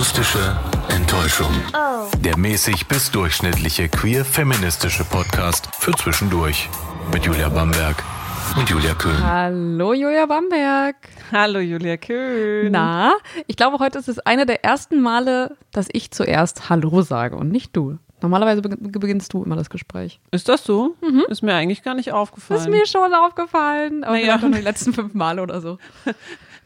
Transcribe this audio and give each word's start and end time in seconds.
Akustische 0.00 0.56
Enttäuschung. 0.88 1.50
Der 2.24 2.38
mäßig 2.38 2.88
bis 2.88 3.10
durchschnittliche 3.10 3.90
queer-feministische 3.90 5.04
Podcast 5.04 5.68
für 5.78 5.92
zwischendurch. 5.92 6.70
Mit 7.12 7.26
Julia 7.26 7.50
Bamberg 7.50 8.02
und 8.56 8.66
Julia 8.70 8.94
Köhn. 8.94 9.22
Hallo 9.22 9.92
Julia 9.92 10.24
Bamberg. 10.24 10.96
Hallo 11.32 11.58
Julia 11.58 11.98
Köhn. 11.98 12.72
Na, 12.72 13.12
ich 13.46 13.56
glaube, 13.56 13.78
heute 13.78 13.98
ist 13.98 14.08
es 14.08 14.18
eine 14.20 14.46
der 14.46 14.64
ersten 14.64 15.02
Male, 15.02 15.54
dass 15.70 15.88
ich 15.92 16.10
zuerst 16.12 16.70
Hallo 16.70 17.02
sage 17.02 17.36
und 17.36 17.50
nicht 17.52 17.76
du. 17.76 17.98
Normalerweise 18.22 18.62
beginn- 18.62 18.98
beginnst 18.98 19.34
du 19.34 19.44
immer 19.44 19.56
das 19.56 19.68
Gespräch. 19.68 20.18
Ist 20.30 20.48
das 20.48 20.64
so? 20.64 20.96
Ist 21.28 21.42
mir 21.42 21.54
eigentlich 21.54 21.82
gar 21.82 21.94
nicht 21.94 22.10
aufgefallen. 22.12 22.58
Ist 22.60 22.70
mir 22.70 22.86
schon 22.86 23.12
aufgefallen. 23.12 24.02
Aber 24.02 24.14
Naja. 24.14 24.24
vielleicht 24.24 24.42
nur 24.44 24.50
die 24.52 24.60
letzten 24.64 24.94
fünf 24.94 25.12
Male 25.12 25.42
oder 25.42 25.60
so. 25.60 25.76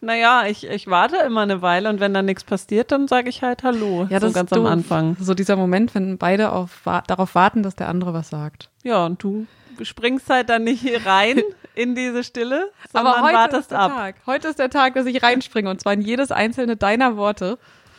naja, 0.04 0.44
ich, 0.46 0.66
ich 0.66 0.86
warte 0.86 1.16
immer 1.16 1.42
eine 1.42 1.62
Weile 1.62 1.88
und 1.88 2.00
wenn 2.00 2.14
dann 2.14 2.26
nichts 2.26 2.44
passiert, 2.44 2.92
dann 2.92 3.08
sage 3.08 3.28
ich 3.28 3.42
halt 3.42 3.62
Hallo. 3.62 4.06
Ja, 4.10 4.20
das 4.20 4.32
so 4.32 4.34
ganz 4.34 4.52
am 4.52 4.66
Anfang. 4.66 5.16
So 5.20 5.34
dieser 5.34 5.56
Moment, 5.56 5.94
wenn 5.94 6.18
beide 6.18 6.52
auf, 6.52 6.82
darauf 7.06 7.34
warten, 7.34 7.62
dass 7.62 7.76
der 7.76 7.88
andere 7.88 8.14
was 8.14 8.30
sagt. 8.30 8.70
Ja, 8.82 9.04
und 9.06 9.22
du 9.22 9.46
springst 9.82 10.30
halt 10.30 10.48
dann 10.50 10.64
nicht 10.64 10.80
hier 10.80 11.04
rein 11.04 11.40
in 11.74 11.94
diese 11.94 12.22
Stille, 12.24 12.70
sondern 12.92 13.14
Aber 13.14 13.22
heute 13.22 13.34
wartest 13.34 13.60
ist 13.60 13.70
der 13.72 13.80
ab. 13.80 13.92
Tag. 13.92 14.16
Heute 14.26 14.48
ist 14.48 14.58
der 14.58 14.70
Tag, 14.70 14.94
dass 14.94 15.06
ich 15.06 15.22
reinspringe 15.22 15.68
und 15.68 15.80
zwar 15.80 15.92
in 15.92 16.00
jedes 16.00 16.30
einzelne 16.30 16.76
deiner 16.76 17.16
Worte. 17.16 17.58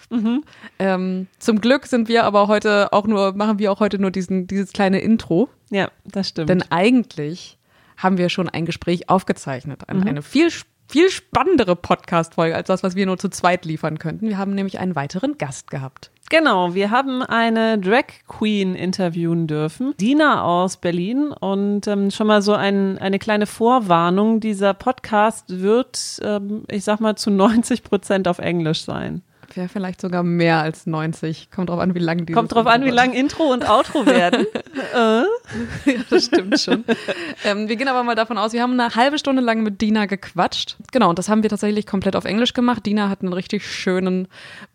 Mhm. 0.09 0.43
Ähm, 0.79 1.27
zum 1.39 1.61
Glück 1.61 1.87
sind 1.87 2.07
wir 2.07 2.23
aber 2.23 2.47
heute 2.47 2.93
auch 2.93 3.07
nur, 3.07 3.33
machen 3.33 3.59
wir 3.59 3.71
auch 3.71 3.79
heute 3.79 3.99
nur 3.99 4.11
diesen, 4.11 4.47
dieses 4.47 4.71
kleine 4.71 4.99
Intro. 4.99 5.49
Ja, 5.71 5.89
das 6.05 6.29
stimmt. 6.29 6.49
Denn 6.49 6.63
eigentlich 6.69 7.57
haben 7.97 8.17
wir 8.17 8.29
schon 8.29 8.49
ein 8.49 8.65
Gespräch 8.65 9.09
aufgezeichnet. 9.09 9.81
Mhm. 9.81 10.01
Eine, 10.01 10.09
eine 10.09 10.21
viel, 10.21 10.49
viel 10.87 11.09
spannendere 11.09 11.75
Podcast-Folge 11.75 12.55
als 12.55 12.67
das, 12.67 12.83
was 12.83 12.95
wir 12.95 13.05
nur 13.05 13.17
zu 13.17 13.29
zweit 13.29 13.65
liefern 13.65 13.99
könnten. 13.99 14.27
Wir 14.27 14.37
haben 14.37 14.53
nämlich 14.53 14.79
einen 14.79 14.95
weiteren 14.95 15.37
Gast 15.37 15.71
gehabt. 15.71 16.11
Genau, 16.29 16.73
wir 16.73 16.89
haben 16.89 17.21
eine 17.21 17.77
Drag 17.77 18.05
Queen 18.27 18.73
interviewen 18.73 19.45
dürfen, 19.45 19.93
Dina 19.99 20.43
aus 20.43 20.77
Berlin. 20.77 21.27
Und 21.31 21.87
ähm, 21.87 22.09
schon 22.09 22.27
mal 22.27 22.41
so 22.41 22.53
ein, 22.53 22.97
eine 22.97 23.19
kleine 23.19 23.45
Vorwarnung, 23.45 24.39
dieser 24.39 24.73
Podcast 24.73 25.61
wird, 25.61 26.19
ähm, 26.23 26.63
ich 26.69 26.83
sag 26.83 26.99
mal, 26.99 27.15
zu 27.15 27.29
90 27.29 27.83
Prozent 27.83 28.27
auf 28.27 28.39
Englisch 28.39 28.83
sein. 28.83 29.21
Wäre 29.53 29.69
vielleicht 29.69 30.01
sogar 30.01 30.23
mehr 30.23 30.59
als 30.61 30.85
90. 30.85 31.49
Kommt 31.51 31.69
drauf 31.69 31.79
an, 31.79 31.95
wie 31.95 31.99
lang 31.99 32.25
die 32.25 32.33
Kommt 32.33 32.53
drauf 32.53 32.67
an, 32.67 32.83
wie 32.83 32.89
lang 32.89 33.13
Intro 33.13 33.43
und 33.51 33.69
Outro 33.69 34.05
werden. 34.05 34.45
ja, 34.93 35.25
das 36.09 36.25
stimmt 36.25 36.59
schon. 36.59 36.83
ähm, 37.43 37.69
wir 37.69 37.75
gehen 37.75 37.87
aber 37.87 38.03
mal 38.03 38.15
davon 38.15 38.37
aus, 38.37 38.53
wir 38.53 38.61
haben 38.61 38.79
eine 38.79 38.95
halbe 38.95 39.17
Stunde 39.19 39.41
lang 39.41 39.63
mit 39.63 39.81
Dina 39.81 40.05
gequatscht. 40.05 40.77
Genau, 40.91 41.09
und 41.09 41.19
das 41.19 41.29
haben 41.29 41.43
wir 41.43 41.49
tatsächlich 41.49 41.85
komplett 41.85 42.15
auf 42.15 42.25
Englisch 42.25 42.53
gemacht. 42.53 42.85
Dina 42.85 43.09
hat 43.09 43.21
einen 43.21 43.33
richtig 43.33 43.65
schönen, 43.65 44.27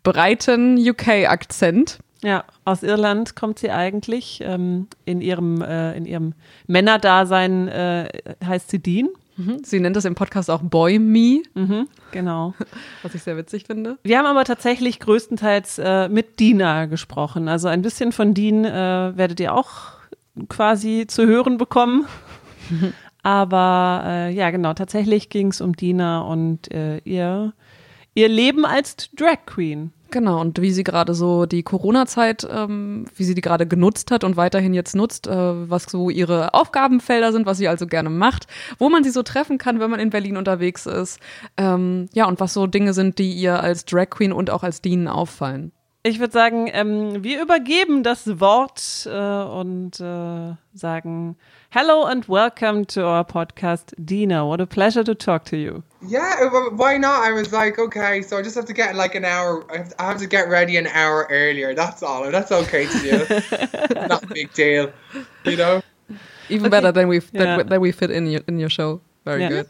breiten 0.02 0.78
UK-Akzent. 0.78 1.98
Ja, 2.22 2.44
aus 2.64 2.82
Irland 2.82 3.34
kommt 3.34 3.58
sie 3.58 3.70
eigentlich. 3.70 4.40
Ähm, 4.44 4.88
in 5.06 5.20
ihrem, 5.20 5.62
äh, 5.62 5.96
in 5.96 6.04
ihrem 6.04 6.34
Männerdasein 6.66 7.68
äh, 7.68 8.08
heißt 8.44 8.70
sie 8.70 8.78
Dean. 8.78 9.08
Mhm. 9.40 9.60
Sie 9.64 9.80
nennt 9.80 9.96
das 9.96 10.04
im 10.04 10.14
Podcast 10.14 10.50
auch 10.50 10.60
Boy 10.62 10.98
Me, 10.98 11.42
Mhm, 11.54 11.88
genau. 12.12 12.54
was 13.02 13.14
ich 13.14 13.22
sehr 13.22 13.36
witzig 13.36 13.64
finde. 13.66 13.98
Wir 14.02 14.18
haben 14.18 14.26
aber 14.26 14.44
tatsächlich 14.44 15.00
größtenteils 15.00 15.78
äh, 15.78 16.08
mit 16.08 16.40
Dina 16.40 16.86
gesprochen. 16.86 17.48
Also 17.48 17.68
ein 17.68 17.82
bisschen 17.82 18.12
von 18.12 18.34
Dean 18.34 18.64
äh, 18.64 19.16
werdet 19.16 19.40
ihr 19.40 19.54
auch 19.54 19.92
quasi 20.48 21.06
zu 21.06 21.26
hören 21.26 21.58
bekommen. 21.58 22.06
aber 23.22 24.02
äh, 24.06 24.32
ja, 24.34 24.50
genau, 24.50 24.74
tatsächlich 24.74 25.28
ging 25.28 25.48
es 25.48 25.60
um 25.60 25.74
Dina 25.76 26.20
und 26.20 26.70
äh, 26.72 26.98
ihr, 27.04 27.52
ihr 28.14 28.28
Leben 28.28 28.64
als 28.64 29.10
Drag 29.16 29.46
Queen. 29.46 29.92
Genau, 30.10 30.40
und 30.40 30.60
wie 30.60 30.72
sie 30.72 30.82
gerade 30.82 31.14
so 31.14 31.46
die 31.46 31.62
Corona-Zeit, 31.62 32.46
ähm, 32.50 33.04
wie 33.14 33.24
sie 33.24 33.34
die 33.34 33.40
gerade 33.40 33.66
genutzt 33.66 34.10
hat 34.10 34.24
und 34.24 34.36
weiterhin 34.36 34.74
jetzt 34.74 34.96
nutzt, 34.96 35.28
äh, 35.28 35.70
was 35.70 35.84
so 35.84 36.10
ihre 36.10 36.52
Aufgabenfelder 36.54 37.32
sind, 37.32 37.46
was 37.46 37.58
sie 37.58 37.68
also 37.68 37.86
gerne 37.86 38.10
macht, 38.10 38.46
wo 38.78 38.88
man 38.88 39.04
sie 39.04 39.10
so 39.10 39.22
treffen 39.22 39.58
kann, 39.58 39.78
wenn 39.78 39.90
man 39.90 40.00
in 40.00 40.10
Berlin 40.10 40.36
unterwegs 40.36 40.86
ist. 40.86 41.20
Ähm, 41.56 42.08
ja, 42.12 42.26
und 42.26 42.40
was 42.40 42.54
so 42.54 42.66
Dinge 42.66 42.92
sind, 42.92 43.18
die 43.18 43.32
ihr 43.32 43.60
als 43.60 43.84
Drag 43.84 44.10
Queen 44.10 44.32
und 44.32 44.50
auch 44.50 44.64
als 44.64 44.80
Dean 44.82 45.06
auffallen. 45.06 45.72
Ich 46.02 46.18
würde 46.18 46.32
sagen, 46.32 46.70
ähm, 46.72 47.22
wir 47.22 47.42
übergeben 47.42 48.02
das 48.02 48.40
Wort 48.40 49.06
äh, 49.06 49.10
und 49.10 50.00
äh, 50.00 50.54
sagen 50.72 51.36
Hello 51.68 52.04
and 52.04 52.26
welcome 52.26 52.86
to 52.86 53.02
our 53.02 53.22
podcast, 53.22 53.92
Dina. 53.98 54.46
What 54.46 54.62
a 54.62 54.66
pleasure 54.66 55.04
to 55.04 55.12
talk 55.14 55.44
to 55.44 55.56
you. 55.56 55.82
Yeah, 56.02 56.50
well, 56.50 56.70
why 56.72 56.96
not? 56.96 57.22
I 57.22 57.32
was 57.32 57.52
like, 57.52 57.78
okay, 57.78 58.22
so 58.22 58.38
I 58.38 58.42
just 58.42 58.56
have 58.56 58.64
to 58.64 58.72
get 58.72 58.94
like 58.96 59.14
an 59.14 59.26
hour. 59.26 59.62
I 59.70 59.76
have, 59.76 59.92
I 59.98 60.06
have 60.06 60.18
to 60.20 60.26
get 60.26 60.48
ready 60.48 60.78
an 60.78 60.86
hour 60.86 61.26
earlier. 61.30 61.74
That's 61.74 62.02
all, 62.02 62.24
and 62.24 62.32
that's 62.32 62.50
okay 62.50 62.86
to 62.86 62.98
do. 62.98 63.98
Not 64.08 64.22
a 64.22 64.26
big 64.26 64.54
deal, 64.54 64.90
you 65.44 65.56
know. 65.58 65.82
Even 66.48 66.70
better 66.70 66.92
than 66.92 67.08
we 67.08 67.20
Yeah. 67.32 67.58
that, 67.58 67.68
that 67.68 67.80
we 67.82 67.92
fit 67.92 68.10
in 68.10 68.26
your 68.26 68.40
in 68.48 68.58
your 68.58 68.70
show. 68.70 69.02
Very 69.26 69.42
Yeah. 69.42 69.48
good. 69.50 69.66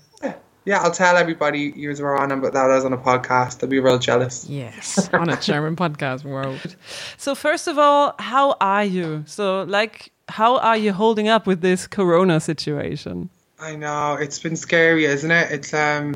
Yeah, 0.65 0.81
I'll 0.81 0.91
tell 0.91 1.17
everybody 1.17 1.73
you 1.75 1.91
were 2.01 2.19
on, 2.19 2.41
but 2.41 2.53
that 2.53 2.71
I 2.71 2.75
was 2.75 2.85
on 2.85 2.93
a 2.93 2.99
podcast. 2.99 3.59
They'll 3.59 3.71
be 3.71 3.81
real 3.81 3.99
jealous. 3.99 4.47
Yes, 4.49 5.09
on 5.15 5.31
a 5.31 5.41
German 5.41 5.75
podcast 5.77 6.25
world. 6.25 6.77
So 7.17 7.35
first 7.35 7.67
of 7.67 7.79
all, 7.79 8.15
how 8.19 8.57
are 8.61 8.85
you? 8.85 9.25
So 9.27 9.63
like, 9.63 10.13
how 10.29 10.59
are 10.59 10.77
you 10.77 10.93
holding 10.93 11.29
up 11.29 11.47
with 11.47 11.61
this 11.61 11.87
Corona 11.87 12.41
situation? 12.41 13.31
I 13.59 13.77
know 13.77 14.15
it's 14.15 14.39
been 14.39 14.57
scary, 14.57 15.05
isn't 15.05 15.31
it? 15.31 15.51
It's 15.51 15.75
um. 15.75 16.15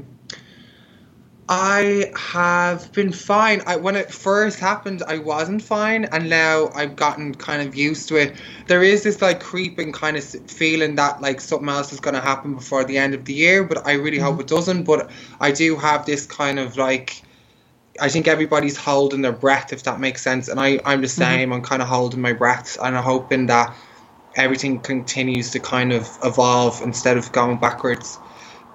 I 1.48 2.10
have 2.16 2.90
been 2.92 3.12
fine. 3.12 3.62
I, 3.66 3.76
when 3.76 3.96
it 3.96 4.10
first 4.10 4.58
happened, 4.58 5.02
I 5.06 5.18
wasn't 5.18 5.62
fine, 5.62 6.06
and 6.06 6.30
now 6.30 6.70
I've 6.74 6.96
gotten 6.96 7.34
kind 7.34 7.66
of 7.66 7.74
used 7.74 8.08
to 8.08 8.16
it. 8.16 8.34
There 8.66 8.82
is 8.82 9.02
this 9.02 9.20
like 9.20 9.40
creeping 9.40 9.92
kind 9.92 10.16
of 10.16 10.24
feeling 10.24 10.94
that 10.96 11.20
like 11.20 11.42
something 11.42 11.68
else 11.68 11.92
is 11.92 12.00
going 12.00 12.14
to 12.14 12.22
happen 12.22 12.54
before 12.54 12.84
the 12.84 12.96
end 12.96 13.14
of 13.14 13.26
the 13.26 13.34
year, 13.34 13.62
but 13.64 13.86
I 13.86 13.92
really 13.94 14.18
hope 14.18 14.40
it 14.40 14.46
doesn't. 14.46 14.84
But 14.84 15.10
I 15.38 15.52
do 15.52 15.76
have 15.76 16.06
this 16.06 16.26
kind 16.26 16.58
of 16.58 16.76
like. 16.76 17.22
I 18.00 18.08
think 18.08 18.26
everybody's 18.26 18.76
holding 18.76 19.22
their 19.22 19.32
breath, 19.32 19.72
if 19.72 19.84
that 19.84 20.00
makes 20.00 20.22
sense, 20.22 20.48
and 20.48 20.58
I, 20.58 20.80
I'm 20.84 21.02
the 21.02 21.08
same. 21.08 21.52
I'm 21.52 21.62
kind 21.62 21.82
of 21.82 21.88
holding 21.88 22.20
my 22.20 22.32
breath, 22.32 22.76
and 22.82 22.96
I'm 22.96 23.04
hoping 23.04 23.46
that 23.46 23.76
everything 24.34 24.80
continues 24.80 25.50
to 25.52 25.60
kind 25.60 25.92
of 25.92 26.08
evolve 26.24 26.80
instead 26.82 27.18
of 27.18 27.30
going 27.32 27.58
backwards. 27.58 28.18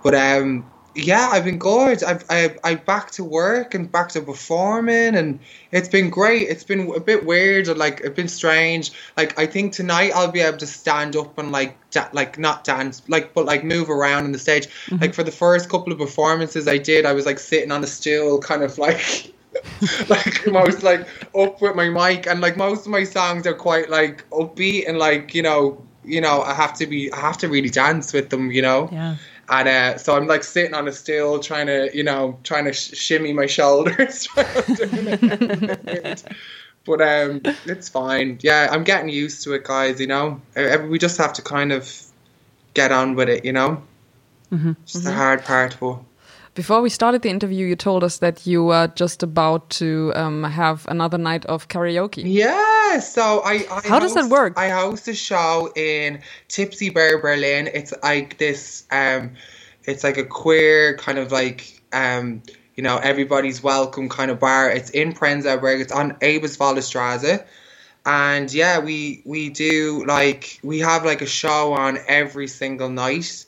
But 0.03 0.15
um, 0.15 0.71
yeah, 0.95 1.29
I've 1.31 1.45
been 1.45 1.59
good. 1.59 2.03
I've 2.03 2.25
I 2.29 2.55
I 2.63 2.75
back 2.75 3.11
to 3.11 3.23
work 3.23 3.73
and 3.73 3.91
back 3.91 4.09
to 4.09 4.21
performing, 4.21 5.15
and 5.15 5.39
it's 5.71 5.87
been 5.87 6.09
great. 6.09 6.47
It's 6.49 6.63
been 6.63 6.91
a 6.95 6.99
bit 6.99 7.25
weird 7.25 7.67
and 7.67 7.77
like 7.77 8.01
it's 8.01 8.15
been 8.15 8.27
strange. 8.27 8.91
Like 9.15 9.37
I 9.37 9.45
think 9.45 9.73
tonight 9.73 10.11
I'll 10.15 10.31
be 10.31 10.41
able 10.41 10.57
to 10.57 10.67
stand 10.67 11.15
up 11.15 11.37
and 11.37 11.51
like 11.51 11.77
da- 11.91 12.09
like 12.13 12.39
not 12.39 12.63
dance, 12.63 13.01
like 13.07 13.33
but 13.33 13.45
like 13.45 13.63
move 13.63 13.89
around 13.89 14.25
on 14.25 14.31
the 14.31 14.39
stage. 14.39 14.67
Mm-hmm. 14.67 14.97
Like 14.97 15.13
for 15.13 15.23
the 15.23 15.31
first 15.31 15.69
couple 15.69 15.93
of 15.93 15.99
performances 15.99 16.67
I 16.67 16.77
did, 16.77 17.05
I 17.05 17.13
was 17.13 17.25
like 17.25 17.39
sitting 17.39 17.71
on 17.71 17.83
a 17.83 17.87
stool, 17.87 18.39
kind 18.39 18.63
of 18.63 18.77
like. 18.77 19.33
like 20.09 20.45
most 20.51 20.83
like 20.83 21.07
up 21.35 21.59
with 21.59 21.75
my 21.75 21.89
mic 21.89 22.27
and 22.27 22.39
like 22.39 22.55
most 22.55 22.85
of 22.85 22.91
my 22.91 23.03
songs 23.03 23.47
are 23.47 23.53
quite 23.55 23.89
like 23.89 24.23
upbeat 24.29 24.87
and 24.87 24.99
like 24.99 25.33
you 25.33 25.41
know 25.41 25.83
you 26.05 26.21
know 26.21 26.43
I 26.43 26.53
have 26.53 26.75
to 26.75 26.85
be 26.85 27.11
I 27.11 27.19
have 27.19 27.39
to 27.39 27.49
really 27.49 27.69
dance 27.69 28.13
with 28.13 28.29
them 28.29 28.51
you 28.51 28.61
know 28.61 28.89
Yeah. 28.91 29.15
And 29.49 29.67
uh, 29.67 29.97
so 29.97 30.15
I'm 30.15 30.27
like 30.27 30.43
sitting 30.43 30.73
on 30.73 30.87
a 30.87 30.91
stool 30.91 31.39
trying 31.39 31.67
to 31.67 31.89
you 31.95 32.03
know 32.03 32.39
trying 32.43 32.65
to 32.65 32.73
sh- 32.73 32.95
shimmy 32.95 33.33
my 33.33 33.45
shoulders. 33.47 34.27
But 36.85 37.01
um 37.01 37.41
it's 37.65 37.89
fine. 37.89 38.39
Yeah 38.41 38.67
I'm 38.71 38.83
getting 38.83 39.09
used 39.09 39.43
to 39.43 39.53
it 39.53 39.63
guys 39.63 39.99
you 39.99 40.07
know? 40.07 40.41
We 40.87 40.97
just 40.97 41.17
have 41.17 41.33
to 41.33 41.41
kind 41.41 41.71
of 41.71 41.91
get 42.73 42.91
on 42.91 43.15
with 43.15 43.29
it 43.29 43.45
you 43.45 43.53
know? 43.53 43.83
Just 44.85 45.03
the 45.03 45.11
hard 45.13 45.43
part 45.45 45.77
but 45.79 45.99
Before 46.55 46.81
we 46.81 46.89
started 46.89 47.21
the 47.21 47.29
interview, 47.29 47.67
you 47.67 47.75
told 47.75 48.03
us 48.03 48.17
that 48.19 48.45
you 48.45 48.63
were 48.63 48.87
just 48.95 49.23
about 49.23 49.69
to 49.71 50.11
um, 50.15 50.43
have 50.43 50.85
another 50.87 51.17
night 51.17 51.45
of 51.45 51.67
karaoke. 51.67 52.23
Yeah, 52.25 52.99
so 52.99 53.41
I, 53.45 53.65
I 53.71 53.87
How 53.87 53.99
does 53.99 54.15
that 54.15 54.29
work? 54.29 54.53
I 54.57 54.69
host 54.69 55.07
a 55.07 55.13
show 55.13 55.71
in 55.75 56.21
Tipsy 56.47 56.89
Bear 56.89 57.19
Berlin. 57.21 57.69
It's 57.73 57.93
like 58.03 58.37
this 58.37 58.85
um 58.91 59.31
it's 59.83 60.03
like 60.03 60.17
a 60.17 60.25
queer 60.25 60.97
kind 60.97 61.17
of 61.17 61.31
like 61.31 61.81
um 61.93 62.41
you 62.75 62.83
know, 62.83 62.97
everybody's 62.97 63.61
welcome 63.61 64.07
kind 64.07 64.31
of 64.31 64.39
bar. 64.39 64.69
It's 64.69 64.89
in 64.91 65.11
Prenzlberg. 65.11 65.81
It's 65.81 65.91
on 65.91 66.13
Straße. 66.13 67.45
And 68.05 68.53
yeah, 68.53 68.79
we 68.79 69.21
we 69.25 69.49
do 69.49 70.05
like 70.05 70.61
we 70.63 70.79
have 70.79 71.03
like 71.03 71.21
a 71.21 71.25
show 71.25 71.73
on 71.73 71.99
every 72.07 72.47
single 72.47 72.87
night 72.87 73.45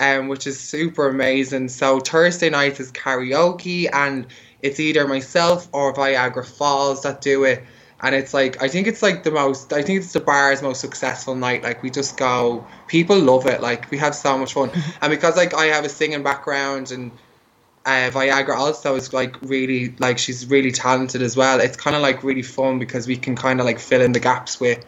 um, 0.00 0.28
which 0.28 0.46
is 0.46 0.58
super 0.58 1.08
amazing. 1.08 1.68
So 1.68 2.00
Thursday 2.00 2.50
night 2.50 2.80
is 2.80 2.92
karaoke, 2.92 3.88
and 3.92 4.26
it's 4.62 4.80
either 4.80 5.06
myself 5.06 5.68
or 5.72 5.92
Viagra 5.94 6.46
Falls 6.46 7.02
that 7.02 7.20
do 7.20 7.44
it. 7.44 7.62
And 8.00 8.14
it's 8.14 8.34
like 8.34 8.62
I 8.62 8.68
think 8.68 8.86
it's 8.86 9.02
like 9.02 9.22
the 9.22 9.30
most. 9.30 9.72
I 9.72 9.82
think 9.82 10.00
it's 10.00 10.12
the 10.12 10.20
bar's 10.20 10.62
most 10.62 10.80
successful 10.80 11.34
night. 11.34 11.62
Like 11.62 11.82
we 11.82 11.90
just 11.90 12.16
go, 12.16 12.66
people 12.86 13.18
love 13.18 13.46
it. 13.46 13.60
Like 13.60 13.90
we 13.90 13.98
have 13.98 14.14
so 14.14 14.36
much 14.36 14.52
fun, 14.54 14.70
and 15.02 15.10
because 15.10 15.36
like 15.36 15.54
I 15.54 15.66
have 15.66 15.84
a 15.84 15.88
singing 15.88 16.22
background 16.22 16.90
and 16.90 17.12
uh, 17.86 18.10
Viagra 18.10 18.56
also 18.56 18.96
is 18.96 19.12
like 19.12 19.40
really 19.42 19.94
like 19.98 20.18
she's 20.18 20.46
really 20.46 20.72
talented 20.72 21.22
as 21.22 21.36
well. 21.36 21.60
It's 21.60 21.76
kind 21.76 21.94
of 21.94 22.02
like 22.02 22.24
really 22.24 22.42
fun 22.42 22.78
because 22.78 23.06
we 23.06 23.16
can 23.16 23.36
kind 23.36 23.60
of 23.60 23.66
like 23.66 23.78
fill 23.78 24.00
in 24.00 24.12
the 24.12 24.20
gaps 24.20 24.58
with 24.58 24.84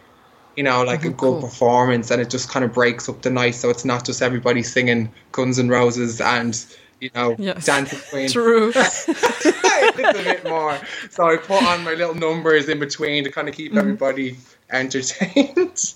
you 0.56 0.62
know, 0.62 0.82
like 0.82 1.00
mm-hmm, 1.00 1.08
a 1.08 1.12
good 1.12 1.18
cool. 1.18 1.40
performance, 1.40 2.10
and 2.10 2.20
it 2.20 2.30
just 2.30 2.48
kind 2.48 2.64
of 2.64 2.72
breaks 2.72 3.08
up 3.08 3.22
the 3.22 3.30
night. 3.30 3.54
So 3.54 3.70
it's 3.70 3.84
not 3.84 4.04
just 4.04 4.22
everybody 4.22 4.62
singing 4.62 5.12
Guns 5.32 5.58
and 5.58 5.70
Roses 5.70 6.20
and 6.20 6.56
you 7.00 7.10
know, 7.14 7.36
yes. 7.38 7.66
dancing 7.66 7.98
queen. 8.10 8.28
True. 8.28 8.72
it's 8.74 9.08
a 9.08 10.24
bit 10.24 10.44
more. 10.44 10.78
So 11.10 11.28
I 11.28 11.36
put 11.36 11.62
on 11.62 11.84
my 11.84 11.94
little 11.94 12.14
numbers 12.14 12.68
in 12.68 12.78
between 12.78 13.24
to 13.24 13.30
kind 13.30 13.48
of 13.48 13.54
keep 13.54 13.72
mm-hmm. 13.72 13.78
everybody 13.78 14.36
entertained. 14.70 15.94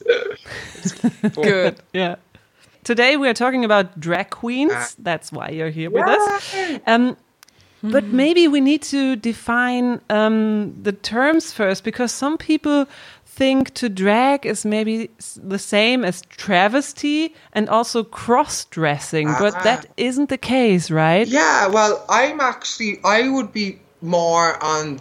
good. 1.34 1.80
Yeah. 1.92 2.16
Today 2.84 3.16
we 3.16 3.28
are 3.28 3.34
talking 3.34 3.64
about 3.64 3.98
drag 3.98 4.30
queens. 4.30 4.72
Uh, 4.72 4.86
That's 4.98 5.32
why 5.32 5.50
you're 5.50 5.70
here 5.70 5.90
with 5.90 6.06
us. 6.06 6.80
Um, 6.86 7.16
but 7.82 8.04
hmm. 8.04 8.16
maybe 8.16 8.48
we 8.48 8.60
need 8.60 8.82
to 8.82 9.16
define 9.16 10.00
um, 10.10 10.74
the 10.82 10.92
terms 10.92 11.52
first 11.52 11.82
because 11.82 12.12
some 12.12 12.36
people 12.36 12.86
think 13.32 13.72
to 13.74 13.88
drag 13.88 14.44
is 14.44 14.64
maybe 14.64 15.08
the 15.36 15.58
same 15.58 16.04
as 16.04 16.20
travesty 16.22 17.34
and 17.52 17.68
also 17.68 18.02
cross 18.02 18.64
dressing, 18.66 19.28
uh, 19.28 19.36
but 19.38 19.54
that 19.62 19.86
isn't 19.96 20.28
the 20.28 20.38
case, 20.38 20.90
right? 20.90 21.26
Yeah, 21.26 21.68
well, 21.68 22.04
I'm 22.08 22.40
actually, 22.40 22.98
I 23.04 23.28
would 23.28 23.52
be 23.52 23.78
more 24.02 24.62
on 24.62 25.00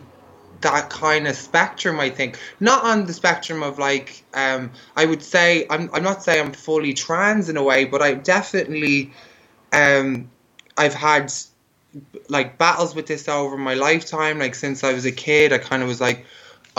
that 0.61 0.89
kind 0.89 1.27
of 1.27 1.35
spectrum, 1.35 1.99
I 1.99 2.09
think. 2.11 2.37
Not 2.59 2.83
on 2.83 3.07
the 3.07 3.13
spectrum 3.13 3.63
of 3.63 3.79
like, 3.79 4.23
um, 4.33 4.71
I 4.95 5.05
would 5.05 5.23
say, 5.23 5.65
I'm, 5.69 5.89
I'm 5.91 6.03
not 6.03 6.23
saying 6.23 6.45
I'm 6.45 6.53
fully 6.53 6.93
trans 6.93 7.49
in 7.49 7.57
a 7.57 7.63
way, 7.63 7.85
but 7.85 8.01
I 8.01 8.13
definitely, 8.13 9.11
um, 9.73 10.29
I've 10.77 10.93
had 10.93 11.33
like 12.29 12.57
battles 12.59 12.93
with 12.93 13.07
this 13.07 13.27
over 13.27 13.57
my 13.57 13.73
lifetime. 13.73 14.37
Like 14.37 14.53
since 14.53 14.83
I 14.83 14.93
was 14.93 15.05
a 15.05 15.11
kid, 15.11 15.51
I 15.51 15.57
kind 15.57 15.81
of 15.81 15.89
was 15.89 15.99
like, 15.99 16.25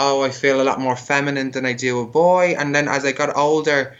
oh, 0.01 0.23
I 0.23 0.31
feel 0.31 0.61
a 0.61 0.65
lot 0.65 0.79
more 0.79 0.95
feminine 0.95 1.51
than 1.51 1.65
I 1.65 1.73
do 1.73 1.99
a 2.01 2.07
boy. 2.07 2.55
And 2.57 2.73
then 2.73 2.87
as 2.87 3.05
I 3.05 3.11
got 3.11 3.37
older, 3.37 3.95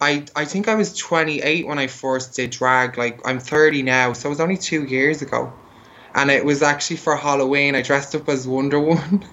I 0.00 0.24
I 0.36 0.44
think 0.44 0.68
I 0.68 0.76
was 0.76 0.96
28 0.96 1.66
when 1.66 1.78
I 1.78 1.88
first 1.88 2.36
did 2.36 2.50
drag. 2.50 2.96
Like 2.96 3.20
I'm 3.26 3.40
30 3.40 3.82
now, 3.82 4.12
so 4.12 4.28
it 4.28 4.30
was 4.30 4.40
only 4.40 4.56
two 4.56 4.84
years 4.84 5.22
ago. 5.22 5.52
And 6.14 6.30
it 6.30 6.44
was 6.44 6.62
actually 6.62 6.96
for 6.96 7.16
Halloween. 7.16 7.74
I 7.74 7.82
dressed 7.82 8.14
up 8.14 8.28
as 8.28 8.46
Wonder 8.46 8.80
Woman. 8.80 9.24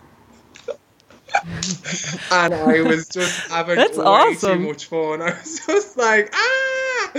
and 2.31 2.53
I 2.53 2.81
was 2.81 3.07
just 3.09 3.51
having 3.51 3.75
That's 3.75 3.97
way 3.97 4.03
awesome. 4.03 4.61
too 4.61 4.67
much 4.67 4.85
fun. 4.85 5.21
I 5.27 5.31
was 5.39 5.61
just 5.65 5.97
like, 5.97 6.33
ah! 6.33 7.11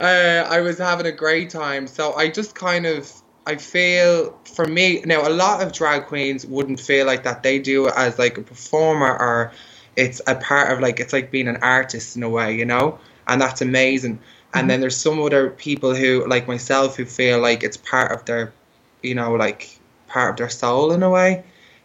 Uh, 0.00 0.46
I 0.48 0.60
was 0.60 0.78
having 0.78 1.06
a 1.06 1.12
great 1.12 1.50
time. 1.50 1.86
So 1.86 2.14
I 2.14 2.28
just 2.28 2.54
kind 2.54 2.86
of 2.86 3.12
I 3.48 3.56
feel 3.56 4.38
for 4.44 4.66
me 4.66 5.00
now 5.06 5.26
a 5.26 5.30
lot 5.30 5.62
of 5.62 5.72
drag 5.72 6.04
queens 6.04 6.44
wouldn't 6.44 6.78
feel 6.78 7.06
like 7.06 7.22
that. 7.22 7.42
They 7.42 7.58
do 7.58 7.88
it 7.88 7.94
as 7.96 8.18
like 8.18 8.36
a 8.36 8.42
performer 8.42 9.10
or 9.18 9.52
it's 9.96 10.20
a 10.26 10.34
part 10.34 10.70
of 10.70 10.80
like 10.80 11.00
it's 11.00 11.14
like 11.14 11.30
being 11.30 11.48
an 11.48 11.56
artist 11.62 12.14
in 12.14 12.22
a 12.22 12.28
way, 12.28 12.54
you 12.54 12.66
know, 12.66 12.98
and 13.26 13.40
that's 13.40 13.62
amazing. 13.62 14.16
Mm-hmm. 14.16 14.58
And 14.58 14.70
then 14.70 14.80
there's 14.82 14.98
some 14.98 15.18
other 15.18 15.48
people 15.48 15.94
who 15.94 16.28
like 16.28 16.46
myself 16.46 16.98
who 16.98 17.06
feel 17.06 17.40
like 17.40 17.62
it's 17.62 17.78
part 17.78 18.12
of 18.12 18.26
their, 18.26 18.52
you 19.02 19.14
know, 19.14 19.32
like 19.32 19.80
part 20.08 20.32
of 20.32 20.36
their 20.36 20.50
soul 20.50 20.92
in 20.92 21.02
a 21.02 21.08
way. 21.08 21.42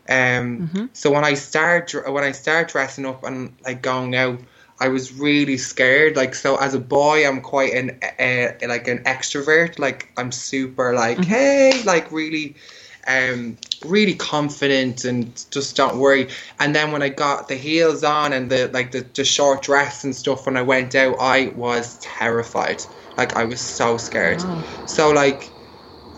Um, 0.09 0.67
mm-hmm. 0.67 0.85
So 0.91 1.11
when 1.11 1.23
I 1.23 1.33
start 1.35 1.93
when 1.93 2.25
I 2.25 2.33
start 2.33 2.67
dressing 2.67 3.05
up 3.05 3.23
and 3.23 3.55
like 3.63 3.81
going 3.81 4.13
out 4.17 4.41
I 4.83 4.89
was 4.89 5.13
really 5.13 5.55
scared. 5.55 6.17
Like 6.17 6.35
so, 6.35 6.57
as 6.57 6.73
a 6.73 6.79
boy, 6.79 7.25
I'm 7.25 7.39
quite 7.39 7.73
an 7.73 7.91
uh, 8.19 8.67
like 8.67 8.89
an 8.89 8.99
extrovert. 9.05 9.79
Like 9.79 10.11
I'm 10.17 10.33
super 10.33 10.93
like 10.93 11.19
mm-hmm. 11.19 11.29
hey, 11.29 11.81
like 11.85 12.11
really, 12.11 12.55
um, 13.07 13.55
really 13.85 14.13
confident 14.13 15.05
and 15.05 15.41
just 15.51 15.77
don't 15.77 15.99
worry. 15.99 16.27
And 16.59 16.75
then 16.75 16.91
when 16.91 17.01
I 17.01 17.07
got 17.07 17.47
the 17.47 17.55
heels 17.55 18.03
on 18.03 18.33
and 18.33 18.51
the 18.51 18.69
like 18.73 18.91
the, 18.91 19.05
the 19.13 19.23
short 19.23 19.61
dress 19.61 20.03
and 20.03 20.13
stuff, 20.13 20.45
when 20.45 20.57
I 20.57 20.63
went 20.63 20.95
out, 20.95 21.15
I 21.17 21.53
was 21.55 21.97
terrified. 21.99 22.83
Like 23.15 23.37
I 23.37 23.45
was 23.45 23.61
so 23.61 23.95
scared. 23.95 24.43
Wow. 24.43 24.63
So 24.85 25.11
like 25.11 25.52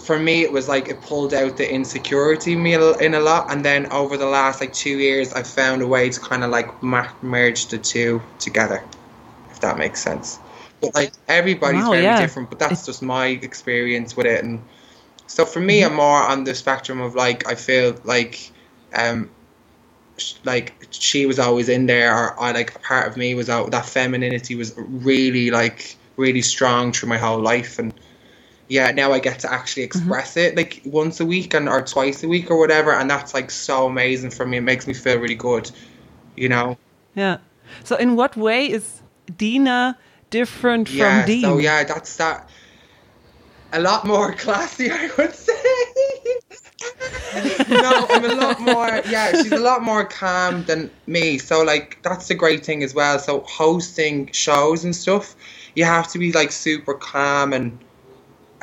for 0.06 0.19
me, 0.19 0.44
it 0.44 0.52
was 0.52 0.68
like 0.68 0.88
it 0.88 1.02
pulled 1.02 1.34
out 1.34 1.57
the 1.57 1.68
insecurity 1.69 2.56
meal 2.56 2.94
in 2.96 3.16
a 3.16 3.19
lot. 3.19 3.52
And 3.52 3.66
then 3.66 3.92
over 3.92 4.18
the 4.18 4.28
last 4.28 4.62
like 4.62 4.72
two 4.72 5.00
years, 5.00 5.34
I 5.34 5.42
found 5.42 5.81
a 5.81 5.88
way 5.88 6.12
to 6.12 6.19
kind 6.19 6.44
of 6.44 6.52
like 6.52 6.84
merge 6.84 7.68
the 7.68 7.80
two 7.80 8.22
together, 8.38 8.84
if 9.50 9.62
that 9.62 9.80
makes 9.80 10.04
sense. 10.04 10.38
But 10.80 10.94
like 10.94 11.13
everybody's 11.28 11.84
wow, 11.84 11.92
very 11.92 12.04
yeah. 12.04 12.22
different, 12.22 12.52
but 12.52 12.60
that's 12.60 12.86
just 12.86 13.02
my 13.02 13.28
experience 13.28 14.16
with 14.16 14.28
it. 14.28 14.44
And 14.44 14.62
so 15.25 15.44
for 15.44 15.60
me, 15.60 15.81
mm-hmm. 15.81 15.92
I'm 15.92 15.98
more 15.98 16.22
on 16.22 16.44
the 16.44 16.54
spectrum 16.54 17.01
of 17.01 17.16
like 17.16 17.48
I 17.48 17.56
feel 17.56 17.96
like, 18.04 18.51
um, 18.94 19.31
like 20.44 20.88
she 20.92 21.25
was 21.25 21.40
always 21.40 21.68
in 21.68 21.88
there, 21.88 22.16
or 22.16 22.40
I 22.40 22.51
like 22.51 22.75
a 22.75 22.80
part 22.80 23.08
of 23.08 23.18
me 23.18 23.34
was 23.34 23.50
out. 23.50 23.72
That 23.72 23.88
femininity 23.88 24.54
was 24.54 24.75
really 24.78 25.50
like 25.50 25.96
really 26.16 26.44
strong 26.44 26.92
through 26.92 27.10
my 27.10 27.18
whole 27.18 27.40
life, 27.40 27.80
and 27.80 27.92
yeah, 28.67 28.91
now 28.91 29.12
I 29.12 29.19
get 29.19 29.39
to 29.39 29.51
actually 29.51 29.83
mm-hmm. 29.83 30.00
express 30.00 30.31
mm-hmm. 30.31 30.39
it 30.39 30.57
like 30.57 30.81
once 30.85 31.19
a 31.19 31.25
week 31.25 31.53
and 31.53 31.69
or 31.69 31.81
twice 31.81 32.23
a 32.23 32.27
week 32.27 32.50
or 32.50 32.57
whatever, 32.57 32.94
and 32.94 33.09
that's 33.09 33.33
like 33.33 33.51
so 33.51 33.88
amazing 33.88 34.31
for 34.31 34.45
me. 34.45 34.57
It 34.57 34.62
makes 34.62 34.88
me 34.88 34.94
feel 34.94 35.19
really 35.19 35.35
good, 35.35 35.69
you 36.35 36.50
know. 36.50 36.77
Yeah. 37.15 37.38
So, 37.83 37.95
in 37.95 38.15
what 38.15 38.35
way 38.35 38.69
is 38.69 39.01
Dina 39.38 39.97
different 40.29 40.89
yeah, 40.89 41.21
from 41.21 41.27
Dean? 41.27 41.41
So 41.41 41.57
yeah, 41.59 41.83
that's 41.83 42.15
that. 42.17 42.50
A 43.73 43.79
lot 43.79 44.06
more 44.06 44.33
classy, 44.44 44.89
I 44.91 45.09
would 45.17 45.33
say. 45.33 45.53
no, 47.69 48.06
I'm 48.09 48.25
a 48.25 48.35
lot 48.35 48.62
more. 48.62 49.01
Yeah, 49.09 49.31
she's 49.41 49.51
a 49.51 49.59
lot 49.59 49.81
more 49.81 50.06
calm 50.06 50.63
than 50.65 50.89
me. 51.07 51.38
So 51.38 51.63
like 51.63 52.00
that's 52.01 52.27
the 52.27 52.35
great 52.35 52.65
thing 52.65 52.83
as 52.83 52.94
well. 52.94 53.19
So 53.19 53.41
hosting 53.41 54.31
shows 54.31 54.83
and 54.83 54.95
stuff, 54.95 55.35
you 55.75 55.83
have 55.85 56.07
to 56.13 56.19
be 56.19 56.31
like 56.31 56.51
super 56.51 56.94
calm 56.94 57.53
and 57.53 57.77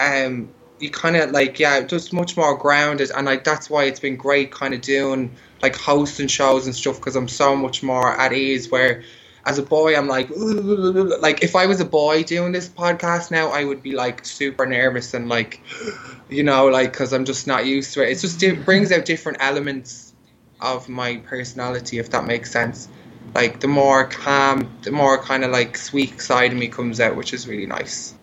um, 0.03 0.49
you 0.79 0.91
kind 0.91 1.17
of 1.17 1.31
like 1.31 1.59
yeah, 1.59 1.81
just 1.83 2.13
much 2.13 2.37
more 2.37 2.57
grounded, 2.57 3.11
and 3.15 3.27
like 3.27 3.45
that's 3.45 3.71
why 3.71 3.85
it's 3.85 4.01
been 4.01 4.17
great, 4.17 4.51
kind 4.51 4.75
of 4.75 4.81
doing 4.81 5.35
like 5.63 5.77
hosting 5.77 6.27
shows 6.29 6.67
and 6.67 6.75
stuff 6.75 6.97
because 6.97 7.17
I'm 7.17 7.29
so 7.29 7.55
much 7.55 7.83
more 7.83 8.13
at 8.21 8.33
ease. 8.33 8.71
Where 8.71 9.03
as 9.45 9.59
a 9.59 9.63
boy, 9.63 9.97
I'm 9.97 10.09
like, 10.09 10.29
like 10.37 11.43
if 11.43 11.57
I 11.57 11.67
was 11.67 11.81
a 11.81 11.85
boy 11.85 12.23
doing 12.25 12.53
this 12.53 12.69
podcast 12.69 13.31
now, 13.31 13.49
I 13.49 13.65
would 13.65 13.83
be 13.83 13.93
like 13.93 14.25
super 14.25 14.67
nervous 14.67 15.15
and 15.15 15.29
like, 15.29 15.61
you 16.29 16.43
know, 16.43 16.67
like 16.67 16.93
because 16.93 17.13
I'm 17.13 17.25
just 17.25 17.47
not 17.47 17.67
used 17.67 17.95
to 17.95 18.03
it. 18.03 18.11
It 18.11 18.21
just 18.21 18.65
brings 18.65 18.93
out 18.93 19.05
different 19.05 19.39
elements 19.41 20.13
of 20.61 20.89
my 20.89 21.17
personality, 21.17 21.99
if 21.99 22.11
that 22.11 22.25
makes 22.25 22.51
sense. 22.51 22.89
Like 23.35 23.61
the 23.61 23.69
more 23.69 24.07
calm, 24.07 24.71
the 24.83 24.93
more 24.93 25.19
kind 25.19 25.45
of 25.45 25.51
like 25.51 25.77
sweet 25.77 26.21
side 26.21 26.53
of 26.53 26.59
me 26.59 26.69
comes 26.69 27.01
out, 27.01 27.17
which 27.17 27.33
is 27.33 27.49
really 27.49 27.67
nice. 27.67 28.15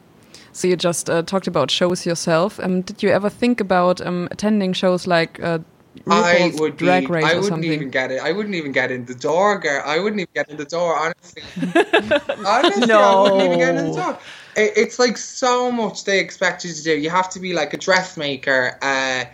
So 0.52 0.68
you 0.68 0.76
just 0.76 1.10
uh, 1.10 1.24
talked 1.24 1.48
about 1.48 1.72
shows 1.72 2.06
yourself. 2.06 2.60
Um, 2.60 2.82
did 2.82 3.04
you 3.04 3.10
ever 3.10 3.30
think 3.30 3.60
about 3.62 4.02
um, 4.02 4.28
attending 4.32 4.74
shows 4.74 5.08
like 5.08 5.40
uh, 5.42 5.60
I 6.08 6.52
would 6.56 6.78
Drag 6.78 7.08
be, 7.08 7.14
Race 7.14 7.26
I 7.26 7.36
wouldn't 7.36 7.66
even 7.66 7.90
get 7.90 8.12
it. 8.12 8.22
I 8.22 8.32
wouldn't 8.32 8.56
even 8.56 8.72
get 8.72 8.92
in 8.92 9.06
the 9.06 9.16
door, 9.16 9.60
girl. 9.60 9.82
I 9.86 10.00
wouldn't 10.00 10.22
even 10.22 10.32
get 10.34 10.50
in 10.50 10.58
the 10.58 10.66
door, 10.66 10.98
honestly. 10.98 11.44
honestly, 12.46 12.86
no. 12.88 13.00
I 13.00 13.22
wouldn't 13.22 13.42
even 13.42 13.60
get 13.60 13.76
in 13.76 13.92
the 13.92 13.96
door. 13.96 14.20
It, 14.56 14.74
it's 14.76 15.00
like 15.00 15.18
so 15.18 15.72
much 15.72 16.06
they 16.06 16.20
expect 16.20 16.66
you 16.66 16.74
to 16.74 16.84
do. 16.84 16.98
You 16.98 17.10
have 17.10 17.30
to 17.32 17.40
be 17.40 17.54
like 17.54 17.74
a 17.74 17.78
dressmaker. 17.78 18.78
Uh, 18.82 19.26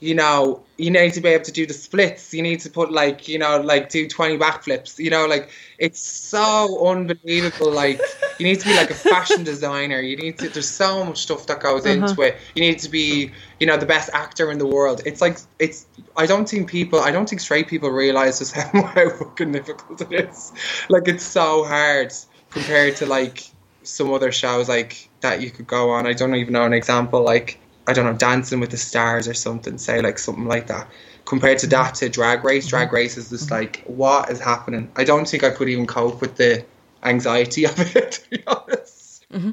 you 0.00 0.14
know, 0.14 0.62
you 0.78 0.90
need 0.90 1.12
to 1.12 1.20
be 1.20 1.28
able 1.28 1.44
to 1.44 1.52
do 1.52 1.66
the 1.66 1.74
splits. 1.74 2.32
You 2.32 2.42
need 2.42 2.60
to 2.60 2.70
put 2.70 2.90
like, 2.90 3.28
you 3.28 3.38
know, 3.38 3.60
like 3.60 3.90
do 3.90 4.08
20 4.08 4.38
backflips. 4.38 4.98
You 4.98 5.10
know, 5.10 5.26
like 5.26 5.50
it's 5.78 6.00
so 6.00 6.86
unbelievable. 6.86 7.70
Like 7.70 8.00
you 8.38 8.46
need 8.46 8.60
to 8.60 8.66
be 8.66 8.74
like 8.74 8.90
a 8.90 8.94
fashion 8.94 9.44
designer. 9.44 10.00
You 10.00 10.16
need 10.16 10.38
to, 10.38 10.48
there's 10.48 10.68
so 10.68 11.04
much 11.04 11.18
stuff 11.18 11.46
that 11.48 11.60
goes 11.60 11.84
uh-huh. 11.84 12.06
into 12.06 12.22
it. 12.22 12.38
You 12.54 12.62
need 12.62 12.78
to 12.78 12.88
be, 12.88 13.30
you 13.60 13.66
know, 13.66 13.76
the 13.76 13.86
best 13.86 14.08
actor 14.14 14.50
in 14.50 14.58
the 14.58 14.66
world. 14.66 15.02
It's 15.04 15.20
like, 15.20 15.38
it's, 15.58 15.86
I 16.16 16.24
don't 16.24 16.48
think 16.48 16.70
people, 16.70 17.00
I 17.00 17.10
don't 17.10 17.28
think 17.28 17.42
straight 17.42 17.68
people 17.68 17.90
realize 17.90 18.38
just 18.38 18.54
how, 18.54 18.82
how 18.82 19.10
fucking 19.10 19.52
difficult 19.52 20.00
it 20.00 20.30
is. 20.30 20.52
Like 20.88 21.08
it's 21.08 21.24
so 21.24 21.64
hard 21.64 22.14
compared 22.48 22.96
to 22.96 23.06
like 23.06 23.50
some 23.82 24.12
other 24.12 24.32
shows 24.32 24.68
like 24.68 25.10
that 25.20 25.42
you 25.42 25.50
could 25.50 25.66
go 25.66 25.90
on. 25.90 26.06
I 26.06 26.14
don't 26.14 26.34
even 26.34 26.54
know 26.54 26.64
an 26.64 26.72
example. 26.72 27.22
Like, 27.22 27.60
I 27.90 27.92
don't 27.92 28.06
know, 28.06 28.12
Dancing 28.12 28.60
with 28.60 28.70
the 28.70 28.76
Stars 28.76 29.26
or 29.26 29.34
something, 29.34 29.76
say 29.76 30.00
like 30.00 30.18
something 30.18 30.46
like 30.46 30.68
that. 30.68 30.88
Compared 31.24 31.58
to 31.58 31.66
that 31.68 31.96
to 31.96 32.08
Drag 32.08 32.44
Race, 32.44 32.68
Drag 32.68 32.86
mm-hmm. 32.86 32.96
Race 32.96 33.16
is 33.16 33.30
just 33.30 33.46
mm-hmm. 33.46 33.54
like, 33.54 33.82
what 33.86 34.30
is 34.30 34.38
happening? 34.38 34.90
I 34.94 35.02
don't 35.02 35.28
think 35.28 35.42
I 35.42 35.50
could 35.50 35.68
even 35.68 35.88
cope 35.88 36.20
with 36.20 36.36
the 36.36 36.64
anxiety 37.02 37.64
of 37.72 37.96
it, 37.96 38.12
to 38.12 38.30
be 38.30 38.42
honest. 38.46 39.26
Mm-hmm. 39.32 39.50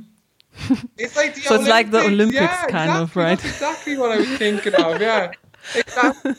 It's 0.98 1.15
like 1.15 1.34
the 1.36 1.41
so 1.41 1.56
Olympics. 1.56 1.62
it's 1.62 1.70
like 1.70 1.91
the 1.91 2.01
Olympics, 2.01 2.41
yeah, 2.41 2.67
kind 2.67 2.89
exactly. 2.89 3.01
of, 3.01 3.15
right? 3.15 3.39
That's 3.39 3.53
exactly 3.53 3.98
what 3.98 4.12
I 4.12 4.17
was 4.17 4.29
thinking 4.38 4.75
of. 4.75 5.01
Yeah. 5.01 5.32
Exactly. 5.75 6.34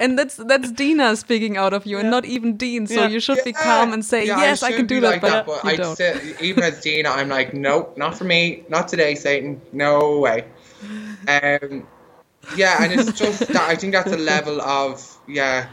and 0.00 0.18
that's 0.18 0.34
that's 0.34 0.72
Dina 0.72 1.14
speaking 1.14 1.56
out 1.56 1.72
of 1.72 1.86
you, 1.86 1.94
yeah. 1.94 2.00
and 2.00 2.10
not 2.10 2.24
even 2.24 2.56
Dean. 2.56 2.88
So 2.88 3.02
yeah. 3.02 3.06
you 3.06 3.20
should 3.20 3.38
be 3.44 3.52
calm 3.52 3.92
and 3.92 4.04
say, 4.04 4.26
"Yes, 4.26 4.64
I, 4.64 4.68
I 4.68 4.72
can 4.72 4.86
do 4.86 5.00
that." 5.00 5.10
Like 5.10 5.20
but, 5.20 5.30
that, 5.30 5.46
but 5.46 5.64
I 5.64 5.76
don't. 5.76 5.94
Say, 5.94 6.34
even 6.40 6.64
as 6.64 6.80
Dina, 6.80 7.08
I'm 7.10 7.28
like, 7.28 7.54
"Nope, 7.54 7.96
not 7.96 8.18
for 8.18 8.24
me, 8.24 8.64
not 8.68 8.88
today, 8.88 9.14
Satan. 9.14 9.60
No 9.72 10.18
way." 10.18 10.44
Um, 11.28 11.86
Yeah, 12.56 12.82
and 12.82 12.92
it's 12.92 13.12
just 13.18 13.48
that 13.52 13.68
I 13.68 13.76
think 13.76 13.92
that's 13.92 14.12
a 14.12 14.16
level 14.16 14.60
of 14.60 15.18
yeah. 15.28 15.68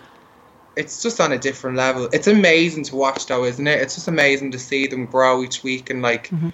It's 0.76 1.02
just 1.02 1.22
on 1.22 1.32
a 1.32 1.38
different 1.38 1.78
level. 1.78 2.10
It's 2.12 2.28
amazing 2.28 2.84
to 2.86 2.98
watch, 2.98 3.28
though, 3.28 3.46
isn't 3.46 3.66
it? 3.66 3.82
It's 3.82 3.96
just 3.96 4.10
amazing 4.10 4.52
to 4.52 4.60
see 4.60 4.88
them 4.88 5.06
grow 5.06 5.42
each 5.44 5.64
week 5.64 5.90
and 5.90 6.02
like 6.02 6.30
Mm-hmm. 6.32 6.50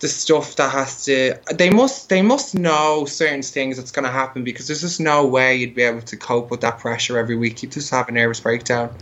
the 0.00 0.08
stuff 0.08 0.56
that 0.56 0.70
has 0.72 1.04
to. 1.06 1.38
They 1.54 1.70
must. 1.70 2.08
They 2.08 2.22
must 2.22 2.54
know 2.54 3.04
certain 3.04 3.42
things 3.42 3.76
that's 3.76 3.92
going 3.92 4.06
to 4.06 4.10
happen 4.10 4.44
because 4.44 4.68
there's 4.68 4.80
just 4.82 5.00
no 5.00 5.26
way 5.26 5.56
you'd 5.56 5.74
be 5.74 5.82
able 5.82 6.02
to 6.02 6.16
cope 6.16 6.50
with 6.50 6.62
that 6.62 6.78
pressure 6.78 7.18
every 7.18 7.36
week. 7.36 7.62
You 7.62 7.68
just 7.68 7.90
have 7.90 8.08
a 8.08 8.12
nervous 8.12 8.40
breakdown. 8.40 8.96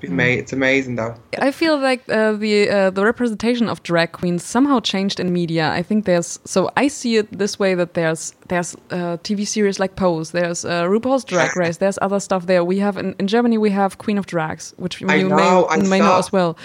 Be 0.00 0.08
Mm. 0.08 0.12
ama- 0.12 0.38
It's 0.42 0.52
amazing, 0.52 0.96
though. 0.96 1.14
I 1.38 1.50
feel 1.50 1.76
like 1.78 2.02
uh, 2.08 2.32
the 2.32 2.70
uh, 2.70 2.90
the 2.90 3.04
representation 3.04 3.68
of 3.68 3.82
drag 3.82 4.12
queens 4.12 4.44
somehow 4.44 4.80
changed 4.80 5.18
in 5.20 5.32
media. 5.32 5.70
I 5.78 5.82
think 5.82 6.04
there's 6.04 6.38
so 6.44 6.70
I 6.76 6.88
see 6.88 7.16
it 7.16 7.26
this 7.38 7.58
way 7.58 7.74
that 7.74 7.94
there's 7.94 8.32
there's 8.48 8.74
uh, 8.90 9.16
TV 9.22 9.44
series 9.46 9.78
like 9.80 9.96
Pose, 9.96 10.30
there's 10.30 10.64
uh, 10.64 10.84
RuPaul's 10.88 11.24
Drag 11.24 11.56
Race, 11.62 11.78
there's 11.78 11.98
other 12.02 12.20
stuff 12.20 12.46
there. 12.46 12.62
We 12.64 12.78
have 12.80 12.96
in, 12.96 13.14
in 13.18 13.26
Germany 13.26 13.58
we 13.58 13.70
have 13.70 13.98
Queen 13.98 14.18
of 14.18 14.26
Drags, 14.26 14.74
which 14.78 15.00
you 15.00 15.08
I 15.08 15.16
may 15.16 15.22
know, 15.24 15.66
I 15.70 15.76
may 15.78 15.98
know 16.00 16.18
as 16.18 16.30
well. 16.32 16.56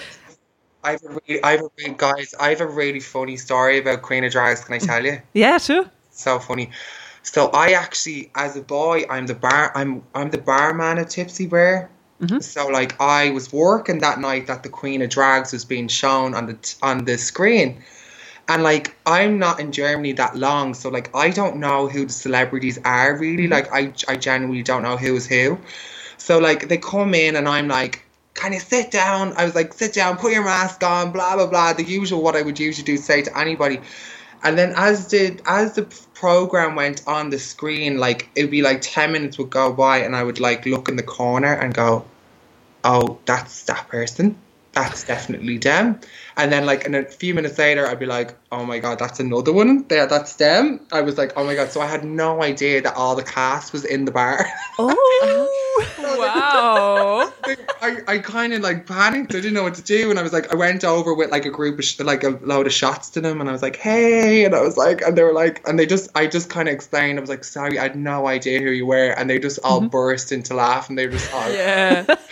I 0.84 0.92
have 0.92 1.02
a 1.04 1.08
really, 1.08 1.42
I 1.42 1.50
have 1.52 1.60
a 1.62 1.70
really, 1.78 1.94
guys. 1.96 2.34
I 2.38 2.50
have 2.50 2.60
a 2.60 2.66
really 2.66 3.00
funny 3.00 3.36
story 3.36 3.78
about 3.78 4.02
Queen 4.02 4.22
of 4.24 4.32
Drags. 4.32 4.64
Can 4.64 4.74
I 4.74 4.78
tell 4.78 5.04
you? 5.04 5.18
Yeah, 5.32 5.58
sure. 5.58 5.86
so 6.10 6.38
funny. 6.38 6.70
So 7.22 7.46
I 7.54 7.72
actually, 7.72 8.30
as 8.34 8.54
a 8.54 8.60
boy, 8.60 9.04
I'm 9.08 9.26
the 9.26 9.34
bar. 9.34 9.72
I'm 9.74 10.02
I'm 10.14 10.30
the 10.30 10.38
barman 10.38 10.98
at 10.98 11.08
Tipsy 11.10 11.46
Bear. 12.20 12.40
So 12.40 12.68
like 12.68 13.00
I 13.00 13.30
was 13.30 13.52
working 13.52 13.98
that 13.98 14.20
night 14.20 14.46
that 14.46 14.62
the 14.62 14.68
Queen 14.68 15.02
of 15.02 15.10
Drags 15.10 15.52
was 15.52 15.64
being 15.64 15.88
shown 15.88 16.34
on 16.34 16.46
the 16.46 16.54
t- 16.54 16.76
on 16.82 17.04
the 17.04 17.18
screen, 17.18 17.82
and 18.48 18.62
like 18.62 18.96
I'm 19.04 19.38
not 19.38 19.60
in 19.60 19.72
Germany 19.72 20.12
that 20.12 20.36
long, 20.36 20.74
so 20.74 20.90
like 20.90 21.14
I 21.14 21.30
don't 21.30 21.56
know 21.56 21.88
who 21.88 22.06
the 22.06 22.12
celebrities 22.12 22.78
are 22.84 23.16
really. 23.16 23.44
Mm-hmm. 23.44 23.52
Like 23.52 23.72
I 23.72 23.92
I 24.08 24.16
genuinely 24.16 24.62
don't 24.62 24.82
know 24.82 24.96
who's 24.96 25.26
who. 25.26 25.58
So 26.18 26.38
like 26.38 26.68
they 26.68 26.78
come 26.78 27.14
in 27.14 27.36
and 27.36 27.48
I'm 27.48 27.68
like, 27.68 28.04
can 28.34 28.52
you 28.52 28.60
sit 28.60 28.90
down? 28.90 29.32
I 29.36 29.44
was 29.44 29.54
like, 29.54 29.72
sit 29.72 29.92
down, 29.94 30.16
put 30.16 30.32
your 30.32 30.44
mask 30.44 30.82
on, 30.82 31.12
blah 31.12 31.36
blah 31.36 31.46
blah. 31.46 31.72
The 31.72 31.84
usual 31.84 32.22
what 32.22 32.36
I 32.36 32.42
would 32.42 32.58
usually 32.58 32.84
do 32.84 32.96
say 32.96 33.22
to 33.22 33.38
anybody. 33.38 33.80
And 34.44 34.58
then 34.58 34.74
as 34.76 35.08
the 35.08 35.40
as 35.46 35.74
the 35.74 35.84
program 36.12 36.74
went 36.76 37.02
on 37.06 37.30
the 37.30 37.38
screen, 37.38 37.98
like 37.98 38.28
it'd 38.36 38.50
be 38.50 38.60
like 38.60 38.80
ten 38.82 39.10
minutes 39.12 39.38
would 39.38 39.50
go 39.50 39.72
by, 39.72 39.98
and 39.98 40.14
I 40.14 40.22
would 40.22 40.38
like 40.38 40.66
look 40.66 40.88
in 40.88 40.96
the 40.96 41.02
corner 41.02 41.52
and 41.52 41.72
go, 41.72 42.04
"Oh, 42.84 43.18
that's 43.24 43.62
that 43.64 43.88
person. 43.88 44.36
That's 44.72 45.04
definitely 45.04 45.56
them." 45.58 45.98
And 46.36 46.52
then 46.52 46.66
like 46.66 46.84
in 46.84 46.94
a 46.94 47.04
few 47.04 47.32
minutes 47.32 47.58
later, 47.58 47.86
I'd 47.86 47.98
be 47.98 48.06
like, 48.06 48.36
"Oh 48.52 48.66
my 48.66 48.80
god, 48.80 48.98
that's 48.98 49.18
another 49.18 49.52
one. 49.52 49.86
There, 49.88 50.06
that's 50.06 50.34
them." 50.36 50.80
I 50.92 51.00
was 51.00 51.16
like, 51.16 51.32
"Oh 51.36 51.44
my 51.44 51.54
god!" 51.54 51.70
So 51.70 51.80
I 51.80 51.86
had 51.86 52.04
no 52.04 52.42
idea 52.42 52.82
that 52.82 52.96
all 52.96 53.16
the 53.16 53.22
cast 53.24 53.72
was 53.72 53.86
in 53.86 54.04
the 54.04 54.12
bar. 54.12 54.46
Oh, 54.78 55.48
Wow. 56.18 57.33
I, 57.82 57.98
I 58.06 58.18
kind 58.18 58.52
of 58.52 58.60
like 58.60 58.86
panicked. 58.86 59.34
I 59.34 59.38
didn't 59.38 59.54
know 59.54 59.62
what 59.62 59.74
to 59.74 59.82
do, 59.82 60.10
and 60.10 60.18
I 60.18 60.22
was 60.22 60.32
like, 60.32 60.52
I 60.52 60.56
went 60.56 60.84
over 60.84 61.14
with 61.14 61.30
like 61.30 61.44
a 61.44 61.50
group 61.50 61.78
of 61.78 61.84
sh- 61.84 62.00
like 62.00 62.24
a 62.24 62.30
load 62.42 62.66
of 62.66 62.72
shots 62.72 63.10
to 63.10 63.20
them, 63.20 63.40
and 63.40 63.48
I 63.48 63.52
was 63.52 63.62
like, 63.62 63.76
hey, 63.76 64.44
and 64.44 64.54
I 64.54 64.60
was 64.60 64.76
like, 64.76 65.02
and 65.02 65.16
they 65.16 65.22
were 65.22 65.32
like, 65.32 65.66
and 65.66 65.78
they 65.78 65.86
just, 65.86 66.10
I 66.14 66.26
just 66.26 66.50
kind 66.50 66.68
of 66.68 66.74
explained. 66.74 67.18
I 67.18 67.20
was 67.20 67.30
like, 67.30 67.44
sorry, 67.44 67.78
I 67.78 67.82
had 67.82 67.96
no 67.96 68.26
idea 68.26 68.60
who 68.60 68.70
you 68.70 68.86
were, 68.86 69.10
and 69.10 69.28
they 69.28 69.38
just 69.38 69.58
all 69.64 69.80
mm-hmm. 69.80 69.88
burst 69.88 70.32
into 70.32 70.54
laugh, 70.54 70.88
and 70.88 70.98
they 70.98 71.06
were 71.06 71.12
just 71.12 71.32
all. 71.32 71.52
yeah. 71.52 72.04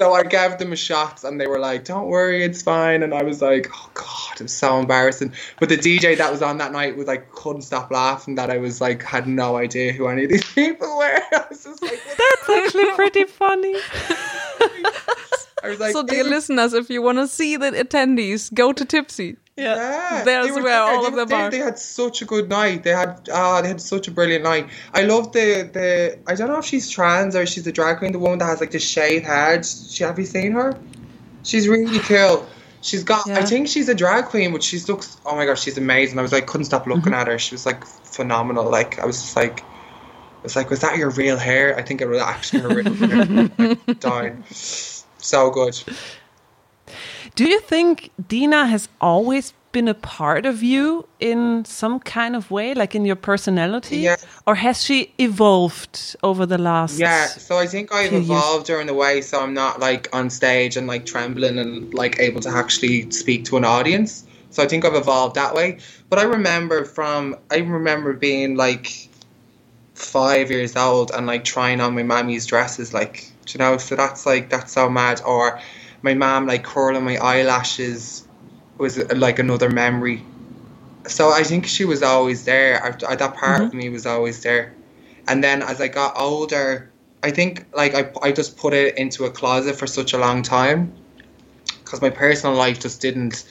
So 0.00 0.14
I 0.14 0.22
gave 0.22 0.56
them 0.56 0.72
a 0.72 0.76
shot, 0.76 1.24
and 1.24 1.38
they 1.38 1.46
were 1.46 1.58
like, 1.58 1.84
don't 1.84 2.06
worry, 2.06 2.42
it's 2.42 2.62
fine, 2.62 3.02
and 3.02 3.12
I 3.12 3.22
was 3.22 3.42
like, 3.42 3.68
oh 3.70 3.90
god, 3.92 4.36
it 4.36 4.44
was 4.44 4.52
so 4.54 4.78
embarrassing. 4.78 5.34
But 5.58 5.68
the 5.68 5.76
DJ 5.76 6.16
that 6.16 6.32
was 6.32 6.40
on 6.40 6.56
that 6.56 6.72
night 6.72 6.96
was 6.96 7.06
like, 7.06 7.30
couldn't 7.32 7.62
stop 7.62 7.90
laughing 7.90 8.36
that 8.36 8.48
I 8.48 8.56
was 8.56 8.80
like, 8.80 9.02
had 9.02 9.28
no 9.28 9.56
idea 9.56 9.92
who 9.92 10.08
any 10.08 10.24
of 10.24 10.30
these 10.30 10.44
people 10.54 10.96
were. 10.96 11.20
I 11.32 11.44
was 11.50 11.64
just 11.64 11.82
like, 11.82 12.00
that's 12.16 12.48
actually 12.48 12.90
pretty 12.94 13.24
funny. 13.24 13.74
I 15.62 15.68
was 15.68 15.78
like, 15.80 15.92
so, 15.92 16.02
dear 16.02 16.24
listeners, 16.24 16.72
if 16.72 16.88
you 16.88 17.02
want 17.02 17.18
to 17.18 17.28
see 17.28 17.56
the 17.56 17.70
attendees, 17.70 18.52
go 18.52 18.72
to 18.72 18.84
Tipsy. 18.84 19.36
Yeah, 19.56 20.22
There's 20.24 20.46
they 20.46 20.52
were 20.52 20.62
where 20.62 20.80
all 20.80 21.02
They 21.02 21.08
of 21.08 21.14
them 21.16 21.28
there. 21.28 21.38
are. 21.38 21.50
They 21.50 21.58
had 21.58 21.78
such 21.78 22.22
a 22.22 22.24
good 22.24 22.48
night. 22.48 22.82
They 22.82 22.90
had 22.92 23.28
ah, 23.30 23.60
they 23.60 23.68
had 23.68 23.80
such 23.80 24.08
a 24.08 24.10
brilliant 24.10 24.42
night. 24.42 24.68
I 24.94 25.02
love 25.02 25.32
the 25.32 25.68
the. 25.70 26.18
I 26.26 26.34
don't 26.34 26.48
know 26.48 26.58
if 26.58 26.64
she's 26.64 26.88
trans 26.88 27.36
or 27.36 27.44
she's 27.44 27.66
a 27.66 27.72
drag 27.72 27.98
queen. 27.98 28.12
The 28.12 28.18
woman 28.18 28.38
that 28.38 28.46
has 28.46 28.60
like 28.60 28.70
the 28.70 28.78
shaved 28.78 29.26
head. 29.26 29.66
She 29.66 30.02
have 30.04 30.18
you 30.18 30.24
seen 30.24 30.52
her? 30.52 30.78
She's 31.42 31.68
really 31.68 31.98
cool. 32.10 32.46
She's 32.80 33.04
got. 33.04 33.28
I 33.28 33.44
think 33.44 33.68
she's 33.68 33.90
a 33.90 33.94
drag 33.94 34.26
queen, 34.26 34.52
but 34.52 34.62
she 34.62 34.78
looks. 34.88 35.18
Oh 35.26 35.36
my 35.36 35.44
gosh, 35.44 35.60
she's 35.60 35.76
amazing. 35.76 36.18
I 36.18 36.22
was 36.22 36.32
like, 36.32 36.46
couldn't 36.46 36.64
stop 36.64 36.86
looking 36.86 37.02
Mm-hmm. 37.12 37.14
at 37.14 37.26
her. 37.26 37.38
She 37.38 37.54
was 37.54 37.66
like 37.66 37.84
phenomenal. 37.84 38.70
Like 38.70 38.98
I 38.98 39.04
was 39.04 39.20
just 39.20 39.36
like. 39.36 39.62
I 40.40 40.42
was 40.42 40.56
like, 40.56 40.70
was 40.70 40.80
that 40.80 40.96
your 40.96 41.10
real 41.10 41.36
hair? 41.36 41.76
I 41.78 41.82
think 41.82 42.00
it 42.00 42.08
was 42.08 42.20
actually 42.20 42.62
her 42.62 42.68
real 42.68 42.94
hair. 42.94 43.50
Like, 43.58 44.00
died. 44.00 44.42
So 44.52 45.50
good. 45.50 45.78
Do 47.34 47.44
you 47.44 47.60
think 47.60 48.10
Dina 48.26 48.66
has 48.66 48.88
always 49.02 49.52
been 49.72 49.86
a 49.86 49.94
part 49.94 50.46
of 50.46 50.62
you 50.62 51.06
in 51.20 51.64
some 51.64 52.00
kind 52.00 52.34
of 52.34 52.50
way, 52.50 52.72
like 52.74 52.94
in 52.94 53.04
your 53.04 53.16
personality? 53.16 53.98
Yeah. 53.98 54.16
Or 54.46 54.54
has 54.54 54.82
she 54.82 55.12
evolved 55.18 56.16
over 56.22 56.46
the 56.46 56.58
last? 56.58 56.98
Yeah, 56.98 57.26
so 57.26 57.58
I 57.58 57.66
think 57.66 57.92
I've 57.92 58.08
few 58.08 58.18
years. 58.18 58.30
evolved 58.30 58.66
during 58.66 58.86
the 58.86 58.94
way, 58.94 59.20
so 59.20 59.40
I'm 59.40 59.54
not 59.54 59.78
like 59.78 60.08
on 60.12 60.30
stage 60.30 60.76
and 60.76 60.86
like 60.86 61.06
trembling 61.06 61.58
and 61.58 61.92
like 61.94 62.18
able 62.18 62.40
to 62.40 62.48
actually 62.48 63.10
speak 63.10 63.44
to 63.46 63.58
an 63.58 63.64
audience. 63.64 64.24
So 64.50 64.62
I 64.62 64.66
think 64.66 64.84
I've 64.84 64.94
evolved 64.94 65.36
that 65.36 65.54
way. 65.54 65.78
But 66.08 66.18
I 66.18 66.22
remember 66.22 66.84
from 66.84 67.36
I 67.50 67.58
remember 67.58 68.14
being 68.14 68.56
like 68.56 69.09
five 70.00 70.50
years 70.50 70.76
old 70.76 71.10
and 71.10 71.26
like 71.26 71.44
trying 71.44 71.80
on 71.80 71.94
my 71.94 72.02
mammy's 72.02 72.46
dresses, 72.46 72.92
like 72.94 73.30
you 73.48 73.58
know. 73.58 73.76
So 73.76 73.96
that's 73.96 74.26
like 74.26 74.48
that's 74.50 74.72
so 74.72 74.88
mad. 74.88 75.20
Or 75.24 75.60
my 76.02 76.14
mom 76.14 76.46
like 76.46 76.64
curling 76.64 77.04
my 77.04 77.16
eyelashes 77.16 78.26
was 78.78 78.98
like 79.12 79.38
another 79.38 79.70
memory. 79.70 80.24
So 81.06 81.30
I 81.30 81.42
think 81.42 81.66
she 81.66 81.84
was 81.84 82.02
always 82.02 82.44
there. 82.44 82.82
I, 82.82 83.12
I, 83.12 83.16
that 83.16 83.34
part 83.34 83.62
of 83.62 83.68
mm-hmm. 83.68 83.78
me 83.78 83.88
was 83.88 84.06
always 84.06 84.42
there. 84.42 84.74
And 85.28 85.44
then 85.44 85.62
as 85.62 85.80
I 85.80 85.88
got 85.88 86.18
older, 86.18 86.90
I 87.22 87.30
think 87.30 87.66
like 87.74 87.94
I, 87.94 88.10
I 88.22 88.32
just 88.32 88.56
put 88.56 88.72
it 88.72 88.96
into 88.96 89.24
a 89.24 89.30
closet 89.30 89.76
for 89.76 89.86
such 89.86 90.12
a 90.12 90.18
long 90.18 90.42
time 90.42 90.92
because 91.84 92.00
my 92.00 92.10
personal 92.10 92.56
life 92.56 92.80
just 92.80 93.00
didn't 93.00 93.44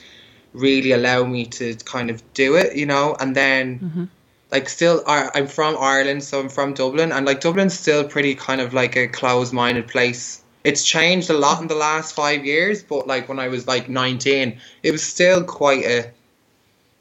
really 0.52 0.92
allow 0.92 1.24
me 1.24 1.46
to 1.46 1.74
kind 1.84 2.10
of 2.10 2.22
do 2.34 2.56
it, 2.56 2.76
you 2.76 2.86
know. 2.86 3.16
And 3.20 3.36
then 3.36 3.78
mm-hmm. 3.78 4.04
Like 4.52 4.68
still, 4.68 5.02
I'm 5.06 5.46
from 5.46 5.76
Ireland, 5.78 6.24
so 6.24 6.40
I'm 6.40 6.48
from 6.48 6.74
Dublin, 6.74 7.12
and 7.12 7.26
like 7.26 7.40
Dublin's 7.40 7.78
still 7.78 8.04
pretty 8.04 8.34
kind 8.34 8.60
of 8.60 8.74
like 8.74 8.96
a 8.96 9.06
closed-minded 9.08 9.88
place. 9.88 10.42
It's 10.64 10.84
changed 10.84 11.30
a 11.30 11.38
lot 11.38 11.62
in 11.62 11.68
the 11.68 11.74
last 11.74 12.14
five 12.14 12.44
years, 12.44 12.82
but 12.82 13.06
like 13.06 13.28
when 13.28 13.38
I 13.38 13.48
was 13.48 13.66
like 13.66 13.88
19, 13.88 14.60
it 14.82 14.90
was 14.90 15.02
still 15.02 15.44
quite 15.44 15.84
a, 15.84 16.10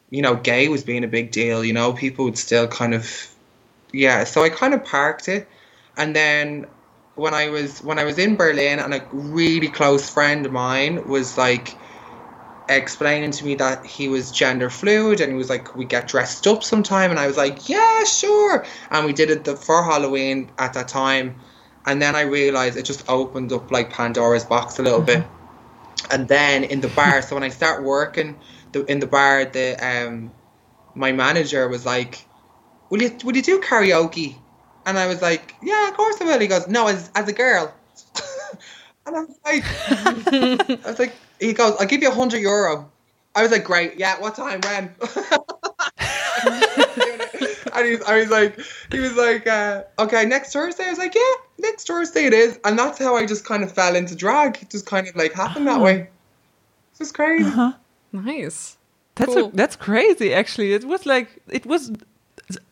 you 0.10 0.22
know, 0.22 0.36
gay 0.36 0.70
was 0.70 0.84
being 0.84 1.04
a 1.04 1.08
big 1.08 1.32
deal. 1.32 1.66
You 1.66 1.74
know, 1.74 1.92
people 1.92 2.26
would 2.26 2.38
still 2.38 2.68
kind 2.68 2.94
of 2.94 3.30
yeah 3.92 4.24
so 4.24 4.44
i 4.44 4.50
kind 4.50 4.74
of 4.74 4.84
parked 4.86 5.28
it 5.28 5.48
and 5.98 6.16
then 6.16 6.66
when 7.16 7.34
i 7.34 7.50
was 7.50 7.84
when 7.84 7.98
i 8.00 8.04
was 8.04 8.18
in 8.18 8.36
berlin 8.36 8.80
and 8.80 8.94
a 8.94 9.06
really 9.12 9.68
close 9.68 10.10
friend 10.10 10.46
of 10.46 10.52
mine 10.52 11.08
was 11.08 11.38
like 11.38 11.76
explaining 12.70 13.32
to 13.32 13.46
me 13.46 13.56
that 13.56 13.86
he 13.86 14.08
was 14.08 14.32
gender 14.32 14.70
fluid 14.70 15.20
and 15.22 15.32
he 15.32 15.38
was 15.38 15.50
like 15.50 15.76
we 15.76 15.86
get 15.86 16.08
dressed 16.08 16.46
up 16.48 16.64
sometime 16.64 17.10
and 17.12 17.20
i 17.20 17.28
was 17.28 17.38
like 17.38 17.68
yeah 17.68 18.04
sure 18.04 18.66
and 18.92 19.06
we 19.06 19.14
did 19.14 19.30
it 19.30 19.44
the, 19.44 19.56
for 19.56 19.84
halloween 19.84 20.52
at 20.58 20.74
that 20.74 20.88
time 20.88 21.36
and 21.86 22.02
then 22.02 22.16
i 22.16 22.22
realized 22.22 22.78
it 22.78 22.84
just 22.84 23.08
opened 23.10 23.52
up 23.52 23.72
like 23.72 23.92
pandora's 23.92 24.46
box 24.46 24.80
a 24.80 24.84
little 24.84 25.02
bit 25.02 25.26
and 26.12 26.28
then 26.28 26.64
in 26.64 26.80
the 26.82 26.88
bar 26.90 27.22
so 27.22 27.36
when 27.36 27.44
i 27.44 27.50
start 27.50 27.84
working 27.84 28.40
the, 28.72 28.86
in 28.86 29.00
the 29.00 29.08
bar 29.08 29.46
the 29.46 29.76
um 29.86 30.32
my 30.94 31.12
manager 31.12 31.68
was 31.68 31.86
like 31.86 32.30
will 32.90 33.02
you 33.02 33.16
will 33.24 33.36
you 33.36 33.42
do 33.42 33.62
karaoke? 33.62 34.36
And 34.86 34.98
I 34.98 35.08
was 35.08 35.22
like, 35.22 35.56
yeah, 35.62 35.90
of 35.90 35.96
course 35.96 36.20
I 36.22 36.26
will. 36.26 36.40
He 36.40 36.48
goes, 36.48 36.68
no, 36.68 36.88
as 36.88 37.12
as 37.16 37.28
a 37.28 37.34
girl. 37.34 37.74
And 39.06 39.16
I 39.16 39.20
was 39.22 39.40
like, 39.46 39.64
I 40.86 40.90
was 40.90 41.00
like, 41.00 41.16
he 41.40 41.54
goes, 41.54 41.76
I'll 41.80 41.88
give 41.88 42.02
you 42.02 42.10
a 42.10 42.14
hundred 42.14 42.40
euro. 42.42 42.90
I 43.36 43.42
was 43.44 43.52
like, 43.52 43.64
great, 43.64 43.98
yeah. 44.00 44.20
What 44.20 44.36
time? 44.36 44.60
When? 44.62 44.94
and 47.74 47.86
he's, 47.88 48.02
I 48.04 48.18
was 48.20 48.30
like, 48.30 48.60
he 48.92 49.00
was 49.00 49.16
like, 49.16 49.48
uh, 49.48 49.84
okay, 50.00 50.26
next 50.26 50.54
Thursday. 50.54 50.86
I 50.86 50.90
was 50.90 50.98
like, 51.00 51.16
yeah, 51.16 51.34
next 51.60 51.88
Thursday 51.88 52.26
it 52.26 52.34
is. 52.34 52.60
And 52.66 52.78
that's 52.78 53.00
how 53.00 53.16
I 53.16 53.26
just 53.26 53.46
kind 53.46 53.64
of 53.64 53.72
fell 53.72 53.96
into 53.96 54.16
drag. 54.16 54.58
It 54.62 54.70
just 54.70 54.86
kind 54.86 55.08
of 55.08 55.16
like 55.16 55.34
happened 55.34 55.68
that 55.68 55.80
way. 55.82 56.10
It's 56.92 57.00
just 57.00 57.14
crazy. 57.14 57.50
huh 57.50 57.74
Nice. 58.12 58.78
That's 59.16 59.34
Cool. 59.34 59.48
a, 59.48 59.52
that's 59.52 59.76
crazy. 59.76 60.34
Actually, 60.34 60.74
it 60.74 60.86
was 60.86 61.06
like 61.06 61.28
it 61.50 61.66
was 61.66 61.92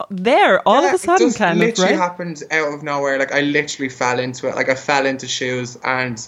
there 0.10 0.68
all 0.68 0.82
Yeah, 0.82 0.88
of 0.88 0.94
a 0.94 0.96
it 0.96 1.02
sudden, 1.02 1.28
just 1.28 1.38
kind 1.38 1.60
of 1.60 1.66
literally 1.66 1.92
right. 1.92 2.00
happened 2.00 2.44
out 2.52 2.74
of 2.74 2.84
nowhere. 2.84 3.20
Like 3.20 3.32
I 3.32 3.42
literally 3.42 3.90
fell 3.90 4.20
into 4.20 4.48
it. 4.48 4.56
Like 4.56 4.70
I 4.70 4.76
fell 4.76 5.06
into 5.06 5.28
shoes 5.28 5.78
and 5.84 6.26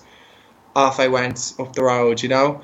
off 0.75 0.99
I 0.99 1.07
went 1.07 1.53
up 1.59 1.73
the 1.73 1.83
road. 1.83 2.21
You 2.21 2.29
know. 2.29 2.61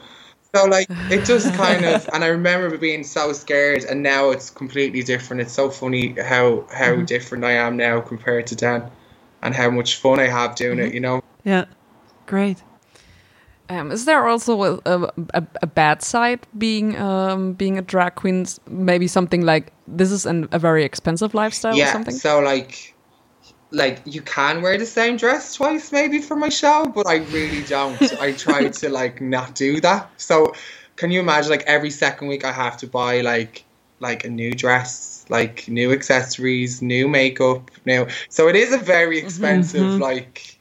So 0.56 0.66
like 0.66 0.88
it 0.90 1.26
just 1.26 1.54
kind 1.66 1.86
of, 1.86 2.08
and 2.14 2.24
I 2.24 2.28
remember 2.28 2.78
being 2.78 3.04
so 3.04 3.34
scared, 3.34 3.84
and 3.84 4.04
now 4.04 4.30
it's 4.32 4.50
completely 4.50 5.04
different. 5.04 5.42
It's 5.42 5.54
so 5.54 5.70
funny 5.70 6.16
how 6.22 6.66
how 6.72 6.94
mm-hmm. 6.94 7.06
different 7.06 7.44
I 7.44 7.54
am 7.54 7.78
now 7.78 8.02
compared 8.02 8.48
to 8.48 8.56
then, 8.56 8.90
and 9.42 9.56
how 9.56 9.70
much 9.70 9.96
fun 9.96 10.20
I 10.20 10.28
have 10.28 10.56
doing 10.56 10.78
mm-hmm. 10.78 10.88
it. 10.88 10.94
You 10.94 11.00
know. 11.00 11.24
Yeah, 11.44 11.66
great. 12.26 12.64
Um, 13.68 13.92
is 13.92 14.06
there 14.06 14.28
also 14.28 14.80
a, 14.86 15.12
a, 15.34 15.48
a 15.64 15.68
bad 15.68 16.04
side 16.04 16.46
being 16.56 16.96
um, 16.98 17.54
being 17.54 17.80
a 17.80 17.82
drag 17.82 18.16
queen? 18.16 18.46
Maybe 18.70 19.08
something 19.08 19.42
like 19.42 19.74
this 19.88 20.12
is 20.12 20.26
an, 20.26 20.48
a 20.52 20.60
very 20.60 20.84
expensive 20.84 21.34
lifestyle 21.34 21.78
yeah, 21.78 21.90
or 21.90 21.94
something. 21.94 22.16
So 22.16 22.40
like 22.40 22.94
like 23.72 24.02
you 24.06 24.22
can 24.22 24.62
wear 24.62 24.78
the 24.78 24.86
same 24.86 25.18
dress 25.18 25.56
twice 25.56 25.92
maybe 25.92 26.20
for 26.20 26.36
my 26.36 26.50
show, 26.50 26.86
but 26.94 27.08
I 27.08 27.18
really 27.18 27.64
don't. 27.64 28.02
I 28.20 28.32
try 28.32 28.68
to 28.68 28.90
like 28.90 29.22
not 29.22 29.56
do 29.56 29.82
that. 29.82 30.10
So 30.18 30.54
can 30.96 31.12
you 31.12 31.20
imagine 31.20 31.52
like 31.52 31.64
every 31.64 31.92
second 31.92 32.28
week 32.28 32.46
I 32.46 32.52
have 32.52 32.78
to 32.78 32.88
buy 32.88 33.22
like 33.22 33.66
like 34.00 34.26
a 34.26 34.30
new 34.30 34.54
dress, 34.54 35.26
like 35.30 35.68
new 35.68 35.92
accessories, 35.92 36.82
new 36.82 37.08
makeup, 37.08 37.72
new. 37.86 38.08
So 38.30 38.48
it 38.48 38.56
is 38.56 38.74
a 38.74 38.78
very 38.78 39.18
mm-hmm, 39.18 39.26
expensive 39.26 39.82
mm-hmm. 39.82 40.02
like 40.02 40.55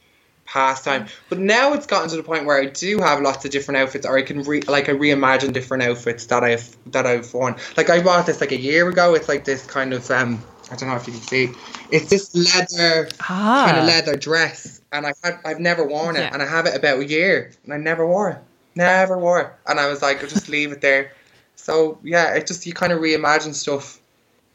pastime. 0.55 1.07
But 1.27 1.39
now 1.39 1.73
it's 1.73 1.85
gotten 1.85 2.09
to 2.09 2.15
the 2.15 2.23
point 2.23 2.45
where 2.45 2.57
I 2.59 2.67
do 2.67 2.99
have 2.99 3.21
lots 3.21 3.43
of 3.43 3.51
different 3.51 3.77
outfits, 3.77 4.05
or 4.05 4.17
I 4.17 4.21
can 4.21 4.41
re- 4.43 4.61
like 4.61 4.87
I 4.87 4.93
reimagine 4.93 5.51
different 5.51 5.83
outfits 5.83 6.25
that 6.27 6.43
I've 6.43 6.75
that 6.93 7.05
I've 7.05 7.31
worn. 7.33 7.57
Like 7.75 7.89
I 7.89 8.01
bought 8.01 8.25
this 8.25 8.39
like 8.39 8.53
a 8.53 8.57
year 8.57 8.87
ago. 8.87 9.13
It's 9.15 9.27
like 9.27 9.43
this 9.43 9.65
kind 9.65 9.93
of 9.93 10.09
um 10.09 10.41
I 10.71 10.77
don't 10.77 10.89
know 10.89 10.95
if 10.95 11.05
you 11.07 11.13
can 11.13 11.21
see. 11.21 11.49
It's 11.91 12.09
this 12.09 12.33
leather 12.33 13.09
ah. 13.19 13.65
kind 13.67 13.77
of 13.77 13.85
leather 13.85 14.15
dress, 14.15 14.81
and 14.93 15.05
I 15.05 15.13
had 15.21 15.39
I've 15.43 15.59
never 15.59 15.85
worn 15.85 16.15
it, 16.15 16.21
yeah. 16.21 16.29
and 16.31 16.41
I 16.41 16.47
have 16.47 16.65
it 16.65 16.75
about 16.75 16.99
a 16.99 17.05
year, 17.05 17.51
and 17.65 17.73
I 17.73 17.77
never 17.77 18.07
wore 18.07 18.29
it, 18.29 18.39
never 18.75 19.17
wore 19.17 19.41
it, 19.41 19.51
and 19.67 19.77
I 19.77 19.87
was 19.87 20.01
like, 20.01 20.23
I'll 20.23 20.29
just 20.29 20.47
leave 20.47 20.71
it 20.71 20.79
there. 20.79 21.11
So 21.57 21.99
yeah, 22.01 22.33
it 22.33 22.47
just 22.47 22.65
you 22.65 22.73
kind 22.73 22.93
of 22.93 22.99
reimagine 22.99 23.53
stuff. 23.53 23.99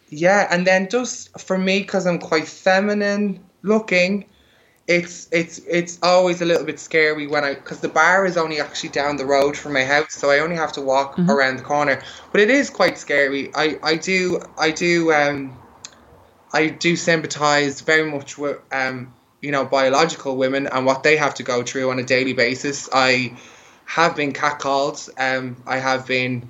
Yeah, 0.09 0.49
and 0.51 0.67
then 0.67 0.89
just 0.89 1.39
for 1.39 1.59
me, 1.59 1.81
because 1.81 2.07
I'm 2.07 2.19
quite 2.19 2.49
feminine 2.49 3.39
looking, 3.63 4.25
it's 4.91 5.29
it's 5.31 5.59
it's 5.69 6.01
always 6.03 6.43
a 6.43 6.45
little 6.45 6.67
bit 6.67 6.81
scary 6.81 7.29
when 7.29 7.45
I 7.45 7.55
because 7.55 7.79
the 7.79 7.89
bar 7.89 8.27
is 8.27 8.37
only 8.37 8.61
actually 8.61 8.89
down 8.89 9.17
the 9.17 9.25
road 9.25 9.57
from 9.57 9.73
my 9.73 9.85
house, 9.85 10.13
so 10.15 10.31
I 10.31 10.41
only 10.41 10.57
have 10.57 10.73
to 10.73 10.81
walk 10.81 11.17
mm-hmm. 11.17 11.31
around 11.31 11.59
the 11.59 11.63
corner. 11.63 12.03
But 12.33 12.41
it 12.41 12.51
is 12.51 12.71
quite 12.71 12.99
scary. 12.99 13.53
I 13.55 13.79
I 13.85 13.95
do 13.95 14.43
I 14.59 14.73
do 14.73 15.13
um 15.13 15.57
I 16.53 16.67
do 16.67 16.97
sympathise 16.97 17.83
very 17.83 18.11
much 18.11 18.37
with 18.37 18.59
um 18.73 19.15
you 19.41 19.53
know 19.53 19.65
biological 19.65 20.37
women 20.37 20.67
and 20.67 20.85
what 20.85 21.05
they 21.05 21.17
have 21.17 21.35
to 21.35 21.45
go 21.45 21.63
through 21.63 21.93
on 21.93 22.01
a 22.01 22.05
daily 22.05 22.33
basis. 22.33 22.89
I 22.93 23.39
have 23.85 24.17
been 24.17 24.33
catcalled. 24.33 25.09
Um, 25.17 25.63
I 25.69 25.79
have 25.79 26.05
been 26.05 26.49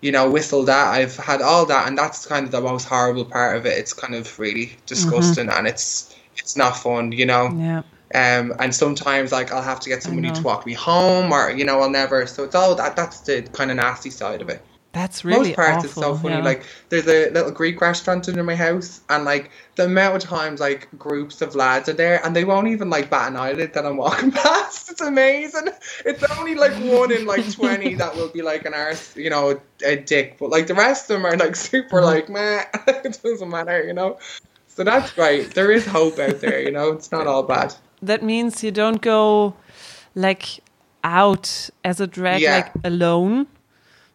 you 0.00 0.12
know 0.12 0.30
whistled 0.30 0.70
at. 0.70 0.92
I've 0.92 1.18
had 1.18 1.42
all 1.42 1.66
that, 1.66 1.88
and 1.88 1.98
that's 1.98 2.24
kind 2.24 2.46
of 2.46 2.52
the 2.52 2.62
most 2.62 2.88
horrible 2.88 3.26
part 3.26 3.58
of 3.58 3.66
it. 3.66 3.76
It's 3.76 3.92
kind 3.92 4.14
of 4.14 4.38
really 4.38 4.72
disgusting, 4.86 5.48
mm-hmm. 5.48 5.58
and 5.58 5.66
it's 5.68 6.16
it's 6.36 6.56
not 6.56 6.76
fun, 6.76 7.12
you 7.12 7.26
know. 7.26 7.50
Yeah. 7.56 7.82
Um, 8.14 8.52
and 8.58 8.74
sometimes 8.74 9.32
like 9.32 9.52
I'll 9.52 9.62
have 9.62 9.80
to 9.80 9.88
get 9.88 10.02
somebody 10.02 10.30
to 10.30 10.42
walk 10.42 10.66
me 10.66 10.74
home, 10.74 11.32
or 11.32 11.50
you 11.50 11.64
know 11.64 11.80
I'll 11.80 11.90
never. 11.90 12.26
So 12.26 12.44
it's 12.44 12.54
all 12.54 12.74
that. 12.74 12.94
That's 12.94 13.20
the 13.20 13.42
kind 13.52 13.70
of 13.70 13.78
nasty 13.78 14.10
side 14.10 14.42
of 14.42 14.48
it. 14.50 14.62
That's 14.92 15.24
really 15.24 15.48
most 15.48 15.56
parts. 15.56 15.76
Awful, 15.78 15.84
it's 15.84 15.94
so 15.94 16.14
funny. 16.16 16.34
Yeah. 16.34 16.42
Like 16.42 16.66
there's 16.90 17.06
a 17.06 17.30
little 17.30 17.50
Greek 17.50 17.80
restaurant 17.80 18.28
under 18.28 18.42
my 18.42 18.54
house, 18.54 19.00
and 19.08 19.24
like 19.24 19.50
the 19.76 19.86
amount 19.86 20.16
of 20.16 20.22
times 20.22 20.60
like 20.60 20.86
groups 20.98 21.40
of 21.40 21.54
lads 21.54 21.88
are 21.88 21.94
there, 21.94 22.24
and 22.24 22.36
they 22.36 22.44
won't 22.44 22.68
even 22.68 22.90
like 22.90 23.08
bat 23.08 23.30
an 23.30 23.38
eyelid 23.38 23.72
that 23.72 23.86
I'm 23.86 23.96
walking 23.96 24.30
past. 24.32 24.90
It's 24.90 25.00
amazing. 25.00 25.68
It's 26.04 26.22
only 26.38 26.54
like 26.54 26.72
one 26.84 27.10
in 27.10 27.24
like 27.24 27.50
twenty 27.52 27.94
that 28.02 28.14
will 28.14 28.28
be 28.28 28.42
like 28.42 28.66
an 28.66 28.74
arse, 28.74 29.16
you 29.16 29.30
know, 29.30 29.58
a 29.82 29.96
dick, 29.96 30.36
but 30.38 30.50
like 30.50 30.66
the 30.66 30.74
rest 30.74 31.10
of 31.10 31.16
them 31.16 31.24
are 31.24 31.38
like 31.38 31.56
super 31.56 32.02
like 32.02 32.28
man, 32.28 32.66
it 32.86 33.18
doesn't 33.22 33.48
matter, 33.48 33.82
you 33.82 33.94
know. 33.94 34.18
So 34.74 34.84
that's 34.84 35.12
great. 35.12 35.54
There 35.54 35.70
is 35.70 35.84
hope 35.84 36.18
out 36.18 36.40
there, 36.40 36.62
you 36.62 36.70
know, 36.70 36.92
it's 36.92 37.12
not 37.12 37.26
all 37.26 37.42
bad. 37.42 37.74
That 38.00 38.22
means 38.22 38.64
you 38.64 38.70
don't 38.70 39.02
go 39.02 39.54
like 40.14 40.60
out 41.04 41.68
as 41.84 42.00
a 42.00 42.06
drag 42.06 42.40
yeah. 42.40 42.56
like 42.56 42.72
alone. 42.82 43.46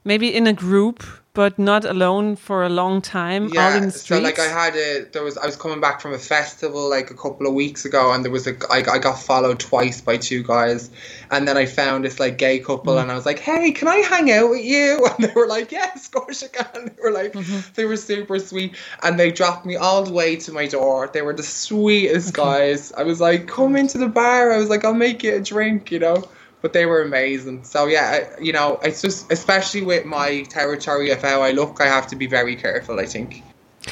Maybe 0.04 0.34
in 0.34 0.48
a 0.48 0.54
group, 0.54 1.04
but 1.38 1.60
not 1.60 1.86
alone 1.86 2.36
for 2.36 2.64
a 2.64 2.70
long 2.70 3.00
time 3.00 3.48
yeah, 3.54 3.68
out 3.68 3.78
in 3.78 3.84
the 3.84 3.92
streets. 3.92 4.08
So 4.08 4.20
like 4.20 4.40
I 4.40 4.48
had 4.48 4.76
a 4.76 5.06
there 5.14 5.22
was 5.22 5.38
I 5.38 5.46
was 5.46 5.56
coming 5.56 5.80
back 5.80 6.02
from 6.02 6.14
a 6.14 6.18
festival 6.18 6.90
like 6.90 7.12
a 7.12 7.14
couple 7.14 7.46
of 7.46 7.54
weeks 7.54 7.86
ago 7.86 8.12
and 8.12 8.26
there 8.26 8.32
was 8.32 8.48
a 8.48 8.56
I, 8.72 8.78
I 8.94 8.98
got 8.98 9.20
followed 9.20 9.60
twice 9.60 10.02
by 10.02 10.18
two 10.18 10.42
guys 10.42 10.90
and 11.30 11.48
then 11.48 11.56
I 11.56 11.68
found 11.68 12.06
this 12.06 12.20
like 12.20 12.40
gay 12.40 12.58
couple 12.58 12.96
mm. 12.96 13.04
and 13.04 13.12
I 13.12 13.14
was 13.14 13.28
like 13.28 13.38
hey 13.38 13.70
can 13.70 13.88
I 13.88 13.98
hang 13.98 14.32
out 14.32 14.50
with 14.50 14.66
you? 14.66 15.06
And 15.18 15.26
they 15.26 15.34
were 15.36 15.46
like 15.46 15.72
yes 15.72 16.08
of 16.08 16.12
course 16.12 16.42
you 16.42 16.50
can. 16.50 16.86
They 16.96 17.04
were 17.04 17.12
like 17.12 17.34
mm-hmm. 17.34 17.72
they 17.76 17.86
were 17.86 17.98
super 17.98 18.40
sweet 18.40 18.76
and 19.04 19.20
they 19.20 19.32
dropped 19.32 19.64
me 19.64 19.76
all 19.76 20.02
the 20.02 20.14
way 20.14 20.38
to 20.38 20.52
my 20.52 20.66
door. 20.66 21.08
They 21.14 21.22
were 21.22 21.36
the 21.36 21.44
sweetest 21.44 22.34
guys. 22.34 22.92
I 22.94 23.04
was 23.04 23.22
like 23.22 23.48
come 23.48 23.76
into 23.76 24.00
the 24.00 24.08
bar. 24.08 24.52
I 24.54 24.58
was 24.58 24.70
like 24.70 24.84
I'll 24.84 25.04
make 25.08 25.22
you 25.22 25.36
a 25.36 25.40
drink 25.40 25.92
you 25.92 26.00
know 26.00 26.24
but 26.62 26.74
they 26.74 26.86
were 26.86 27.02
amazing. 27.02 27.64
So 27.64 27.86
yeah, 27.88 28.36
you 28.42 28.54
know, 28.54 28.80
it's 28.84 29.02
just 29.02 29.32
especially 29.32 29.82
with 29.84 30.06
my 30.06 30.44
territory 30.44 31.12
of 31.12 31.22
how 31.22 31.42
I 31.42 31.52
look, 31.52 31.80
I 31.82 31.86
have 31.88 32.08
to 32.08 32.16
be 32.16 32.28
very 32.28 32.56
careful. 32.56 33.00
I 33.00 33.06
think. 33.06 33.44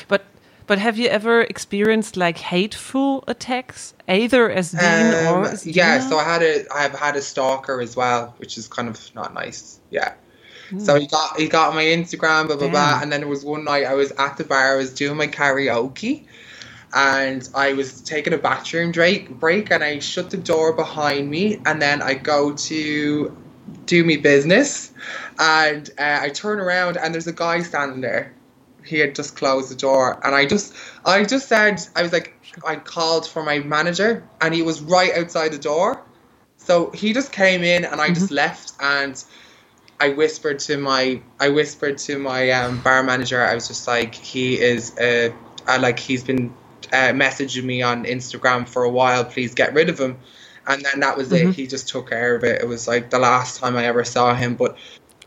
But 0.08 0.26
but 0.68 0.80
have 0.80 0.98
you 0.98 1.08
ever 1.08 1.42
experienced 1.42 2.18
like 2.18 2.38
hateful 2.40 3.24
attacks, 3.28 3.94
either 4.08 4.50
as 4.50 4.72
Dean 4.72 5.14
um, 5.14 5.28
or 5.28 5.46
as 5.48 5.66
Yeah, 5.66 6.00
Dina? 6.00 6.10
so 6.10 6.18
I 6.18 6.24
had 6.24 6.42
a 6.44 6.66
I've 6.74 6.94
had 6.98 7.16
a 7.16 7.22
stalker 7.22 7.82
as 7.82 7.96
well, 7.96 8.34
which 8.38 8.58
is 8.58 8.68
kind 8.68 8.90
of 8.90 9.14
not 9.16 9.34
nice. 9.34 9.80
Yeah. 9.92 10.14
Mm. 10.72 10.82
So 10.82 11.00
he 11.00 11.08
got 11.08 11.40
he 11.40 11.48
got 11.48 11.74
my 11.76 11.84
Instagram, 11.84 12.48
blah 12.48 12.58
blah 12.58 12.70
Damn. 12.70 12.72
blah, 12.72 13.00
and 13.02 13.12
then 13.12 13.22
there 13.22 13.30
was 13.30 13.46
one 13.46 13.64
night 13.64 13.86
I 13.86 13.94
was 13.94 14.12
at 14.14 14.38
the 14.38 14.44
bar, 14.44 14.74
I 14.74 14.76
was 14.78 14.94
doing 14.94 15.18
my 15.18 15.28
karaoke, 15.28 16.26
and 16.96 17.48
I 17.54 17.74
was 17.74 18.02
taking 18.02 18.32
a 18.34 18.38
bathroom 18.38 18.94
break, 18.94 19.30
break 19.30 19.70
and 19.70 19.84
I 19.84 20.00
shut 20.00 20.30
the 20.30 20.38
door 20.38 20.72
behind 20.72 21.30
me 21.30 21.62
and 21.66 21.82
then 21.82 22.02
I 22.02 22.14
go 22.14 22.54
to 22.54 23.38
do 23.86 24.04
me 24.04 24.16
business 24.16 24.94
and 25.38 25.90
uh, 26.00 26.20
I 26.22 26.30
turn 26.30 26.62
around 26.62 26.96
and 26.96 27.14
there's 27.14 27.28
a 27.28 27.34
guy 27.34 27.62
standing 27.64 28.00
there. 28.00 28.34
He 28.86 29.00
had 29.00 29.14
just 29.14 29.36
closed 29.36 29.70
the 29.70 29.76
door 29.76 30.26
and 30.26 30.34
I 30.34 30.46
just 30.46 30.74
I 31.04 31.26
just 31.26 31.50
said 31.50 31.82
I 31.98 32.02
was 32.02 32.14
like 32.14 32.34
I 32.66 32.78
called 32.78 33.28
for 33.28 33.44
my 33.44 33.60
manager 33.60 34.24
and 34.40 34.54
he 34.54 34.62
was 34.62 34.82
right 34.82 35.12
outside 35.18 35.52
the 35.52 35.58
door. 35.58 36.02
So 36.58 36.92
he 36.92 37.12
just 37.12 37.34
came 37.34 37.64
in 37.64 37.84
and 37.84 38.00
I 38.00 38.06
mm-hmm. 38.06 38.14
just 38.14 38.32
left 38.32 38.72
and 38.80 39.22
I 40.00 40.10
whispered 40.10 40.60
to 40.60 40.78
my 40.78 41.22
I 41.42 41.50
whispered 41.50 41.98
to 42.00 42.18
my 42.20 42.52
um, 42.52 42.80
bar 42.82 43.04
manager 43.04 43.44
I 43.44 43.54
was 43.54 43.68
just 43.68 43.86
like 43.86 44.16
he 44.16 44.58
is 44.58 44.96
a, 44.98 45.34
a 45.68 45.80
like 45.80 46.00
he's 46.00 46.24
been 46.24 46.54
uh, 46.92 47.14
messaging 47.14 47.64
me 47.64 47.82
on 47.82 48.06
Instagram 48.06 48.68
for 48.68 48.84
a 48.84 48.90
while, 48.90 49.26
please 49.26 49.54
get 49.54 49.74
rid 49.74 49.90
of 49.90 50.00
him. 50.00 50.18
And 50.68 50.84
then 50.84 51.02
that 51.02 51.18
was 51.18 51.30
mm-hmm. 51.30 51.50
it. 51.50 51.56
He 51.56 51.68
just 51.68 51.90
took 51.90 52.10
care 52.10 52.36
of 52.36 52.44
it. 52.44 52.62
It 52.62 52.68
was 52.68 52.88
like 52.88 53.10
the 53.10 53.20
last 53.20 53.60
time 53.60 53.78
I 53.78 53.86
ever 53.86 54.04
saw 54.04 54.34
him. 54.34 54.56
But 54.56 54.78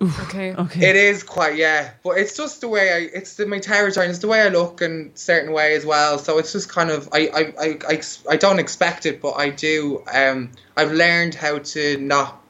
okay, 0.02 0.54
okay, 0.54 0.88
it 0.88 0.96
is 0.96 1.22
quite 1.22 1.56
yeah. 1.56 1.92
But 2.02 2.18
it's 2.18 2.36
just 2.36 2.60
the 2.60 2.68
way 2.68 2.92
I. 2.92 3.16
It's 3.16 3.34
the, 3.34 3.46
my 3.46 3.60
territory. 3.60 4.08
It's 4.08 4.18
the 4.18 4.26
way 4.26 4.42
I 4.42 4.48
look 4.48 4.82
in 4.82 5.12
certain 5.14 5.52
way 5.52 5.74
as 5.74 5.86
well. 5.86 6.18
So 6.18 6.38
it's 6.38 6.52
just 6.52 6.68
kind 6.68 6.90
of 6.90 7.08
I 7.12 7.28
I, 7.28 7.40
I, 7.60 7.78
I, 7.88 8.02
I 8.30 8.36
don't 8.36 8.58
expect 8.58 9.06
it, 9.06 9.22
but 9.22 9.34
I 9.34 9.50
do. 9.50 10.02
Um, 10.12 10.50
I've 10.76 10.92
learned 10.92 11.36
how 11.36 11.58
to 11.58 11.98
not 11.98 12.42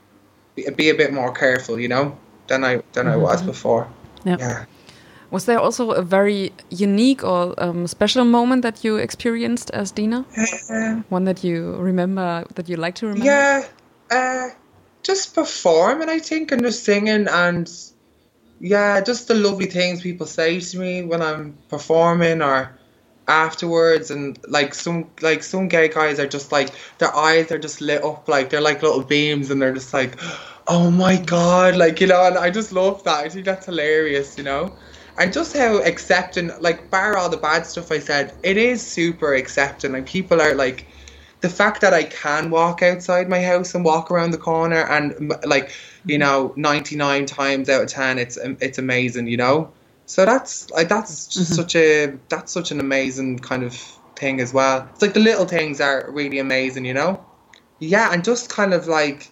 be, 0.54 0.68
be 0.70 0.88
a 0.88 0.94
bit 0.94 1.12
more 1.12 1.32
careful, 1.32 1.78
you 1.78 1.88
know, 1.88 2.16
than 2.46 2.64
I 2.64 2.76
than 2.94 3.04
mm-hmm. 3.04 3.08
I 3.08 3.16
was 3.16 3.42
before. 3.42 3.86
Yep. 4.24 4.40
Yeah. 4.40 4.64
Was 5.30 5.44
there 5.44 5.58
also 5.58 5.90
a 5.90 6.02
very 6.02 6.52
unique 6.70 7.22
or 7.22 7.54
um, 7.58 7.86
special 7.86 8.24
moment 8.24 8.62
that 8.62 8.82
you 8.82 8.96
experienced 8.96 9.70
as 9.70 9.92
Dina? 9.92 10.24
Uh, 10.70 11.02
One 11.10 11.24
that 11.24 11.44
you 11.44 11.76
remember, 11.76 12.46
that 12.54 12.68
you 12.68 12.76
like 12.76 12.94
to 12.96 13.06
remember? 13.08 13.26
Yeah, 13.26 13.66
uh, 14.10 14.48
just 15.02 15.34
performing, 15.34 16.08
I 16.08 16.18
think, 16.18 16.50
and 16.50 16.62
just 16.62 16.84
singing, 16.84 17.28
and 17.28 17.70
yeah, 18.60 19.00
just 19.02 19.28
the 19.28 19.34
lovely 19.34 19.66
things 19.66 20.00
people 20.00 20.26
say 20.26 20.60
to 20.60 20.78
me 20.78 21.02
when 21.02 21.22
I'm 21.22 21.58
performing 21.68 22.42
or 22.42 22.78
afterwards 23.28 24.10
and 24.10 24.38
like 24.48 24.74
some 24.74 25.10
like 25.20 25.42
some 25.42 25.68
gay 25.68 25.88
guys 25.88 26.18
are 26.18 26.26
just 26.26 26.50
like 26.50 26.70
their 26.96 27.14
eyes 27.14 27.52
are 27.52 27.58
just 27.58 27.82
lit 27.82 28.02
up 28.02 28.26
like 28.26 28.48
they're 28.48 28.62
like 28.62 28.82
little 28.82 29.02
beams 29.02 29.50
and 29.50 29.60
they're 29.60 29.74
just 29.74 29.92
like 29.92 30.18
oh 30.66 30.90
my 30.90 31.16
god 31.16 31.76
like 31.76 32.00
you 32.00 32.06
know 32.06 32.26
and 32.26 32.38
i 32.38 32.48
just 32.48 32.72
love 32.72 33.04
that 33.04 33.18
i 33.18 33.28
think 33.28 33.44
that's 33.44 33.66
hilarious 33.66 34.38
you 34.38 34.44
know 34.44 34.74
and 35.18 35.32
just 35.32 35.56
how 35.56 35.78
accepting, 35.78 36.50
like, 36.60 36.90
bar 36.90 37.16
all 37.16 37.28
the 37.28 37.36
bad 37.36 37.66
stuff 37.66 37.90
I 37.90 37.98
said, 37.98 38.34
it 38.42 38.56
is 38.56 38.86
super 38.86 39.34
accepting. 39.34 39.92
Like, 39.92 40.06
people 40.06 40.40
are 40.40 40.54
like, 40.54 40.86
the 41.40 41.48
fact 41.48 41.82
that 41.82 41.94
I 41.94 42.02
can 42.04 42.50
walk 42.50 42.82
outside 42.82 43.28
my 43.28 43.42
house 43.42 43.74
and 43.74 43.84
walk 43.84 44.10
around 44.10 44.32
the 44.32 44.38
corner, 44.38 44.80
and 44.80 45.32
like, 45.46 45.72
you 46.04 46.18
mm-hmm. 46.18 46.20
know, 46.20 46.52
ninety 46.56 46.96
nine 46.96 47.26
times 47.26 47.68
out 47.68 47.82
of 47.82 47.88
ten, 47.88 48.18
it's 48.18 48.36
it's 48.36 48.78
amazing, 48.78 49.28
you 49.28 49.36
know. 49.36 49.70
So 50.06 50.24
that's 50.24 50.70
like 50.70 50.88
that's 50.88 51.28
just 51.28 51.52
mm-hmm. 51.52 51.54
such 51.54 51.76
a 51.76 52.18
that's 52.28 52.50
such 52.50 52.70
an 52.70 52.80
amazing 52.80 53.38
kind 53.38 53.62
of 53.62 53.74
thing 54.16 54.40
as 54.40 54.52
well. 54.52 54.88
It's 54.92 55.02
like 55.02 55.14
the 55.14 55.20
little 55.20 55.46
things 55.46 55.80
are 55.80 56.10
really 56.10 56.38
amazing, 56.38 56.84
you 56.84 56.94
know. 56.94 57.24
Yeah, 57.78 58.12
and 58.12 58.24
just 58.24 58.50
kind 58.50 58.74
of 58.74 58.88
like, 58.88 59.30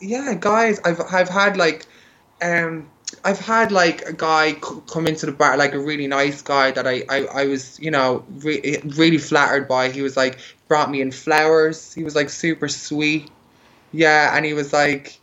yeah, 0.00 0.34
guys, 0.34 0.80
I've 0.84 1.00
I've 1.00 1.28
had 1.28 1.56
like 1.56 1.86
um, 2.42 2.90
I've 3.24 3.38
had 3.38 3.72
like 3.72 4.02
a 4.02 4.12
guy 4.12 4.52
c- 4.52 4.82
come 4.90 5.06
into 5.06 5.26
the 5.26 5.32
bar, 5.32 5.56
like 5.56 5.74
a 5.74 5.78
really 5.80 6.06
nice 6.06 6.42
guy 6.42 6.70
that 6.72 6.86
I, 6.86 7.04
I, 7.08 7.24
I 7.42 7.46
was, 7.46 7.78
you 7.80 7.90
know, 7.90 8.24
re- 8.28 8.80
really 8.96 9.18
flattered 9.18 9.68
by. 9.68 9.90
He 9.90 10.02
was 10.02 10.16
like, 10.16 10.38
brought 10.68 10.90
me 10.90 11.00
in 11.00 11.12
flowers. 11.12 11.92
He 11.94 12.04
was 12.04 12.14
like 12.14 12.30
super 12.30 12.68
sweet. 12.68 13.30
Yeah, 13.92 14.36
and 14.36 14.44
he 14.44 14.54
was 14.54 14.72
like, 14.72 15.20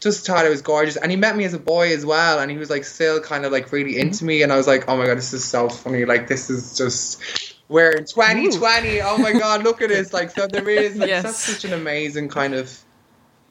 just 0.00 0.26
thought 0.26 0.46
it 0.46 0.50
was 0.50 0.62
gorgeous. 0.62 0.96
And 0.96 1.10
he 1.10 1.16
met 1.16 1.36
me 1.36 1.44
as 1.44 1.54
a 1.54 1.58
boy 1.58 1.92
as 1.92 2.04
well, 2.04 2.40
and 2.40 2.50
he 2.50 2.58
was 2.58 2.70
like 2.70 2.84
still 2.84 3.20
kind 3.20 3.44
of 3.44 3.52
like 3.52 3.70
really 3.72 3.98
into 3.98 4.24
me. 4.24 4.42
And 4.42 4.52
I 4.52 4.56
was 4.56 4.66
like, 4.66 4.88
oh 4.88 4.96
my 4.96 5.06
god, 5.06 5.18
this 5.18 5.32
is 5.32 5.44
so 5.44 5.68
funny. 5.68 6.04
Like 6.04 6.28
this 6.28 6.50
is 6.50 6.76
just 6.76 7.22
we're 7.68 7.92
in 7.92 8.04
2020. 8.06 9.00
Oh 9.02 9.18
my 9.18 9.32
god, 9.32 9.62
look 9.62 9.80
at 9.82 9.88
this. 9.90 10.12
Like 10.12 10.30
so 10.30 10.46
there 10.48 10.68
is 10.68 10.98
like 10.98 11.08
Yes. 11.08 11.22
that's 11.22 11.44
such 11.44 11.64
an 11.64 11.72
amazing 11.72 12.28
kind 12.28 12.54
of 12.54 12.78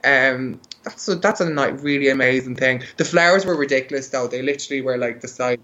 um 0.03 0.59
that's 0.83 1.07
a, 1.07 1.15
that's 1.15 1.41
a 1.41 1.49
ni- 1.49 1.71
really 1.81 2.09
amazing 2.09 2.55
thing. 2.55 2.83
The 2.97 3.05
flowers 3.05 3.45
were 3.45 3.55
ridiculous 3.55 4.09
though. 4.09 4.27
They 4.27 4.41
literally 4.41 4.81
were 4.81 4.97
like 4.97 5.21
the 5.21 5.27
size. 5.27 5.57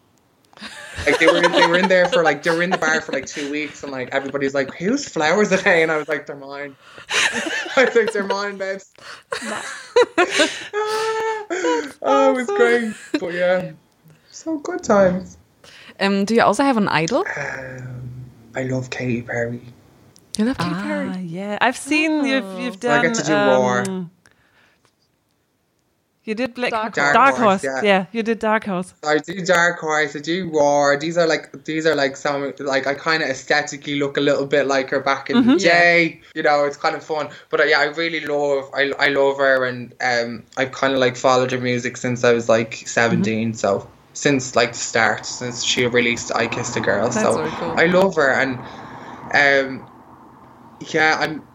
Like 1.05 1.19
they 1.19 1.27
were 1.27 1.41
they 1.41 1.67
were 1.67 1.77
in 1.77 1.87
there 1.87 2.07
for 2.09 2.23
like 2.23 2.41
they 2.43 2.49
were 2.49 2.63
in 2.63 2.71
the 2.71 2.77
bar 2.79 2.99
for 3.01 3.11
like 3.11 3.27
two 3.27 3.49
weeks 3.51 3.83
and 3.83 3.91
like 3.91 4.09
everybody's 4.11 4.55
like 4.55 4.73
whose 4.73 5.07
flowers 5.07 5.51
are 5.53 5.57
they 5.57 5.83
and 5.83 5.91
I 5.91 5.97
was 5.97 6.07
like 6.07 6.25
they're 6.25 6.35
mine. 6.35 6.75
I 7.77 7.85
think 7.85 8.11
they're 8.11 8.23
mine, 8.23 8.57
babes. 8.57 8.91
oh, 12.01 12.31
it 12.31 12.35
was 12.35 12.47
great, 12.47 12.93
but 13.19 13.33
yeah, 13.33 13.71
so 14.31 14.57
good 14.57 14.83
times. 14.83 15.37
Um, 15.99 16.25
do 16.25 16.35
you 16.35 16.41
also 16.41 16.63
have 16.63 16.77
an 16.77 16.87
idol? 16.87 17.23
Um, 17.37 18.01
I 18.55 18.63
love 18.63 18.89
Katy 18.89 19.21
Perry. 19.23 19.61
You 20.37 20.45
love 20.45 20.57
Katy 20.57 20.69
Ah, 20.71 20.83
Perry. 20.83 21.23
yeah. 21.23 21.57
I've 21.61 21.77
seen 21.77 22.25
you've 22.25 22.59
you've 22.59 22.81
So 22.81 22.91
I 22.91 23.01
done. 23.01 23.05
get 23.05 23.15
to 23.15 23.23
do 23.23 23.33
Roar. 23.33 23.81
um, 23.87 24.11
You 26.27 26.35
did 26.35 26.55
Black 26.55 26.71
Dark 26.71 26.93
Dark, 26.93 27.15
Horse. 27.15 27.37
Horse. 27.37 27.61
Horse, 27.61 27.83
yeah. 27.83 27.99
yeah. 27.99 28.05
you 28.11 28.21
did 28.21 28.39
Dark 28.39 28.65
Horse. 28.65 28.93
I 29.01 29.19
do 29.19 29.45
Dark 29.45 29.79
Horse, 29.79 30.13
I 30.13 30.19
do 30.19 30.49
War. 30.49 30.97
These 30.99 31.17
are 31.17 31.25
like 31.25 31.63
these 31.63 31.85
are 31.85 31.95
like 31.95 32.17
some 32.17 32.53
like 32.59 32.85
I 32.85 32.95
kind 32.95 33.23
of 33.23 33.29
aesthetically 33.29 33.97
look 33.97 34.17
a 34.17 34.19
little 34.19 34.45
bit 34.45 34.67
like 34.67 34.89
her 34.89 34.99
back 34.99 35.29
in 35.29 35.47
the 35.47 35.55
day. 35.55 36.19
You 36.35 36.43
know, 36.43 36.65
it's 36.65 36.75
kind 36.75 36.97
of 36.97 37.03
fun. 37.03 37.29
But 37.49 37.61
uh, 37.61 37.63
yeah, 37.63 37.79
I 37.79 37.85
really 37.85 38.19
love 38.19 38.69
I, 38.73 38.91
I 38.99 39.07
love 39.07 39.37
her, 39.37 39.63
and 39.63 39.93
um, 40.01 40.43
I've 40.57 40.73
kind 40.73 40.93
of 40.93 40.99
like 40.99 41.15
followed 41.15 41.51
her 41.51 41.61
music 41.61 41.95
since 41.95 42.25
I 42.25 42.33
was 42.33 42.49
like 42.49 42.73
17 42.75 43.53
So 43.53 43.89
since 44.11 44.53
like 44.53 44.73
the 44.73 44.79
start, 44.79 45.25
since 45.25 45.63
she 45.63 45.87
released 45.87 46.35
"I 46.35 46.47
Kissed 46.47 46.75
a 46.75 46.81
Girl," 46.81 47.09
That's 47.09 47.21
so 47.21 47.37
very 47.37 47.51
cool. 47.51 47.73
I 47.77 47.85
love 47.85 48.15
her, 48.15 48.31
and 48.33 48.59
um, 49.33 49.89
yeah, 50.89 51.17
I'm. 51.21 51.47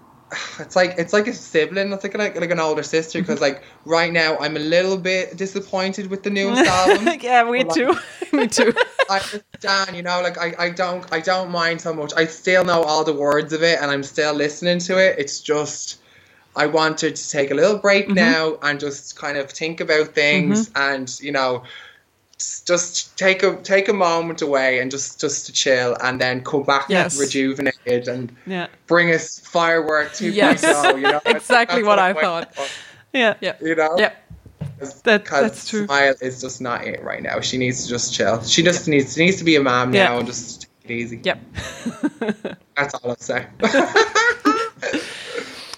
It's 0.59 0.77
like 0.77 0.95
it's 0.99 1.13
like 1.13 1.27
a 1.27 1.33
sibling. 1.33 1.93
It's 1.93 2.05
like 2.05 2.17
like, 2.17 2.41
like 2.41 2.51
an 2.51 2.61
older 2.61 2.83
sister 2.83 3.21
because 3.21 3.41
like 3.41 3.63
right 3.85 4.13
now 4.13 4.37
I'm 4.39 4.57
a 4.57 4.61
little 4.61 4.97
bit 4.97 5.37
disappointed 5.37 6.09
with 6.09 6.23
the 6.23 6.31
newest 6.31 6.63
album. 6.67 7.19
yeah, 7.21 7.45
me 7.45 7.65
too. 7.65 7.97
Me 8.33 8.49
too. 8.49 8.73
I 9.11 9.19
understand, 9.19 9.95
you 9.95 10.03
know, 10.03 10.23
like 10.23 10.39
I, 10.39 10.55
I 10.59 10.71
don't 10.71 11.05
I 11.13 11.21
don't 11.21 11.51
mind 11.51 11.83
so 11.83 11.93
much. 11.93 12.13
I 12.17 12.25
still 12.25 12.65
know 12.65 12.83
all 12.83 13.05
the 13.05 13.13
words 13.13 13.53
of 13.53 13.63
it 13.63 13.79
and 13.81 13.91
I'm 13.91 14.03
still 14.03 14.33
listening 14.33 14.79
to 14.79 14.97
it. 14.99 15.19
It's 15.19 15.41
just 15.41 16.01
I 16.57 16.67
wanted 16.67 17.17
to 17.17 17.31
take 17.31 17.51
a 17.51 17.55
little 17.55 17.79
break 17.79 18.07
mm-hmm. 18.07 18.15
now 18.15 18.59
and 18.63 18.81
just 18.81 19.17
kind 19.17 19.37
of 19.37 19.51
think 19.51 19.81
about 19.81 20.09
things 20.09 20.69
mm-hmm. 20.69 20.95
and, 20.95 21.21
you 21.21 21.33
know, 21.33 21.65
just 22.67 23.17
take 23.17 23.43
a 23.43 23.57
take 23.63 23.89
a 23.89 23.93
moment 23.93 24.43
away 24.43 24.79
and 24.81 24.91
just 24.91 25.21
just 25.21 25.47
to 25.47 25.53
chill 25.53 25.97
and 26.03 26.21
then 26.21 26.43
come 26.45 26.63
back 26.63 26.87
Yes. 26.89 27.19
rejuvenated 27.19 28.09
and 28.09 28.35
yeah, 28.47 28.67
bring 28.87 29.11
us 29.15 29.39
fireworks. 29.41 30.21
2.0, 30.21 30.35
Yes. 30.35 30.63
you 30.97 31.01
know. 31.03 31.21
Exactly 31.27 31.77
That's 31.83 31.87
what 31.87 31.99
I 31.99 32.11
I'm 32.11 32.17
thought. 32.17 32.55
for, 32.55 32.67
yeah, 33.13 33.35
Yeah. 33.41 33.55
You 33.61 33.75
know? 33.75 33.95
Yeah. 33.99 34.13
That- 35.05 35.25
that's 35.27 35.69
true. 35.69 35.87
Smile 35.87 36.15
is 36.21 36.41
just 36.41 36.61
not 36.61 36.85
it 36.87 37.03
right 37.03 37.23
now. 37.23 37.41
She 37.41 37.57
needs 37.59 37.85
to 37.85 37.89
just 37.89 38.15
chill. 38.15 38.43
She 38.43 38.63
just 38.63 38.89
needs 38.89 39.17
needs 39.17 39.37
to 39.39 39.45
be 39.45 39.57
a 39.57 39.63
mom 39.63 39.95
Yeah. 39.95 40.05
now 40.09 40.19
and 40.19 40.27
just 40.27 40.63
take 40.63 40.91
it 40.91 40.95
easy. 40.95 41.21
Yep. 41.23 41.39
That's 42.77 42.95
all 42.95 43.11
I'll 43.11 43.17
say. 43.17 43.47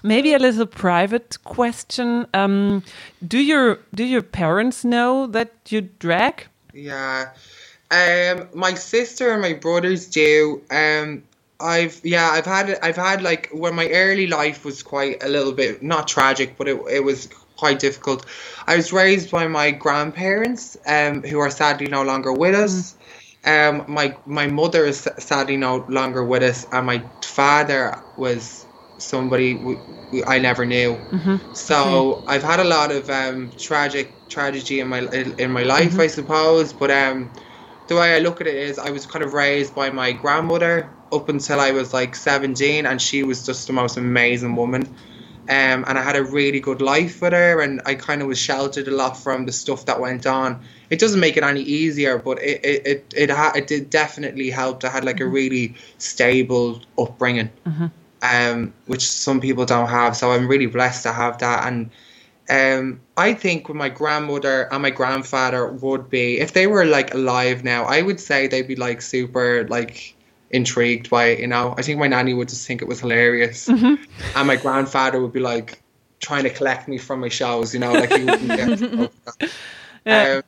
Maybe 0.02 0.34
a 0.34 0.38
little 0.38 0.66
private 0.66 1.38
question. 1.44 2.26
Um, 2.34 2.82
do 3.26 3.38
your 3.38 3.78
do 3.94 4.04
your 4.04 4.20
parents 4.22 4.84
know 4.84 5.26
that 5.28 5.50
you 5.70 5.80
drag? 5.98 6.46
Yeah. 6.74 7.30
Um, 7.90 8.48
my 8.54 8.74
sister 8.74 9.32
and 9.32 9.42
my 9.42 9.54
brothers 9.54 10.06
do. 10.08 10.62
Um, 10.70 11.24
I've 11.60 12.00
yeah, 12.04 12.30
I've 12.30 12.46
had 12.46 12.78
I've 12.82 12.96
had 12.96 13.22
like 13.22 13.48
when 13.52 13.74
my 13.74 13.88
early 13.90 14.26
life 14.26 14.64
was 14.64 14.82
quite 14.82 15.22
a 15.22 15.28
little 15.28 15.52
bit 15.52 15.82
not 15.82 16.08
tragic, 16.08 16.56
but 16.58 16.68
it 16.68 16.80
it 16.90 17.04
was 17.04 17.28
quite 17.56 17.78
difficult. 17.78 18.26
I 18.66 18.76
was 18.76 18.92
raised 18.92 19.30
by 19.30 19.46
my 19.46 19.70
grandparents, 19.70 20.76
um, 20.86 21.22
who 21.22 21.38
are 21.38 21.50
sadly 21.50 21.86
no 21.86 22.02
longer 22.02 22.32
with 22.32 22.54
us. 22.54 22.96
Um, 23.44 23.84
my 23.88 24.16
my 24.26 24.46
mother 24.48 24.84
is 24.86 25.08
sadly 25.18 25.56
no 25.56 25.84
longer 25.88 26.24
with 26.24 26.42
us, 26.42 26.66
and 26.72 26.86
my 26.86 27.04
father 27.22 28.02
was 28.16 28.66
somebody 28.98 29.82
I 30.26 30.38
never 30.38 30.66
knew. 30.66 31.06
So 31.52 32.24
I've 32.26 32.42
had 32.42 32.60
a 32.60 32.64
lot 32.64 32.90
of 32.90 33.08
um, 33.10 33.50
tragic 33.56 34.23
tragedy 34.34 34.80
in 34.80 34.88
my 34.88 35.00
in 35.44 35.50
my 35.58 35.62
life, 35.62 35.98
I 36.06 36.08
suppose. 36.08 36.72
But 36.72 36.90
um, 36.90 37.30
the 37.88 37.94
way 37.94 38.08
I 38.16 38.18
look 38.18 38.40
at 38.40 38.46
it 38.46 38.56
is, 38.68 38.78
I 38.78 38.90
was 38.90 39.06
kind 39.06 39.24
of 39.24 39.32
raised 39.32 39.74
by 39.74 39.90
my 39.90 40.12
grandmother 40.12 40.90
up 41.12 41.28
until 41.28 41.60
I 41.60 41.70
was 41.70 41.94
like 41.94 42.16
seventeen, 42.16 42.86
and 42.86 43.00
she 43.00 43.22
was 43.22 43.46
just 43.46 43.66
the 43.66 43.72
most 43.72 43.96
amazing 43.96 44.56
woman. 44.56 44.82
Um, 45.46 45.84
and 45.86 45.98
I 45.98 46.02
had 46.02 46.16
a 46.16 46.24
really 46.24 46.60
good 46.60 46.80
life 46.80 47.20
with 47.22 47.34
her, 47.34 47.60
and 47.60 47.80
I 47.84 47.94
kind 47.96 48.22
of 48.22 48.28
was 48.28 48.38
sheltered 48.38 48.88
a 48.88 48.96
lot 49.02 49.14
from 49.24 49.44
the 49.46 49.52
stuff 49.52 49.84
that 49.84 50.00
went 50.00 50.26
on. 50.26 50.60
It 50.88 50.98
doesn't 51.00 51.20
make 51.20 51.36
it 51.36 51.44
any 51.44 51.60
easier, 51.60 52.18
but 52.18 52.36
it 52.42 52.64
it 52.64 52.86
it 52.86 53.14
it, 53.24 53.30
ha- 53.30 53.52
it 53.54 53.66
did 53.66 53.90
definitely 53.90 54.50
help. 54.50 54.84
I 54.84 54.88
had 54.88 55.04
like 55.04 55.20
a 55.20 55.26
really 55.26 55.74
stable 55.98 56.80
upbringing, 56.96 57.50
um, 58.22 58.72
which 58.86 59.04
some 59.06 59.40
people 59.40 59.66
don't 59.66 59.90
have. 59.90 60.16
So 60.16 60.32
I'm 60.32 60.48
really 60.48 60.66
blessed 60.66 61.02
to 61.02 61.12
have 61.12 61.38
that. 61.38 61.66
And 61.68 61.90
um, 62.50 63.00
I 63.16 63.32
think 63.34 63.68
with 63.68 63.76
my 63.76 63.88
grandmother 63.88 64.72
and 64.72 64.82
my 64.82 64.90
grandfather 64.90 65.66
would 65.66 66.10
be 66.10 66.40
if 66.40 66.52
they 66.52 66.66
were 66.66 66.84
like 66.84 67.14
alive 67.14 67.64
now, 67.64 67.84
I 67.84 68.02
would 68.02 68.20
say 68.20 68.46
they'd 68.46 68.68
be 68.68 68.76
like 68.76 69.00
super 69.02 69.66
like 69.68 70.14
intrigued 70.50 71.08
by 71.10 71.26
it. 71.26 71.40
You 71.40 71.46
know, 71.46 71.74
I 71.78 71.82
think 71.82 71.98
my 71.98 72.06
nanny 72.06 72.34
would 72.34 72.48
just 72.48 72.66
think 72.66 72.82
it 72.82 72.88
was 72.88 73.00
hilarious, 73.00 73.68
and 73.68 73.98
my 74.36 74.56
grandfather 74.56 75.20
would 75.20 75.32
be 75.32 75.40
like 75.40 75.82
trying 76.20 76.44
to 76.44 76.50
collect 76.50 76.86
me 76.88 76.98
from 76.98 77.20
my 77.20 77.28
shows. 77.28 77.72
You 77.72 77.80
know, 77.80 77.92
like 77.92 78.12
he 78.12 78.24
wouldn't 78.24 78.48
get. 79.40 79.50
Yeah. 80.04 80.34
Um, 80.36 80.42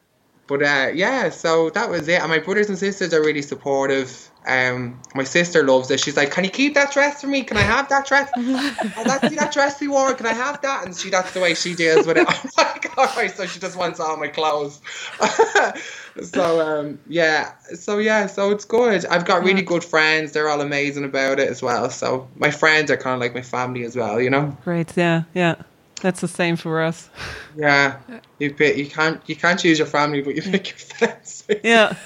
but 0.47 0.63
uh, 0.63 0.91
yeah, 0.95 1.31
so 1.31 1.71
that 1.71 1.91
was 1.91 2.07
it. 2.09 2.21
And 2.21 2.31
my 2.31 2.39
brothers 2.39 2.69
and 2.69 2.79
sisters 2.79 3.13
are 3.13 3.21
really 3.21 3.43
supportive. 3.43 4.31
Um, 4.47 5.01
my 5.15 5.25
sister 5.25 5.65
loves 5.65 5.91
it. 5.91 5.99
She's 6.01 6.17
like, 6.17 6.31
"Can 6.31 6.45
you 6.45 6.51
keep 6.51 6.75
that 6.75 6.93
dress 6.93 7.21
for 7.21 7.27
me? 7.27 7.43
Can 7.43 7.57
I 7.57 7.63
have 7.63 7.89
that 7.89 8.07
dress? 8.07 8.31
oh, 8.37 9.03
that's 9.05 9.35
that 9.35 9.53
dress 9.53 9.81
you 9.81 9.91
wore. 9.93 10.15
Can 10.15 10.27
I 10.27 10.35
have 10.35 10.61
that?" 10.63 10.85
And 10.85 10.97
she, 10.97 11.11
that's 11.11 11.33
the 11.33 11.41
way 11.41 11.55
she 11.55 11.75
deals 11.75 12.07
with 12.07 12.17
it. 12.17 12.27
I'm 12.29 12.51
like, 12.57 12.97
all 12.97 13.07
right. 13.17 13.31
So 13.31 13.47
she 13.47 13.59
just 13.59 13.77
wants 13.77 13.99
all 13.99 14.17
my 14.17 14.29
clothes. 14.29 14.81
so 16.23 16.61
um, 16.61 16.99
yeah, 17.09 17.55
so 17.75 17.99
yeah, 17.99 18.27
so 18.27 18.51
it's 18.51 18.65
good. 18.65 19.05
I've 19.07 19.25
got 19.25 19.43
really 19.43 19.63
good 19.63 19.83
friends. 19.83 20.33
They're 20.33 20.49
all 20.49 20.61
amazing 20.61 21.05
about 21.05 21.41
it 21.41 21.49
as 21.49 21.61
well. 21.63 21.91
So 21.91 22.29
my 22.37 22.51
friends 22.51 22.91
are 22.91 22.97
kind 22.97 23.15
of 23.15 23.21
like 23.21 23.35
my 23.35 23.43
family 23.43 23.85
as 23.85 23.97
well. 23.97 24.21
You 24.21 24.31
know. 24.31 24.57
Great. 24.65 24.97
Yeah, 24.97 25.25
yeah. 25.35 25.57
That's 26.03 26.21
the 26.21 26.29
same 26.29 26.57
for 26.57 26.83
us. 26.83 27.09
Yeah, 27.57 27.99
you 28.39 28.53
pick, 28.53 28.77
you 28.77 28.87
can't 28.87 29.21
you 29.27 29.35
can't 29.35 29.59
choose 29.59 29.79
your 29.79 29.89
family, 29.89 30.21
but 30.21 30.37
you 30.37 30.43
pick 30.43 30.69
your 30.69 30.79
friends. 30.79 31.45
Yeah. 31.65 31.97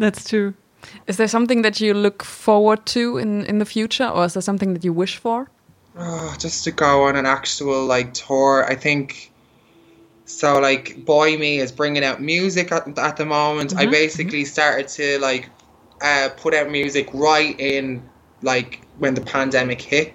That's 0.00 0.26
true. 0.26 0.54
Is 1.06 1.18
there 1.18 1.28
something 1.28 1.60
that 1.60 1.78
you 1.78 1.92
look 1.92 2.24
forward 2.24 2.86
to 2.86 3.18
in, 3.18 3.44
in 3.44 3.58
the 3.58 3.66
future, 3.66 4.08
or 4.08 4.24
is 4.24 4.32
there 4.32 4.42
something 4.42 4.72
that 4.72 4.82
you 4.82 4.94
wish 4.94 5.18
for? 5.18 5.50
Oh, 5.94 6.34
just 6.38 6.64
to 6.64 6.70
go 6.70 7.04
on 7.04 7.16
an 7.16 7.26
actual 7.26 7.84
like 7.84 8.14
tour. 8.14 8.64
I 8.66 8.76
think 8.76 9.30
so. 10.24 10.58
Like, 10.58 11.04
Boy 11.04 11.36
Me 11.36 11.58
is 11.58 11.70
bringing 11.70 12.02
out 12.02 12.22
music 12.22 12.72
at, 12.72 12.98
at 12.98 13.18
the 13.18 13.26
moment. 13.26 13.76
I 13.76 13.84
basically 13.86 14.46
started 14.46 14.88
to 14.88 15.18
like 15.18 15.50
uh, 16.00 16.30
put 16.34 16.54
out 16.54 16.70
music 16.70 17.10
right 17.12 17.60
in 17.60 18.02
like 18.40 18.80
when 18.98 19.12
the 19.12 19.20
pandemic 19.20 19.82
hit. 19.82 20.14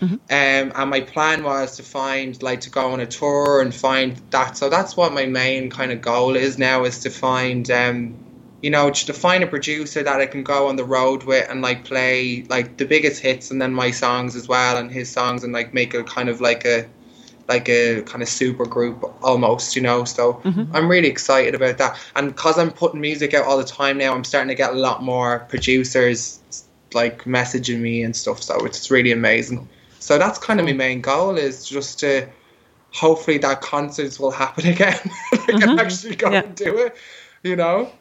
Um, 0.00 0.20
and 0.28 0.90
my 0.90 1.00
plan 1.00 1.42
was 1.42 1.78
to 1.78 1.82
find 1.82 2.40
like 2.42 2.60
to 2.60 2.70
go 2.70 2.92
on 2.92 3.00
a 3.00 3.06
tour 3.06 3.60
and 3.60 3.74
find 3.74 4.20
that. 4.30 4.56
So 4.56 4.68
that's 4.68 4.96
what 4.96 5.12
my 5.12 5.26
main 5.26 5.68
kind 5.70 5.90
of 5.90 6.00
goal 6.00 6.36
is 6.36 6.58
now 6.58 6.84
is 6.84 7.00
to 7.00 7.10
find 7.10 7.68
um, 7.70 8.25
you 8.66 8.70
know, 8.70 8.90
to 8.90 9.12
find 9.12 9.44
a 9.44 9.46
producer 9.46 10.02
that 10.02 10.20
I 10.20 10.26
can 10.26 10.42
go 10.42 10.66
on 10.66 10.74
the 10.74 10.82
road 10.98 11.22
with 11.22 11.48
and 11.48 11.62
like 11.62 11.84
play 11.84 12.42
like 12.48 12.78
the 12.78 12.84
biggest 12.84 13.22
hits 13.22 13.52
and 13.52 13.62
then 13.62 13.72
my 13.72 13.92
songs 13.92 14.34
as 14.34 14.48
well 14.48 14.76
and 14.76 14.90
his 14.90 15.08
songs 15.08 15.44
and 15.44 15.52
like 15.52 15.72
make 15.72 15.94
a 15.94 16.02
kind 16.02 16.28
of 16.28 16.40
like 16.40 16.64
a 16.64 16.84
like 17.46 17.68
a 17.68 18.02
kind 18.02 18.22
of 18.24 18.28
super 18.28 18.66
group 18.66 18.96
almost, 19.22 19.76
you 19.76 19.82
know. 19.82 20.02
So 20.02 20.42
I'm 20.74 20.88
really 20.88 21.06
excited 21.06 21.54
about 21.54 21.78
that. 21.78 21.96
And 22.16 22.34
because 22.34 22.58
I'm 22.58 22.72
putting 22.72 23.00
music 23.00 23.34
out 23.34 23.44
all 23.44 23.56
the 23.56 23.70
time 23.82 23.98
now, 23.98 24.12
I'm 24.12 24.24
starting 24.24 24.48
to 24.48 24.56
get 24.56 24.70
a 24.72 24.78
lot 24.88 25.00
more 25.00 25.46
producers 25.48 26.40
like 26.92 27.22
messaging 27.22 27.78
me 27.78 28.02
and 28.02 28.16
stuff. 28.16 28.42
So 28.42 28.66
it's 28.66 28.90
really 28.90 29.12
amazing. 29.12 29.68
So 30.00 30.18
that's 30.18 30.40
kind 30.40 30.58
of 30.58 30.66
my 30.66 30.72
main 30.72 31.02
goal 31.02 31.36
is 31.38 31.64
just 31.68 32.00
to 32.00 32.26
hopefully 32.92 33.38
that 33.38 33.60
concerts 33.60 34.18
will 34.18 34.32
happen 34.32 34.66
again. 34.74 34.98
like 35.30 35.54
Mm-hmm. 35.54 35.68
I'm 35.68 35.78
actually 35.78 36.16
going 36.16 36.32
Yeah. 36.34 36.42
to 36.42 36.64
do 36.64 36.78
it, 36.78 36.96
you 37.44 37.54
know. 37.54 37.92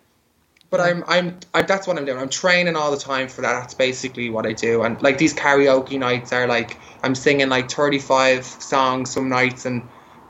But 0.69 0.81
I'm 0.81 1.03
I'm 1.07 1.37
I, 1.53 1.61
that's 1.61 1.87
what 1.87 1.97
I'm 1.97 2.05
doing. 2.05 2.17
I'm 2.17 2.29
training 2.29 2.75
all 2.75 2.91
the 2.91 2.97
time 2.97 3.27
for 3.27 3.41
that. 3.41 3.53
That's 3.53 3.73
basically 3.73 4.29
what 4.29 4.45
I 4.45 4.53
do. 4.53 4.83
And 4.83 5.01
like 5.01 5.17
these 5.17 5.33
karaoke 5.33 5.97
nights 5.97 6.33
are 6.33 6.47
like 6.47 6.77
I'm 7.03 7.15
singing 7.15 7.49
like 7.49 7.69
35 7.71 8.43
songs 8.45 9.11
some 9.11 9.29
nights, 9.29 9.65
and 9.65 9.83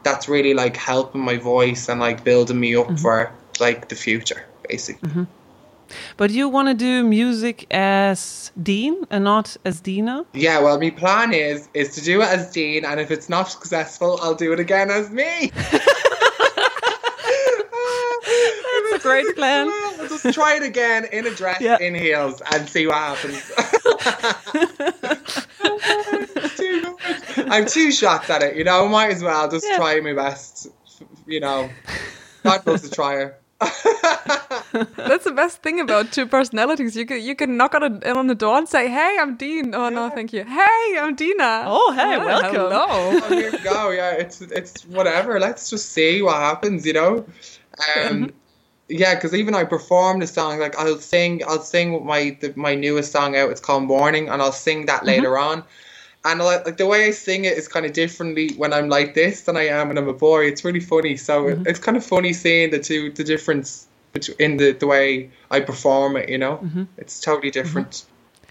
that's 0.03 0.27
really 0.29 0.53
like 0.53 0.77
helping 0.77 1.21
my 1.21 1.37
voice 1.37 1.89
and 1.89 1.99
like 1.99 2.23
building 2.23 2.59
me 2.59 2.73
Mm-hmm. 2.73 2.91
up 2.91 2.99
for 2.99 3.31
like 3.59 3.87
the 3.89 3.95
future, 3.95 4.45
basically. 4.69 5.09
But 6.17 6.31
you 6.31 6.49
want 6.49 6.67
to 6.67 6.73
do 6.73 7.03
music 7.03 7.65
as 7.71 8.51
Dean 8.61 9.05
and 9.09 9.23
not 9.23 9.55
as 9.63 9.79
Dina? 9.81 10.25
Yeah, 10.33 10.59
well, 10.59 10.79
my 10.79 10.89
plan 10.89 11.33
is 11.33 11.69
is 11.73 11.95
to 11.95 12.01
do 12.01 12.21
it 12.21 12.27
as 12.27 12.51
Dean, 12.51 12.83
and 12.85 12.99
if 12.99 13.09
it's 13.09 13.29
not 13.29 13.49
successful, 13.49 14.19
I'll 14.21 14.35
do 14.35 14.51
it 14.51 14.59
again 14.59 14.89
as 14.91 15.09
me. 15.09 15.51
That's 18.75 18.93
a 18.95 18.99
great 19.01 19.35
plan. 19.35 19.71
I'll 20.15 20.21
just 20.21 20.33
try 20.35 20.55
it 20.55 20.63
again 20.63 21.05
in 21.11 21.27
a 21.27 21.31
dress, 21.31 21.59
Yeah. 21.61 21.77
in 21.79 21.93
heels, 21.93 22.41
and 22.53 22.67
see 22.69 22.87
what 22.87 22.95
happens. 22.95 23.35
Too. 26.55 26.97
I'm 27.49 27.65
two 27.65 27.91
shots 27.91 28.29
at 28.29 28.41
it, 28.41 28.55
you 28.55 28.63
know. 28.63 28.87
Might 28.87 29.11
as 29.11 29.21
well 29.23 29.49
just 29.49 29.65
Yeah. 29.69 29.77
try 29.77 29.99
my 29.99 30.13
best. 30.13 30.67
You 31.27 31.39
know, 31.41 31.69
God 32.43 32.65
loves 32.65 32.85
a 32.85 32.89
trier. 32.91 33.37
That's 33.59 35.23
the 35.25 35.33
best 35.35 35.61
thing 35.61 35.79
about 35.79 36.11
two 36.11 36.25
personalities. 36.27 36.95
You 36.95 37.05
can 37.05 37.21
you 37.21 37.35
can 37.35 37.57
knock 37.57 37.73
on 37.75 37.83
a, 37.83 38.11
on 38.13 38.27
the 38.27 38.35
door 38.35 38.57
and 38.57 38.67
say, 38.69 38.87
"Hey, 38.89 39.17
I'm 39.19 39.35
Dean." 39.35 39.73
Oh 39.75 39.89
no, 39.89 40.09
thank 40.09 40.31
you. 40.33 40.43
Hey, 40.45 40.97
I'm 40.99 41.15
Dina. 41.15 41.63
Oh, 41.65 41.91
hey, 41.93 42.17
welcome. 42.17 42.55
Hello. 42.55 42.85
oh, 42.89 43.27
here 43.29 43.51
we 43.51 43.57
go. 43.59 43.89
Yeah, 43.91 44.11
it's 44.11 44.41
it's 44.41 44.83
whatever. 44.85 45.39
Let's 45.39 45.69
just 45.69 45.91
see 45.91 46.21
what 46.21 46.35
happens. 46.35 46.85
You 46.85 46.93
know. 46.93 47.25
Um, 47.97 48.31
yeah, 48.87 49.15
because 49.15 49.33
even 49.33 49.55
I 49.55 49.63
perform 49.63 50.19
the 50.19 50.27
song. 50.27 50.59
Like 50.59 50.77
I'll 50.77 50.99
sing, 50.99 51.41
I'll 51.47 51.61
sing 51.61 52.05
my 52.05 52.37
the, 52.39 52.53
my 52.55 52.75
newest 52.75 53.11
song 53.11 53.35
out. 53.35 53.49
It's 53.49 53.61
called 53.61 53.83
Morning, 53.83 54.29
and 54.29 54.41
I'll 54.41 54.51
sing 54.51 54.85
that 54.85 54.97
mm-hmm. 54.97 55.07
later 55.07 55.37
on. 55.37 55.63
And 56.23 56.41
I, 56.41 56.63
like 56.63 56.77
the 56.77 56.87
way 56.87 57.05
I 57.05 57.11
sing 57.11 57.45
it 57.45 57.57
is 57.57 57.67
kind 57.67 57.85
of 57.85 57.93
differently 57.93 58.49
when 58.57 58.73
I'm 58.73 58.89
like 58.89 59.13
this 59.13 59.41
than 59.41 59.57
I 59.57 59.67
am 59.67 59.89
when 59.89 59.97
I'm 59.97 60.07
a 60.07 60.13
boy. 60.13 60.45
It's 60.45 60.63
really 60.63 60.79
funny. 60.79 61.17
So 61.17 61.47
it, 61.47 61.55
mm-hmm. 61.55 61.67
it's 61.67 61.79
kind 61.79 61.97
of 61.97 62.05
funny 62.05 62.33
seeing 62.33 62.71
the 62.71 62.79
two 62.79 63.11
the 63.11 63.23
difference 63.23 63.87
in 64.39 64.57
the 64.57 64.71
the 64.73 64.87
way 64.87 65.29
I 65.49 65.59
perform 65.61 66.17
it. 66.17 66.29
You 66.29 66.37
know, 66.37 66.57
mm-hmm. 66.57 66.83
it's 66.97 67.19
totally 67.19 67.51
different. 67.51 68.05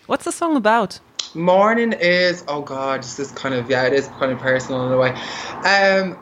What's 0.07 0.25
the 0.25 0.33
song 0.33 0.57
about? 0.57 1.01
Morning 1.35 1.92
is 1.92 2.44
oh 2.49 2.62
god, 2.62 3.03
this 3.03 3.18
is 3.18 3.33
kind 3.33 3.55
of 3.55 3.70
yeah, 3.70 3.85
it 3.85 3.92
is 3.92 4.09
kind 4.18 4.33
of 4.33 4.38
personal 4.38 4.87
in 4.87 4.92
a 4.92 4.99
way. 4.99 5.11
Um, 5.64 6.18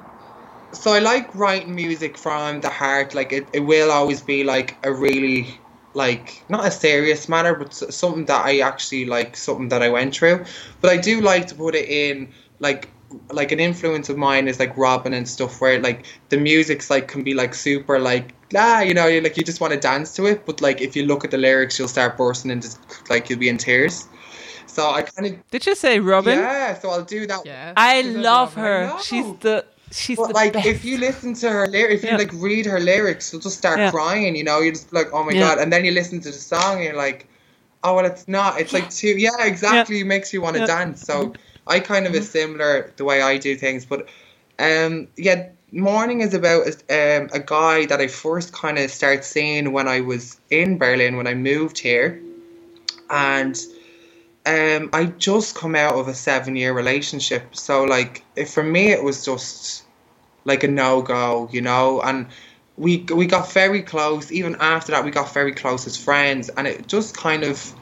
so 0.72 0.92
I 0.92 0.98
like 1.00 1.34
writing 1.34 1.74
music 1.74 2.16
from 2.18 2.60
the 2.60 2.70
heart. 2.70 3.14
Like 3.14 3.32
it, 3.32 3.46
it 3.52 3.60
will 3.60 3.90
always 3.90 4.20
be 4.20 4.44
like 4.44 4.76
a 4.84 4.92
really 4.92 5.58
like 5.94 6.42
not 6.48 6.64
a 6.66 6.70
serious 6.70 7.28
matter, 7.28 7.54
but 7.54 7.74
something 7.74 8.24
that 8.26 8.44
I 8.44 8.60
actually 8.60 9.04
like, 9.04 9.36
something 9.36 9.68
that 9.68 9.82
I 9.82 9.88
went 9.90 10.14
through. 10.14 10.44
But 10.80 10.90
I 10.90 10.96
do 10.96 11.20
like 11.20 11.46
to 11.48 11.54
put 11.54 11.74
it 11.74 11.88
in 11.88 12.32
like 12.60 12.88
like 13.30 13.52
an 13.52 13.60
influence 13.60 14.08
of 14.08 14.16
mine 14.16 14.48
is 14.48 14.58
like 14.58 14.74
Robyn 14.74 15.12
and 15.12 15.28
stuff 15.28 15.60
where 15.60 15.78
like 15.80 16.06
the 16.30 16.38
music's 16.38 16.88
like 16.88 17.08
can 17.08 17.22
be 17.22 17.34
like 17.34 17.54
super 17.54 17.98
like 17.98 18.32
ah 18.56 18.80
you 18.80 18.94
know 18.94 19.06
like 19.18 19.36
you 19.36 19.44
just 19.44 19.60
want 19.60 19.74
to 19.74 19.78
dance 19.78 20.14
to 20.14 20.24
it 20.24 20.46
but 20.46 20.62
like 20.62 20.80
if 20.80 20.96
you 20.96 21.04
look 21.04 21.22
at 21.22 21.30
the 21.30 21.36
lyrics 21.36 21.78
you'll 21.78 21.88
start 21.88 22.16
bursting 22.16 22.50
into 22.50 22.74
like 23.10 23.28
you'll 23.28 23.38
be 23.38 23.50
in 23.50 23.58
tears 23.58 24.08
so 24.66 24.90
I 24.90 25.02
kind 25.02 25.26
of 25.34 25.50
Did 25.50 25.66
you 25.66 25.74
say 25.74 26.00
Robyn? 26.00 26.38
yeah 26.38 26.78
so 26.78 26.88
I'll 26.88 27.04
do 27.04 27.26
that 27.26 27.44
Yeah. 27.44 27.74
I 27.76 28.00
love 28.00 28.54
her. 28.54 28.86
know. 28.86 28.98
She's 29.02 29.26
the 29.40 29.66
she's 29.92 30.16
but 30.16 30.32
like 30.34 30.54
best. 30.54 30.66
if 30.66 30.84
you 30.84 30.98
listen 30.98 31.34
to 31.34 31.50
her 31.50 31.66
lyrics, 31.66 32.02
if 32.02 32.04
Yeah. 32.04 32.12
you 32.12 32.18
like 32.18 32.32
read 32.34 32.66
her 32.66 32.80
lyrics, 32.80 33.32
you'll 33.32 33.42
just 33.42 33.58
start 33.58 33.78
Yeah. 33.78 33.90
crying. 33.90 34.36
You 34.36 34.44
know, 34.44 34.60
you're 34.60 34.72
just 34.72 34.92
like, 34.92 35.08
oh 35.12 35.22
my 35.24 35.34
god, 35.34 35.58
and 35.58 35.72
then 35.72 35.84
you 35.84 35.92
listen 35.92 36.20
to 36.20 36.30
the 36.30 36.34
song, 36.38 36.76
and 36.76 36.84
you're 36.84 36.96
like, 36.96 37.26
oh 37.84 37.96
well, 37.96 38.06
it's 38.06 38.26
not. 38.28 38.60
It's 38.60 38.72
like 38.72 38.90
too. 38.90 39.14
Yeah, 39.18 39.30
exactly. 39.40 40.00
It 40.00 40.06
makes 40.06 40.32
you 40.32 40.40
want 40.42 40.56
to. 40.56 40.62
Mm-hmm. 40.62 40.66
dance. 40.78 41.04
So 41.04 41.34
I 41.66 41.80
kind 41.80 42.06
of 42.06 42.14
is 42.14 42.28
similar 42.30 42.92
the 42.96 43.04
way 43.04 43.22
I 43.22 43.38
do 43.38 43.56
things, 43.56 43.84
but 43.84 44.08
um, 44.58 45.08
yeah. 45.16 45.48
Morning 45.74 46.20
is 46.20 46.34
about 46.34 46.66
um, 46.90 47.30
a 47.32 47.40
guy 47.40 47.86
that 47.86 47.98
I 47.98 48.06
first 48.06 48.52
kind 48.52 48.78
of 48.78 48.90
started 48.90 49.24
seeing 49.24 49.72
when 49.72 49.88
I 49.88 50.02
was 50.02 50.38
in 50.50 50.76
Berlin 50.76 51.16
when 51.16 51.26
I 51.26 51.32
moved 51.32 51.78
here, 51.78 52.20
and 53.08 53.58
um, 54.46 54.90
I 54.92 55.06
just 55.06 55.56
come 55.56 55.74
out 55.76 55.94
of 55.96 56.08
a 56.08 56.14
seven 56.14 56.56
year 56.56 56.72
relationship. 56.74 57.56
So 57.56 57.84
like, 57.84 58.24
for 58.48 58.62
me 58.62 58.90
it 58.92 59.02
was 59.04 59.24
just 59.24 59.84
like 60.44 60.64
a 60.64 60.68
no 60.68 61.02
go, 61.02 61.48
you 61.52 61.60
know, 61.60 62.00
and 62.02 62.28
we 62.76 63.06
we 63.14 63.26
got 63.26 63.52
very 63.52 63.82
close. 63.82 64.32
Even 64.32 64.56
after 64.60 64.92
that, 64.92 65.04
we 65.04 65.10
got 65.10 65.32
very 65.34 65.52
close 65.54 65.86
as 65.86 65.96
friends, 65.96 66.48
and 66.50 66.66
it 66.66 66.88
just 66.88 67.16
kind 67.16 67.44
of, 67.44 67.74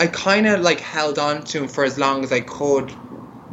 I 0.00 0.08
kind 0.08 0.46
of 0.48 0.60
like 0.62 0.80
held 0.80 1.18
on 1.18 1.44
to 1.46 1.62
him 1.64 1.68
for 1.68 1.84
as 1.84 1.98
long 1.98 2.24
as 2.24 2.32
I 2.32 2.40
could. 2.42 2.94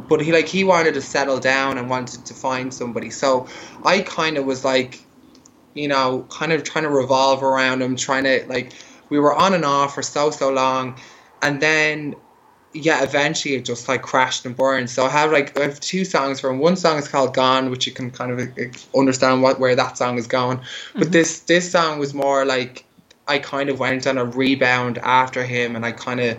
But 0.08 0.22
he 0.22 0.32
like 0.32 0.48
he 0.48 0.64
wanted 0.64 0.94
to 0.94 1.02
settle 1.02 1.40
down 1.40 1.78
and 1.78 1.90
wanted 1.90 2.26
to 2.26 2.34
find 2.34 2.74
somebody, 2.74 3.10
so 3.10 3.48
I 3.84 4.02
kind 4.02 4.38
of 4.38 4.46
was 4.46 4.64
like, 4.64 5.06
you 5.74 5.88
know, 5.88 6.26
kind 6.30 6.52
of 6.52 6.64
trying 6.64 6.84
to 6.84 6.90
revolve 6.90 7.42
around 7.42 7.82
him, 7.82 7.96
trying 7.96 8.24
to 8.24 8.46
like, 8.48 8.74
we 9.10 9.18
were 9.20 9.34
on 9.34 9.54
and 9.54 9.64
off 9.64 9.94
for 9.94 10.02
so 10.02 10.30
so 10.30 10.50
long, 10.52 10.98
and 11.42 11.60
then 11.60 12.16
yeah, 12.72 13.02
eventually 13.02 13.54
it 13.54 13.64
just 13.64 13.88
like 13.88 14.02
crashed 14.02 14.46
and 14.46 14.56
burned. 14.56 14.90
So 14.90 15.04
I 15.04 15.10
have 15.10 15.32
like 15.32 15.58
I 15.58 15.62
have 15.64 15.80
two 15.80 16.04
songs 16.04 16.40
from 16.40 16.58
one 16.58 16.76
song 16.76 16.98
is 16.98 17.08
called 17.08 17.34
Gone, 17.34 17.70
which 17.70 17.86
you 17.86 17.92
can 17.92 18.10
kind 18.10 18.30
of 18.30 18.86
understand 18.96 19.42
what 19.42 19.58
where 19.58 19.74
that 19.74 19.98
song 19.98 20.18
is 20.18 20.26
going. 20.26 20.58
But 20.94 21.02
mm-hmm. 21.02 21.10
this 21.10 21.40
this 21.40 21.70
song 21.70 21.98
was 21.98 22.14
more 22.14 22.44
like 22.44 22.84
I 23.26 23.38
kind 23.38 23.70
of 23.70 23.80
went 23.80 24.06
on 24.06 24.18
a 24.18 24.24
rebound 24.24 24.98
after 24.98 25.44
him, 25.44 25.74
and 25.74 25.84
I 25.84 25.92
kind 25.92 26.20
of 26.20 26.38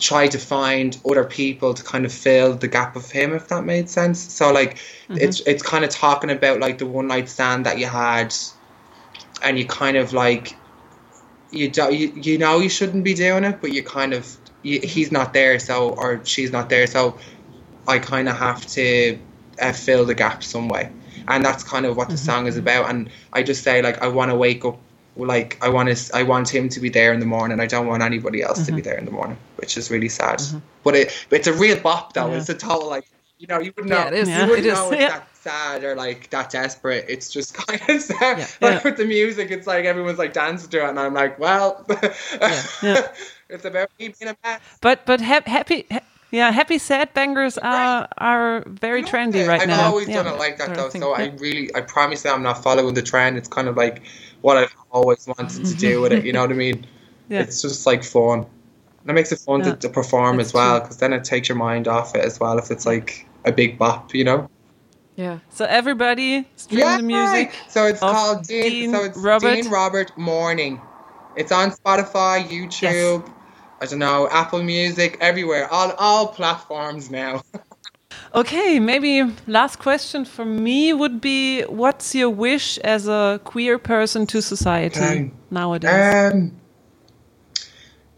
tried 0.00 0.30
to 0.30 0.38
find 0.38 0.98
other 1.08 1.24
people 1.24 1.72
to 1.74 1.82
kind 1.82 2.04
of 2.04 2.12
fill 2.12 2.54
the 2.54 2.68
gap 2.68 2.96
of 2.96 3.10
him, 3.10 3.34
if 3.34 3.48
that 3.48 3.64
made 3.64 3.90
sense. 3.90 4.20
So 4.20 4.52
like 4.52 4.76
mm-hmm. 4.76 5.18
it's 5.18 5.40
it's 5.40 5.62
kind 5.62 5.84
of 5.84 5.90
talking 5.90 6.30
about 6.30 6.60
like 6.60 6.78
the 6.78 6.86
one 6.86 7.08
night 7.08 7.28
stand 7.28 7.66
that 7.66 7.78
you 7.78 7.86
had, 7.86 8.34
and 9.42 9.58
you 9.58 9.66
kind 9.66 9.98
of 9.98 10.14
like 10.14 10.56
you 11.50 11.68
do, 11.68 11.94
you, 11.94 12.12
you 12.14 12.38
know 12.38 12.58
you 12.58 12.68
shouldn't 12.68 13.04
be 13.04 13.14
doing 13.14 13.44
it, 13.44 13.60
but 13.60 13.72
you 13.72 13.82
kind 13.82 14.12
of 14.12 14.36
you, 14.62 14.80
he's 14.80 15.12
not 15.12 15.32
there, 15.32 15.58
so 15.58 15.90
or 15.90 16.24
she's 16.24 16.52
not 16.52 16.68
there, 16.68 16.86
so 16.86 17.18
I 17.86 17.98
kind 17.98 18.28
of 18.28 18.36
have 18.36 18.66
to 18.68 19.18
uh, 19.60 19.72
fill 19.72 20.04
the 20.04 20.14
gap 20.14 20.42
some 20.42 20.68
way, 20.68 20.90
and 21.28 21.44
that's 21.44 21.62
kind 21.62 21.86
of 21.86 21.96
what 21.96 22.08
the 22.08 22.14
mm-hmm. 22.14 22.24
song 22.24 22.46
is 22.46 22.56
about. 22.56 22.90
And 22.90 23.10
I 23.32 23.42
just 23.42 23.62
say 23.62 23.82
like 23.82 24.02
I 24.02 24.08
want 24.08 24.30
to 24.30 24.36
wake 24.36 24.64
up, 24.64 24.78
like 25.16 25.58
I 25.62 25.68
want 25.68 25.94
to 25.94 26.16
I 26.16 26.22
want 26.24 26.48
him 26.48 26.68
to 26.70 26.80
be 26.80 26.88
there 26.88 27.12
in 27.12 27.20
the 27.20 27.26
morning. 27.26 27.60
I 27.60 27.66
don't 27.66 27.86
want 27.86 28.02
anybody 28.02 28.42
else 28.42 28.66
to 28.66 28.72
be 28.72 28.78
mm-hmm. 28.78 28.88
there 28.88 28.98
in 28.98 29.04
the 29.04 29.12
morning, 29.12 29.38
which 29.56 29.76
is 29.76 29.90
really 29.90 30.08
sad. 30.08 30.38
Mm-hmm. 30.38 30.58
But 30.82 30.96
it 30.96 31.26
it's 31.30 31.46
a 31.46 31.52
real 31.52 31.78
bop 31.78 32.12
though. 32.12 32.30
Yeah. 32.30 32.38
It's 32.38 32.48
a 32.48 32.54
total 32.54 32.88
like 32.88 33.06
you 33.38 33.46
know 33.46 33.60
you 33.60 33.72
wouldn't 33.76 33.90
know 33.90 33.96
Yeah, 33.96 34.08
it 34.08 34.14
is. 34.14 34.28
you 34.28 34.34
Yeah, 34.34 34.46
wouldn't 34.48 34.66
know 34.66 34.90
it's 34.92 35.00
Yeah. 35.00 35.08
that 35.10 35.36
sad 35.36 35.84
or 35.84 35.94
like 35.94 36.30
that 36.30 36.50
desperate. 36.50 37.04
It's 37.08 37.30
just 37.30 37.54
kind 37.66 37.80
of 37.88 38.02
sad. 38.02 38.38
Yeah. 38.38 38.46
Like 38.60 38.84
with 38.84 38.96
the 38.96 39.04
music, 39.04 39.50
it's 39.50 39.66
like 39.66 39.84
everyone's 39.84 40.18
like 40.18 40.32
dancing 40.32 40.70
to 40.70 40.84
it, 40.84 40.88
and 40.90 40.98
I'm 40.98 41.14
like, 41.14 41.38
well, 41.38 41.84
Yeah. 42.82 43.08
it's 43.48 43.64
about 43.64 43.90
me 43.98 44.08
being 44.18 44.30
a 44.30 44.36
mess. 44.44 44.60
But 44.80 45.06
but 45.06 45.20
hap 45.20 45.46
happy 45.46 45.86
ha- 45.90 46.00
yeah 46.30 46.50
happy 46.50 46.78
sad 46.78 47.12
bangers 47.14 47.56
are 47.58 48.08
are 48.18 48.64
very 48.66 49.02
trendy 49.02 49.46
right 49.46 49.60
I've 49.62 49.68
now. 49.68 49.86
always 49.86 50.08
yeah. 50.08 50.22
done 50.22 50.34
it 50.34 50.38
like 50.38 50.58
that 50.58 50.74
though, 50.74 50.88
so 50.90 51.12
I 51.14 51.26
really, 51.38 51.74
I 51.74 51.80
promise 51.82 52.22
that 52.22 52.34
I'm 52.34 52.42
not 52.42 52.62
following 52.62 52.94
the 52.94 53.02
trend. 53.02 53.36
It's 53.36 53.48
kind 53.48 53.68
of 53.68 53.76
like 53.76 54.02
what 54.40 54.56
I've 54.56 54.74
always 54.90 55.26
wanted 55.26 55.64
to 55.64 55.74
do 55.74 56.00
with 56.00 56.12
it. 56.12 56.24
You 56.24 56.32
know 56.32 56.40
what 56.42 56.50
I 56.50 56.54
mean? 56.54 56.86
Yeah. 57.28 57.40
It's 57.40 57.62
just 57.62 57.86
like 57.86 58.04
fun. 58.04 58.46
And 59.02 59.10
it 59.10 59.12
makes 59.14 59.30
it 59.32 59.38
fun 59.38 59.62
to, 59.62 59.76
to 59.76 59.88
perform 59.88 60.38
That's 60.38 60.48
as 60.50 60.54
well, 60.54 60.80
because 60.80 60.96
then 60.98 61.12
it 61.12 61.22
takes 61.24 61.48
your 61.48 61.56
mind 61.56 61.86
off 61.86 62.14
it 62.16 62.24
as 62.24 62.40
well. 62.40 62.58
If 62.58 62.70
it's 62.72 62.86
like 62.86 63.25
a 63.46 63.52
big 63.52 63.78
bop, 63.78 64.14
you 64.14 64.24
know. 64.24 64.50
Yeah. 65.16 65.38
So 65.48 65.64
everybody 65.64 66.46
stream 66.56 66.80
the 66.98 67.02
music. 67.02 67.54
So 67.68 67.86
it's 67.86 68.00
called 68.00 68.46
Dean. 68.46 68.62
Dean 68.62 68.90
so 68.92 69.04
it's 69.04 69.16
Robert. 69.16 69.54
Dean 69.54 69.70
Robert 69.70 70.18
Morning. 70.18 70.80
It's 71.36 71.52
on 71.52 71.70
Spotify, 71.70 72.44
YouTube. 72.44 73.22
yes. 73.22 73.30
I 73.80 73.86
don't 73.86 73.98
know, 73.98 74.26
Apple 74.30 74.62
Music, 74.62 75.18
everywhere, 75.20 75.68
all 75.72 75.92
all 75.98 76.28
platforms 76.28 77.10
now. 77.10 77.42
Okay, 78.34 78.78
maybe 78.80 79.22
last 79.46 79.78
question 79.78 80.24
for 80.24 80.44
me 80.44 80.92
would 80.92 81.20
be 81.20 81.62
what's 81.62 82.14
your 82.14 82.28
wish 82.30 82.76
as 82.78 83.08
a 83.08 83.40
queer 83.44 83.78
person 83.78 84.26
to 84.26 84.42
society 84.42 85.00
Okay. 85.00 85.30
nowadays? 85.50 86.32
Um, 86.34 86.52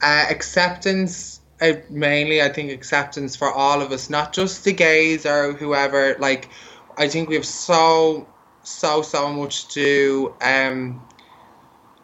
uh, 0.03 0.25
acceptance, 0.31 1.38
uh, 1.61 1.73
mainly, 1.91 2.43
I 2.43 2.49
think 2.49 2.71
acceptance 2.71 3.37
for 3.37 3.53
all 3.53 3.83
of 3.83 3.93
us, 3.93 4.11
not 4.11 4.33
just 4.33 4.65
the 4.65 4.73
gays 4.73 5.27
or 5.27 5.53
whoever. 5.53 6.17
Like, 6.19 6.49
I 6.97 7.09
think 7.09 7.29
we 7.29 7.35
have 7.37 7.47
so, 7.47 8.27
so, 8.63 9.03
so 9.03 9.33
much 9.33 9.69
to 9.69 10.35
um, 10.41 11.03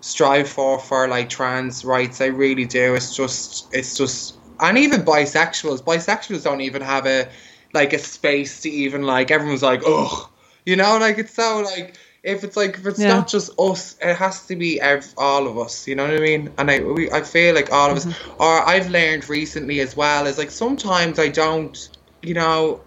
strive 0.01 0.49
for 0.49 0.79
for 0.79 1.09
like 1.09 1.29
trans 1.29 1.85
rights. 1.85 2.21
I 2.21 2.27
really 2.27 2.64
do. 2.64 2.95
It's 2.95 3.14
just, 3.14 3.73
it's 3.73 3.97
just, 3.97 4.37
and 4.61 4.79
even 4.79 5.03
bisexuals. 5.03 5.83
Bisexuals 5.83 6.45
don't 6.45 6.61
even 6.61 6.83
have 6.83 7.07
a 7.07 7.29
like 7.75 7.93
a 7.93 7.99
space 7.99 8.62
to 8.62 8.71
even 8.71 9.03
like 9.03 9.31
everyone's 9.31 9.62
like 9.62 9.83
ugh 9.85 10.31
you 10.64 10.77
know 10.77 10.97
like 10.99 11.19
it's 11.19 11.35
so 11.35 11.61
like 11.61 11.97
if 12.25 12.43
it's 12.43 12.57
like 12.57 12.79
if 12.79 12.87
it's 12.87 12.99
Yeah. 12.99 13.09
not 13.09 13.29
just 13.29 13.51
us 13.61 13.97
it 14.01 14.17
has 14.17 14.47
to 14.47 14.57
be 14.57 14.81
ev- 14.81 15.15
all 15.17 15.47
of 15.47 15.59
us 15.59 15.87
you 15.87 15.95
know 15.95 16.05
what 16.05 16.15
I 16.15 16.21
mean 16.21 16.51
and 16.59 16.71
I 16.71 16.81
we, 16.81 17.11
I 17.11 17.21
feel 17.21 17.55
like 17.55 17.71
all 17.71 17.91
of 17.91 17.99
us 17.99 18.07
mm-hmm. 18.07 18.43
or 18.43 18.67
I've 18.67 18.91
learned 18.91 19.29
recently 19.29 19.81
as 19.81 19.95
well 19.97 20.27
is 20.27 20.39
like 20.39 20.51
sometimes 20.51 21.19
I 21.19 21.29
don't 21.29 21.77
you 22.23 22.35
know 22.35 22.81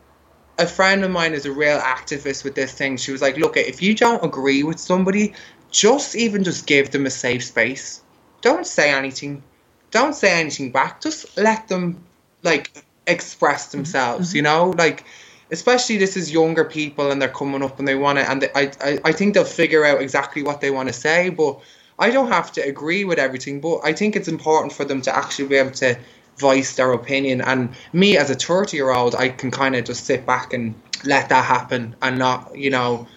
a 0.57 0.65
friend 0.65 1.03
of 1.03 1.11
mine 1.11 1.33
is 1.33 1.45
a 1.45 1.51
real 1.51 1.79
activist 1.79 2.43
with 2.43 2.55
this 2.55 2.71
thing. 2.71 2.97
She 2.97 3.11
was 3.11 3.21
like, 3.21 3.37
look, 3.37 3.57
if 3.57 3.81
you 3.81 3.93
don't 3.93 4.23
agree 4.23 4.63
with 4.63 4.79
somebody, 4.79 5.35
just 5.69 6.15
even 6.15 6.43
just 6.43 6.65
give 6.65 6.89
them 6.91 7.05
a 7.05 7.09
safe 7.09 7.43
space. 7.43 8.01
Don't 8.41 8.65
say 8.65 8.91
anything. 8.91 9.43
Don't 9.91 10.15
say 10.15 10.39
anything 10.39 10.71
back. 10.71 11.01
Just 11.01 11.37
let 11.37 11.67
them 11.67 12.03
like 12.43 12.83
express 13.05 13.67
mm-hmm. 13.67 13.77
themselves, 13.77 14.29
mm-hmm. 14.29 14.37
you 14.37 14.41
know? 14.41 14.73
Like 14.75 15.03
especially 15.51 15.97
this 15.97 16.17
is 16.17 16.31
younger 16.31 16.65
people 16.65 17.11
and 17.11 17.21
they're 17.21 17.29
coming 17.29 17.63
up 17.63 17.79
and 17.79 17.87
they 17.87 17.95
want 17.95 18.19
to 18.19 18.29
and 18.29 18.41
they, 18.41 18.49
I, 18.55 18.71
I 18.81 18.99
I 19.05 19.11
think 19.11 19.33
they'll 19.33 19.45
figure 19.45 19.85
out 19.85 20.01
exactly 20.01 20.43
what 20.43 20.61
they 20.61 20.71
want 20.71 20.89
to 20.89 20.93
say, 20.93 21.29
but 21.29 21.59
I 21.99 22.11
don't 22.11 22.27
have 22.27 22.51
to 22.53 22.61
agree 22.61 23.05
with 23.05 23.17
everything, 23.17 23.59
but 23.59 23.79
I 23.83 23.93
think 23.93 24.15
it's 24.15 24.27
important 24.27 24.73
for 24.73 24.85
them 24.85 25.01
to 25.01 25.15
actually 25.15 25.47
be 25.47 25.55
able 25.55 25.71
to 25.71 25.97
voice 26.37 26.75
their 26.75 26.91
opinion. 26.91 27.41
And 27.41 27.69
me 27.93 28.17
as 28.17 28.29
a 28.29 28.35
30 28.35 28.77
year 28.77 28.91
old, 28.91 29.15
I 29.15 29.29
can 29.29 29.49
kind 29.51 29.75
of 29.75 29.85
just 29.85 30.05
sit 30.05 30.25
back 30.25 30.53
and 30.53 30.75
let 31.03 31.29
that 31.29 31.45
happen 31.45 31.95
and 32.01 32.19
not, 32.19 32.55
you 32.55 32.69
know, 32.69 33.07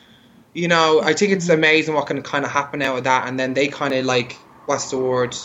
you 0.54 0.68
know, 0.68 1.00
I 1.02 1.12
think 1.12 1.32
it's 1.32 1.46
mm-hmm. 1.46 1.54
amazing 1.54 1.94
what 1.94 2.06
can 2.06 2.22
kind 2.22 2.44
of 2.44 2.50
happen 2.50 2.82
out 2.82 2.98
of 2.98 3.04
that. 3.04 3.28
And 3.28 3.38
then 3.38 3.54
they 3.54 3.68
kind 3.68 3.94
of 3.94 4.04
like, 4.04 4.32
what's 4.66 4.90
the 4.90 4.98
word? 4.98 5.36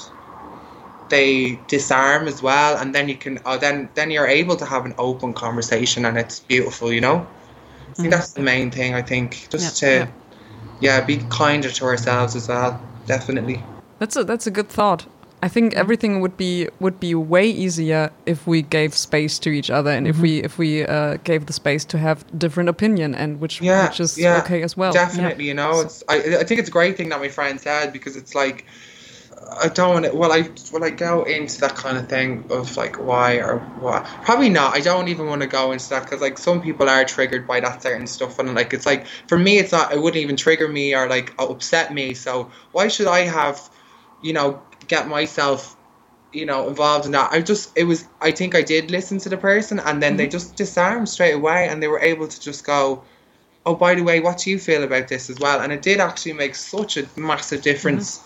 They 1.09 1.59
disarm 1.67 2.27
as 2.27 2.41
well, 2.41 2.77
and 2.77 2.95
then 2.95 3.07
you 3.07 3.15
can, 3.15 3.39
oh, 3.45 3.57
then 3.57 3.89
then 3.93 4.11
you're 4.11 4.27
able 4.27 4.55
to 4.55 4.65
have 4.65 4.85
an 4.85 4.95
open 4.97 5.33
conversation, 5.33 6.05
and 6.05 6.17
it's 6.17 6.39
beautiful, 6.39 6.91
you 6.91 7.01
know. 7.01 7.17
I 7.17 7.93
think 7.93 7.97
mm-hmm. 7.97 8.09
that's 8.09 8.33
the 8.33 8.41
main 8.41 8.71
thing. 8.71 8.95
I 8.95 9.01
think 9.01 9.47
just 9.49 9.81
Yeah, 9.81 10.05
to, 10.05 10.11
yeah, 10.79 11.05
be 11.05 11.17
kinder 11.29 11.69
to 11.69 11.85
ourselves 11.85 12.35
as 12.35 12.47
well. 12.47 12.81
Definitely. 13.05 13.63
That's 13.99 14.15
a 14.15 14.23
that's 14.23 14.47
a 14.47 14.51
good 14.51 14.69
thought. 14.69 15.05
I 15.45 15.47
think 15.47 15.71
mm-hmm. 15.71 15.79
everything 15.79 16.21
would 16.21 16.37
be 16.37 16.67
would 16.79 16.99
be 16.99 17.13
way 17.13 17.47
easier 17.47 18.11
if 18.25 18.47
we 18.47 18.63
gave 18.63 18.95
space 18.95 19.37
to 19.39 19.49
each 19.49 19.69
other 19.69 19.91
and 19.91 20.07
if 20.07 20.17
we 20.19 20.37
mm-hmm. 20.37 20.45
if 20.45 20.57
we 20.57 20.85
uh, 20.85 21.17
gave 21.23 21.45
the 21.45 21.53
space 21.53 21.85
to 21.85 21.97
have 21.97 22.25
different 22.37 22.67
opinion 22.69 23.13
and 23.13 23.39
which 23.39 23.61
yeah, 23.61 23.87
which 23.87 23.99
is 23.99 24.17
yeah, 24.17 24.39
okay 24.39 24.63
as 24.63 24.75
well. 24.75 24.91
Definitely, 24.91 25.45
you 25.45 25.53
know, 25.53 25.81
it's. 25.81 26.03
I, 26.09 26.15
I 26.39 26.43
think 26.43 26.59
it's 26.59 26.69
a 26.69 26.71
great 26.71 26.97
thing 26.97 27.09
that 27.09 27.19
my 27.19 27.29
friend 27.29 27.61
said 27.61 27.93
because 27.93 28.15
it's 28.15 28.33
like, 28.33 28.65
I 29.61 29.69
don't 29.69 29.93
want 29.93 30.05
to. 30.05 30.15
Well, 30.15 30.31
I 30.31 30.49
will 30.71 30.83
I 30.83 30.89
go 30.89 31.23
into 31.23 31.61
that 31.61 31.75
kind 31.75 31.97
of 31.97 32.07
thing 32.07 32.45
of 32.49 32.75
like 32.77 32.97
why 32.97 33.35
or 33.35 33.59
what? 33.79 34.05
Probably 34.23 34.49
not. 34.49 34.75
I 34.75 34.79
don't 34.79 35.07
even 35.07 35.27
want 35.27 35.41
to 35.41 35.47
go 35.47 35.71
into 35.71 35.89
that 35.89 36.03
because 36.03 36.21
like 36.21 36.37
some 36.37 36.61
people 36.61 36.89
are 36.89 37.05
triggered 37.05 37.47
by 37.47 37.59
that 37.59 37.81
certain 37.81 38.07
stuff 38.07 38.39
and 38.39 38.55
like 38.55 38.73
it's 38.73 38.85
like 38.85 39.05
for 39.27 39.37
me 39.37 39.57
it's 39.57 39.71
not. 39.71 39.93
It 39.93 40.01
wouldn't 40.01 40.21
even 40.21 40.35
trigger 40.35 40.67
me 40.67 40.95
or 40.95 41.07
like 41.07 41.33
upset 41.39 41.93
me. 41.93 42.13
So 42.13 42.51
why 42.71 42.87
should 42.87 43.07
I 43.07 43.21
have, 43.21 43.69
you 44.21 44.33
know, 44.33 44.61
get 44.87 45.07
myself 45.07 45.75
you 46.35 46.45
know, 46.45 46.67
involved 46.67 47.05
in 47.05 47.13
that. 47.13 47.31
I 47.31 47.41
just, 47.41 47.71
it 47.77 47.85
was, 47.85 48.05
I 48.19 48.31
think 48.31 48.55
I 48.55 48.61
did 48.61 48.91
listen 48.91 49.19
to 49.19 49.29
the 49.29 49.37
person 49.37 49.79
and 49.79 50.03
then 50.03 50.17
they 50.17 50.25
mm-hmm. 50.25 50.31
just 50.31 50.57
disarmed 50.57 51.07
straight 51.07 51.31
away 51.31 51.69
and 51.69 51.81
they 51.81 51.87
were 51.87 52.01
able 52.01 52.27
to 52.27 52.41
just 52.41 52.65
go, 52.65 53.03
oh, 53.65 53.75
by 53.75 53.95
the 53.95 54.03
way, 54.03 54.19
what 54.19 54.39
do 54.39 54.49
you 54.49 54.59
feel 54.59 54.83
about 54.83 55.07
this 55.07 55.29
as 55.29 55.39
well? 55.39 55.61
And 55.61 55.71
it 55.73 55.81
did 55.81 55.99
actually 55.99 56.33
make 56.33 56.55
such 56.55 56.97
a 56.97 57.07
massive 57.15 57.61
difference. 57.61 58.19
Mm-hmm. 58.19 58.24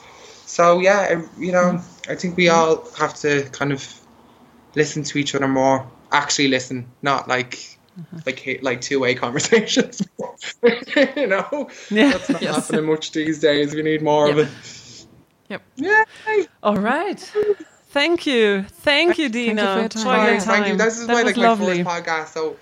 So, 0.49 0.79
yeah, 0.79 1.21
you 1.37 1.51
know, 1.51 1.79
I 2.09 2.15
think 2.15 2.35
we 2.35 2.49
all 2.49 2.89
have 2.97 3.13
to 3.17 3.43
kind 3.51 3.71
of 3.71 3.87
listen 4.73 5.03
to 5.03 5.19
each 5.19 5.35
other 5.35 5.47
more. 5.47 5.85
Actually, 6.11 6.47
listen, 6.47 6.87
not 7.03 7.27
like. 7.27 7.77
Uh-huh. 7.99 8.21
Like 8.25 8.39
hate- 8.39 8.63
like 8.63 8.79
two 8.79 8.99
way 9.01 9.13
conversations, 9.25 10.01
you 10.63 11.27
know. 11.27 11.69
Yeah. 11.91 12.11
That's 12.11 12.29
not 12.29 12.41
Yes. 12.41 12.55
happening 12.55 12.85
much 12.85 13.11
these 13.11 13.39
days. 13.39 13.75
We 13.75 13.81
need 13.83 14.01
more 14.01 14.29
of 14.29 14.37
it. 14.39 14.47
Yep. 15.49 15.61
Yeah. 15.75 16.03
All 16.63 16.77
right. 16.77 17.19
Thank 17.89 18.25
you. 18.25 18.63
Thank 18.63 19.17
you, 19.17 19.27
Dina. 19.27 19.61
for 19.73 19.79
your 19.81 19.89
time. 19.89 20.03
for 20.03 20.31
your 20.31 20.39
Thank, 20.39 20.43
thank 20.43 20.67
you. 20.67 20.77
This 20.77 20.97
is 20.99 21.07
That 21.07 21.13
my 21.13 21.23
was 21.23 21.35
like 21.37 21.59
my 21.59 21.65
first 21.83 22.05
podcast. 22.05 22.27
So 22.29 22.55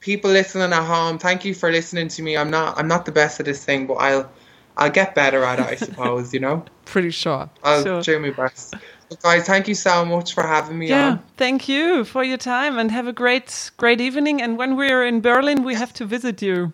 people 0.00 0.30
listening 0.30 0.72
at 0.72 0.84
home, 0.84 1.18
thank 1.18 1.44
you 1.44 1.52
for 1.54 1.70
listening 1.70 2.08
to 2.08 2.22
me. 2.22 2.36
I'm 2.38 2.50
not 2.50 2.78
I'm 2.78 2.88
not 2.88 3.04
the 3.04 3.12
best 3.12 3.40
at 3.40 3.46
this 3.46 3.62
thing, 3.62 3.86
but 3.86 3.94
I'll 3.94 4.30
I'll 4.78 4.90
get 4.90 5.14
better 5.14 5.42
at 5.44 5.58
it, 5.58 5.66
I 5.66 5.74
suppose, 5.76 6.32
you 6.32 6.40
know? 6.40 6.64
Pretty 6.86 7.10
sure. 7.10 7.50
I'll 7.64 7.82
Sure. 7.84 8.00
do 8.02 8.18
my 8.20 8.30
best. 8.30 8.74
But 9.08 9.22
guys, 9.22 9.44
thank 9.46 9.68
you 9.68 9.74
so 9.74 10.04
much 10.04 10.34
for 10.34 10.42
having 10.46 10.78
me 10.78 10.88
Yeah, 10.88 11.10
on. 11.12 11.22
thank 11.36 11.68
you 11.68 12.04
for 12.04 12.22
your 12.24 12.36
time 12.38 12.78
and 12.78 12.90
have 12.90 13.06
a 13.08 13.12
great, 13.12 13.70
great 13.76 14.00
evening. 14.00 14.40
And 14.42 14.56
when 14.58 14.76
we're 14.76 15.04
in 15.04 15.20
Berlin, 15.20 15.62
we 15.64 15.74
have 15.74 15.92
to 15.94 16.04
visit 16.04 16.40
you. 16.42 16.72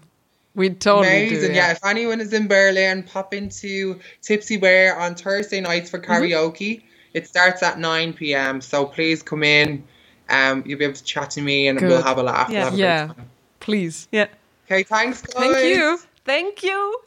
We 0.55 0.71
totally 0.71 1.29
Amazing. 1.29 1.51
do. 1.51 1.55
yeah. 1.57 1.73
if 1.73 1.85
anyone 1.85 2.21
is 2.21 2.33
in 2.33 2.47
Berlin, 2.47 3.03
pop 3.05 3.35
into 3.35 3.99
Tipsy 4.23 4.57
Bear 4.57 4.97
on 4.99 5.15
Thursday 5.15 5.61
nights 5.61 5.91
for 5.91 5.99
karaoke. 5.99 6.83
It 7.15 7.27
starts 7.27 7.63
at 7.63 7.79
9 7.79 8.13
p.m. 8.13 8.61
So 8.61 8.85
please 8.87 9.23
come 9.23 9.43
in. 9.43 9.83
Um, 10.29 10.63
you'll 10.67 10.79
be 10.79 10.85
able 10.85 10.95
to 10.95 11.05
chat 11.05 11.31
to 11.31 11.41
me 11.41 11.69
and 11.69 11.79
Good. 11.79 11.89
we'll 11.89 12.03
have 12.03 12.19
a 12.19 12.23
laugh. 12.23 12.51
Yeah. 12.51 12.57
We'll 12.59 12.65
have 12.71 12.75
a 12.75 12.79
Yeah. 12.79 13.13
Please. 13.61 14.09
Yeah. 14.13 14.27
Okay, 14.67 14.83
thanks, 14.83 15.23
guys. 15.23 15.35
Thank 15.35 15.65
you. 15.77 15.99
Thank 16.25 16.63
you. 16.63 16.99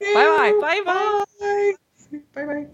You. 0.00 0.14
Bye-bye. 0.14 0.52
Bye, 0.60 0.82
bye. 0.84 1.24
Bye. 1.38 2.20
Bye-bye. 2.34 2.66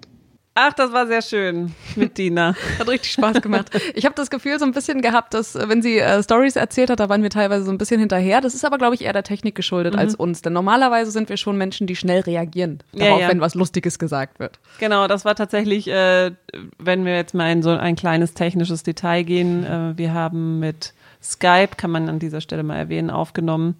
Ach, 0.54 0.74
das 0.74 0.92
war 0.92 1.06
sehr 1.06 1.22
schön 1.22 1.72
mit 1.96 2.18
Dina. 2.18 2.54
Hat 2.78 2.86
richtig 2.86 3.12
Spaß 3.12 3.40
gemacht. 3.40 3.70
Ich 3.94 4.04
habe 4.04 4.14
das 4.14 4.28
Gefühl 4.28 4.58
so 4.58 4.66
ein 4.66 4.72
bisschen 4.72 5.00
gehabt, 5.00 5.32
dass 5.32 5.54
äh, 5.54 5.66
wenn 5.66 5.80
sie 5.80 5.98
äh, 5.98 6.22
Stories 6.22 6.56
erzählt 6.56 6.90
hat, 6.90 7.00
da 7.00 7.08
waren 7.08 7.22
wir 7.22 7.30
teilweise 7.30 7.64
so 7.64 7.70
ein 7.70 7.78
bisschen 7.78 8.00
hinterher. 8.00 8.42
Das 8.42 8.54
ist 8.54 8.62
aber, 8.62 8.76
glaube 8.76 8.94
ich, 8.94 9.00
eher 9.02 9.14
der 9.14 9.22
Technik 9.22 9.54
geschuldet 9.54 9.96
als 9.96 10.14
uns. 10.14 10.42
Denn 10.42 10.52
normalerweise 10.52 11.10
sind 11.10 11.30
wir 11.30 11.38
schon 11.38 11.56
Menschen, 11.56 11.86
die 11.86 11.96
schnell 11.96 12.20
reagieren 12.20 12.80
Ja, 12.92 13.06
darauf, 13.06 13.20
ja. 13.22 13.28
wenn 13.30 13.40
was 13.40 13.54
Lustiges 13.54 13.98
gesagt 13.98 14.40
wird. 14.40 14.60
Genau, 14.78 15.08
das 15.08 15.24
war 15.24 15.34
tatsächlich, 15.34 15.88
äh, 15.88 16.32
wenn 16.78 17.06
wir 17.06 17.16
jetzt 17.16 17.32
mal 17.32 17.50
in 17.50 17.62
so 17.62 17.70
ein 17.70 17.96
kleines 17.96 18.34
technisches 18.34 18.82
Detail 18.82 19.22
gehen, 19.22 19.64
äh, 19.64 19.96
wir 19.96 20.12
haben 20.12 20.58
mit 20.60 20.92
Skype, 21.22 21.76
kann 21.78 21.90
man 21.90 22.10
an 22.10 22.18
dieser 22.18 22.42
Stelle 22.42 22.62
mal 22.62 22.76
erwähnen, 22.76 23.08
aufgenommen. 23.08 23.76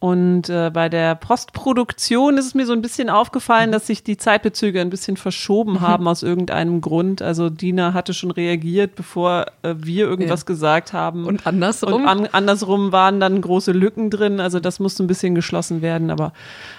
Und 0.00 0.48
äh, 0.48 0.70
bei 0.72 0.88
der 0.88 1.16
Postproduktion 1.16 2.38
ist 2.38 2.46
es 2.46 2.54
mir 2.54 2.66
so 2.66 2.72
ein 2.72 2.82
bisschen 2.82 3.10
aufgefallen, 3.10 3.72
dass 3.72 3.88
sich 3.88 4.04
die 4.04 4.16
Zeitbezüge 4.16 4.80
ein 4.80 4.90
bisschen 4.90 5.16
verschoben 5.16 5.80
haben 5.80 6.06
aus 6.06 6.22
irgendeinem 6.22 6.80
Grund. 6.80 7.20
Also 7.20 7.50
Dina 7.50 7.94
hatte 7.94 8.14
schon 8.14 8.30
reagiert, 8.30 8.94
bevor 8.94 9.46
äh, 9.62 9.74
wir 9.76 10.06
irgendwas 10.06 10.42
Ja. 10.42 10.46
gesagt 10.46 10.92
haben. 10.92 11.24
Und 11.26 11.48
andersrum. 11.48 11.94
Und 11.94 12.06
an, 12.06 12.28
andersrum 12.30 12.92
waren 12.92 13.18
dann 13.18 13.40
große 13.40 13.72
Lücken 13.72 14.08
drin. 14.10 14.38
Also 14.38 14.60
das 14.60 14.78
musste 14.78 15.02
ein 15.02 15.08
bisschen 15.08 15.34
geschlossen 15.34 15.82
werden. 15.82 16.12
Aber 16.12 16.32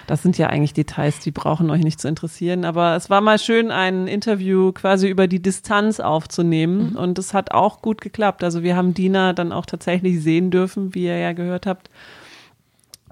das 0.06 0.22
sind 0.22 0.38
ja 0.38 0.46
eigentlich 0.46 0.72
Details, 0.72 1.18
die 1.18 1.30
brauchen 1.30 1.68
euch 1.68 1.82
nicht 1.84 2.00
zu 2.00 2.08
interessieren. 2.08 2.64
Aber 2.64 2.96
es 2.96 3.10
war 3.10 3.20
mal 3.20 3.38
schön, 3.38 3.70
ein 3.70 4.06
Interview 4.06 4.72
quasi 4.72 5.08
über 5.08 5.26
die 5.26 5.42
Distanz 5.42 6.00
aufzunehmen. 6.00 6.96
Und 6.96 7.18
es 7.18 7.34
hat 7.34 7.50
auch 7.52 7.82
gut 7.82 8.00
geklappt. 8.00 8.42
Also 8.42 8.62
wir 8.62 8.76
haben 8.76 8.94
Dina 8.94 9.34
dann 9.34 9.52
auch 9.52 9.66
tatsächlich 9.66 10.22
sehen 10.22 10.50
dürfen, 10.50 10.94
wie 10.94 11.04
ihr 11.04 11.18
ja 11.18 11.32
gehört 11.34 11.66
habt. 11.66 11.90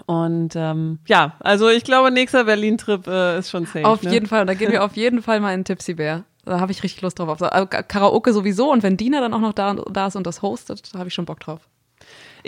Und 0.08 0.56
ähm, 0.56 1.00
ja, 1.06 1.34
also 1.38 1.68
ich 1.68 1.84
glaube, 1.84 2.10
nächster 2.10 2.44
Berlin-Trip 2.44 3.06
äh, 3.06 3.38
ist 3.40 3.50
schon 3.50 3.66
safe. 3.66 3.84
Auf 3.84 4.02
ne? 4.02 4.10
jeden 4.10 4.24
Fall. 4.24 4.40
Und 4.40 4.46
da 4.46 4.54
gehen 4.54 4.72
wir 4.72 4.82
auf 4.82 4.96
jeden 4.96 5.20
Fall 5.20 5.38
mal 5.38 5.52
in 5.52 5.66
Tipsy 5.66 5.92
Bear. 5.92 6.24
Da 6.46 6.60
habe 6.60 6.72
ich 6.72 6.82
richtig 6.82 7.02
Lust 7.02 7.18
drauf. 7.18 7.42
Also, 7.42 7.66
Karaoke 7.66 8.32
sowieso. 8.32 8.72
Und 8.72 8.82
wenn 8.82 8.96
Dina 8.96 9.20
dann 9.20 9.34
auch 9.34 9.40
noch 9.40 9.52
da, 9.52 9.74
da 9.74 10.06
ist 10.06 10.16
und 10.16 10.26
das 10.26 10.40
hostet, 10.40 10.94
da 10.94 10.98
habe 10.98 11.08
ich 11.08 11.14
schon 11.14 11.26
Bock 11.26 11.40
drauf. 11.40 11.60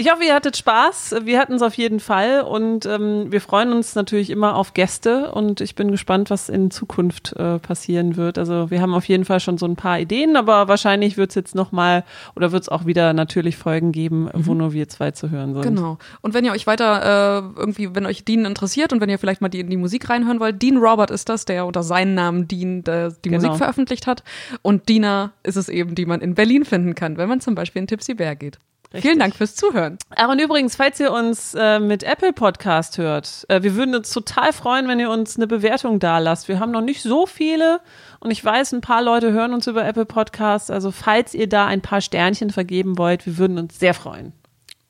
Ich 0.01 0.11
hoffe, 0.11 0.25
ihr 0.25 0.35
hattet 0.35 0.57
Spaß. 0.57 1.17
Wir 1.25 1.39
hatten 1.39 1.53
es 1.53 1.61
auf 1.61 1.75
jeden 1.75 2.01
Fall 2.01 2.41
und 2.41 2.87
ähm, 2.87 3.31
wir 3.31 3.43
freuen 3.43 3.71
uns 3.71 3.95
natürlich 3.95 4.31
immer 4.31 4.57
auf 4.57 4.73
Gäste 4.73 5.31
und 5.31 5.61
ich 5.61 5.75
bin 5.75 5.91
gespannt, 5.91 6.31
was 6.31 6.49
in 6.49 6.71
Zukunft 6.71 7.35
äh, 7.37 7.59
passieren 7.59 8.17
wird. 8.17 8.39
Also 8.39 8.71
wir 8.71 8.81
haben 8.81 8.95
auf 8.95 9.05
jeden 9.05 9.27
Fall 9.27 9.41
schon 9.41 9.59
so 9.59 9.67
ein 9.67 9.77
paar 9.77 10.01
Ideen, 10.01 10.37
aber 10.37 10.69
wahrscheinlich 10.69 11.19
wird 11.19 11.33
es 11.33 11.35
jetzt 11.35 11.55
nochmal 11.55 12.05
oder 12.35 12.51
wird 12.51 12.63
es 12.63 12.71
auch 12.71 12.87
wieder 12.87 13.13
natürlich 13.13 13.59
Folgen 13.59 13.93
geben, 13.93 14.31
wo 14.33 14.55
nur 14.55 14.73
wir 14.73 14.89
zwei 14.89 15.11
zu 15.11 15.29
hören 15.29 15.53
sind. 15.53 15.65
Genau. 15.65 15.99
Und 16.23 16.33
wenn 16.33 16.47
ihr 16.47 16.53
euch 16.53 16.67
weiter 16.67 17.53
äh, 17.57 17.61
irgendwie, 17.61 17.95
wenn 17.95 18.07
euch 18.07 18.25
Dean 18.25 18.47
interessiert 18.47 18.95
und 18.95 19.03
wenn 19.03 19.11
ihr 19.11 19.19
vielleicht 19.19 19.43
mal 19.43 19.51
die, 19.51 19.61
in 19.61 19.69
die 19.69 19.77
Musik 19.77 20.09
reinhören 20.09 20.41
wollt, 20.41 20.63
Dean 20.63 20.79
Robert 20.79 21.11
ist 21.11 21.29
das, 21.29 21.45
der 21.45 21.67
unter 21.67 21.83
seinem 21.83 22.15
Namen 22.15 22.49
Dean 22.49 22.85
der, 22.85 23.11
die 23.11 23.29
Genau. 23.29 23.43
Musik 23.43 23.59
veröffentlicht 23.59 24.07
hat. 24.07 24.24
Und 24.62 24.89
Dina 24.89 25.33
ist 25.43 25.57
es 25.57 25.68
eben, 25.68 25.95
die 25.95 26.07
man 26.07 26.22
in 26.22 26.35
Berlin 26.35 26.64
finden 26.64 26.95
kann, 26.95 27.18
wenn 27.18 27.29
man 27.29 27.43
zum 27.43 27.55
Beispiel 27.55 27.81
in 27.81 27.87
Tipsy 27.87 28.14
Bear 28.14 28.35
geht. 28.35 28.59
Vielen 28.93 29.20
Dank 29.20 29.36
fürs 29.36 29.55
Zuhören. 29.55 29.99
Ach, 30.16 30.28
und 30.28 30.41
übrigens, 30.41 30.74
falls 30.74 30.99
ihr 30.99 31.12
uns 31.12 31.55
äh, 31.55 31.78
mit 31.78 32.03
Apple 32.03 32.32
Podcast 32.32 32.99
hört, 32.99 33.47
äh, 33.49 33.62
wir 33.62 33.76
würden 33.76 33.95
uns 33.95 34.11
total 34.11 34.53
freuen, 34.53 34.88
wenn 34.88 34.99
ihr 34.99 35.11
uns 35.11 35.36
eine 35.36 35.47
Bewertung 35.47 36.01
da 36.01 36.18
lasst. 36.18 36.49
Wir 36.49 36.59
haben 36.59 36.72
noch 36.72 36.80
nicht 36.80 37.03
so 37.03 37.26
viele 37.26 37.80
und 38.18 38.32
ich 38.32 38.45
weiß, 38.45 38.72
ein 38.72 38.80
paar 38.80 39.01
Leute 39.01 39.32
hören 39.32 39.55
uns 39.55 39.68
über 39.68 39.84
Apple 39.84 40.07
Podcasts. 40.07 40.70
Also 40.70 40.91
falls 40.91 41.34
ihr 41.34 41.49
da 41.49 41.66
ein 41.66 41.82
paar 41.82 42.01
Sternchen 42.01 42.51
vergeben 42.51 42.99
wollt, 42.99 43.26
wir 43.26 43.38
würden 43.38 43.59
uns 43.59 43.78
sehr 43.78 43.95
freuen. 43.95 44.32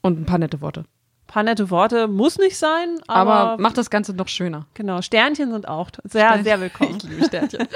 Und 0.00 0.18
ein 0.18 0.26
paar 0.26 0.38
nette 0.38 0.62
Worte. 0.62 0.84
Ein 1.30 1.32
paar 1.32 1.42
nette 1.44 1.70
Worte 1.70 2.08
muss 2.08 2.38
nicht 2.38 2.58
sein, 2.58 2.98
aber, 3.06 3.32
Aber 3.32 3.62
macht 3.62 3.78
das 3.78 3.88
Ganze 3.88 4.12
noch 4.14 4.26
schöner. 4.26 4.66
genau, 4.74 5.00
Sternchen 5.00 5.52
sind 5.52 5.68
auch 5.68 5.88
sehr, 6.02 6.42
sehr 6.42 6.60
willkommen. 6.60 6.96
Ich 6.96 7.04
liebe 7.04 7.24
Sternchen. 7.24 7.68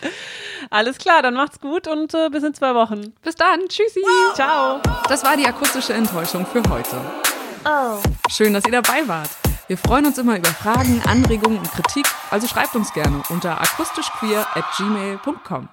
Alles 0.70 0.96
klar, 0.96 1.20
dann 1.20 1.34
macht's 1.34 1.60
gut 1.60 1.86
und 1.86 2.14
äh, 2.14 2.30
bis 2.30 2.44
in 2.44 2.54
zwei 2.54 2.74
Wochen. 2.74 3.12
Bis 3.20 3.34
dann. 3.34 3.60
Tschüssi. 3.68 4.00
Ciao. 4.32 4.80
Das 5.06 5.22
war 5.22 5.36
die 5.36 5.46
akustische 5.46 5.92
Enttäuschung 5.92 6.46
für 6.46 6.62
heute. 6.70 6.96
Schön, 8.30 8.54
dass 8.54 8.64
ihr 8.64 8.72
dabei 8.72 9.06
wart. 9.06 9.28
Wir 9.66 9.76
freuen 9.76 10.06
uns 10.06 10.16
immer 10.16 10.38
über 10.38 10.48
Fragen, 10.48 11.02
Anregungen 11.06 11.58
und 11.58 11.70
Kritik, 11.70 12.06
also 12.30 12.48
schreibt 12.48 12.74
uns 12.74 12.94
gerne 12.94 13.22
unter 13.28 13.60
akustischqueer 13.60 14.46
at 14.54 14.64
gmail.com. 14.78 15.68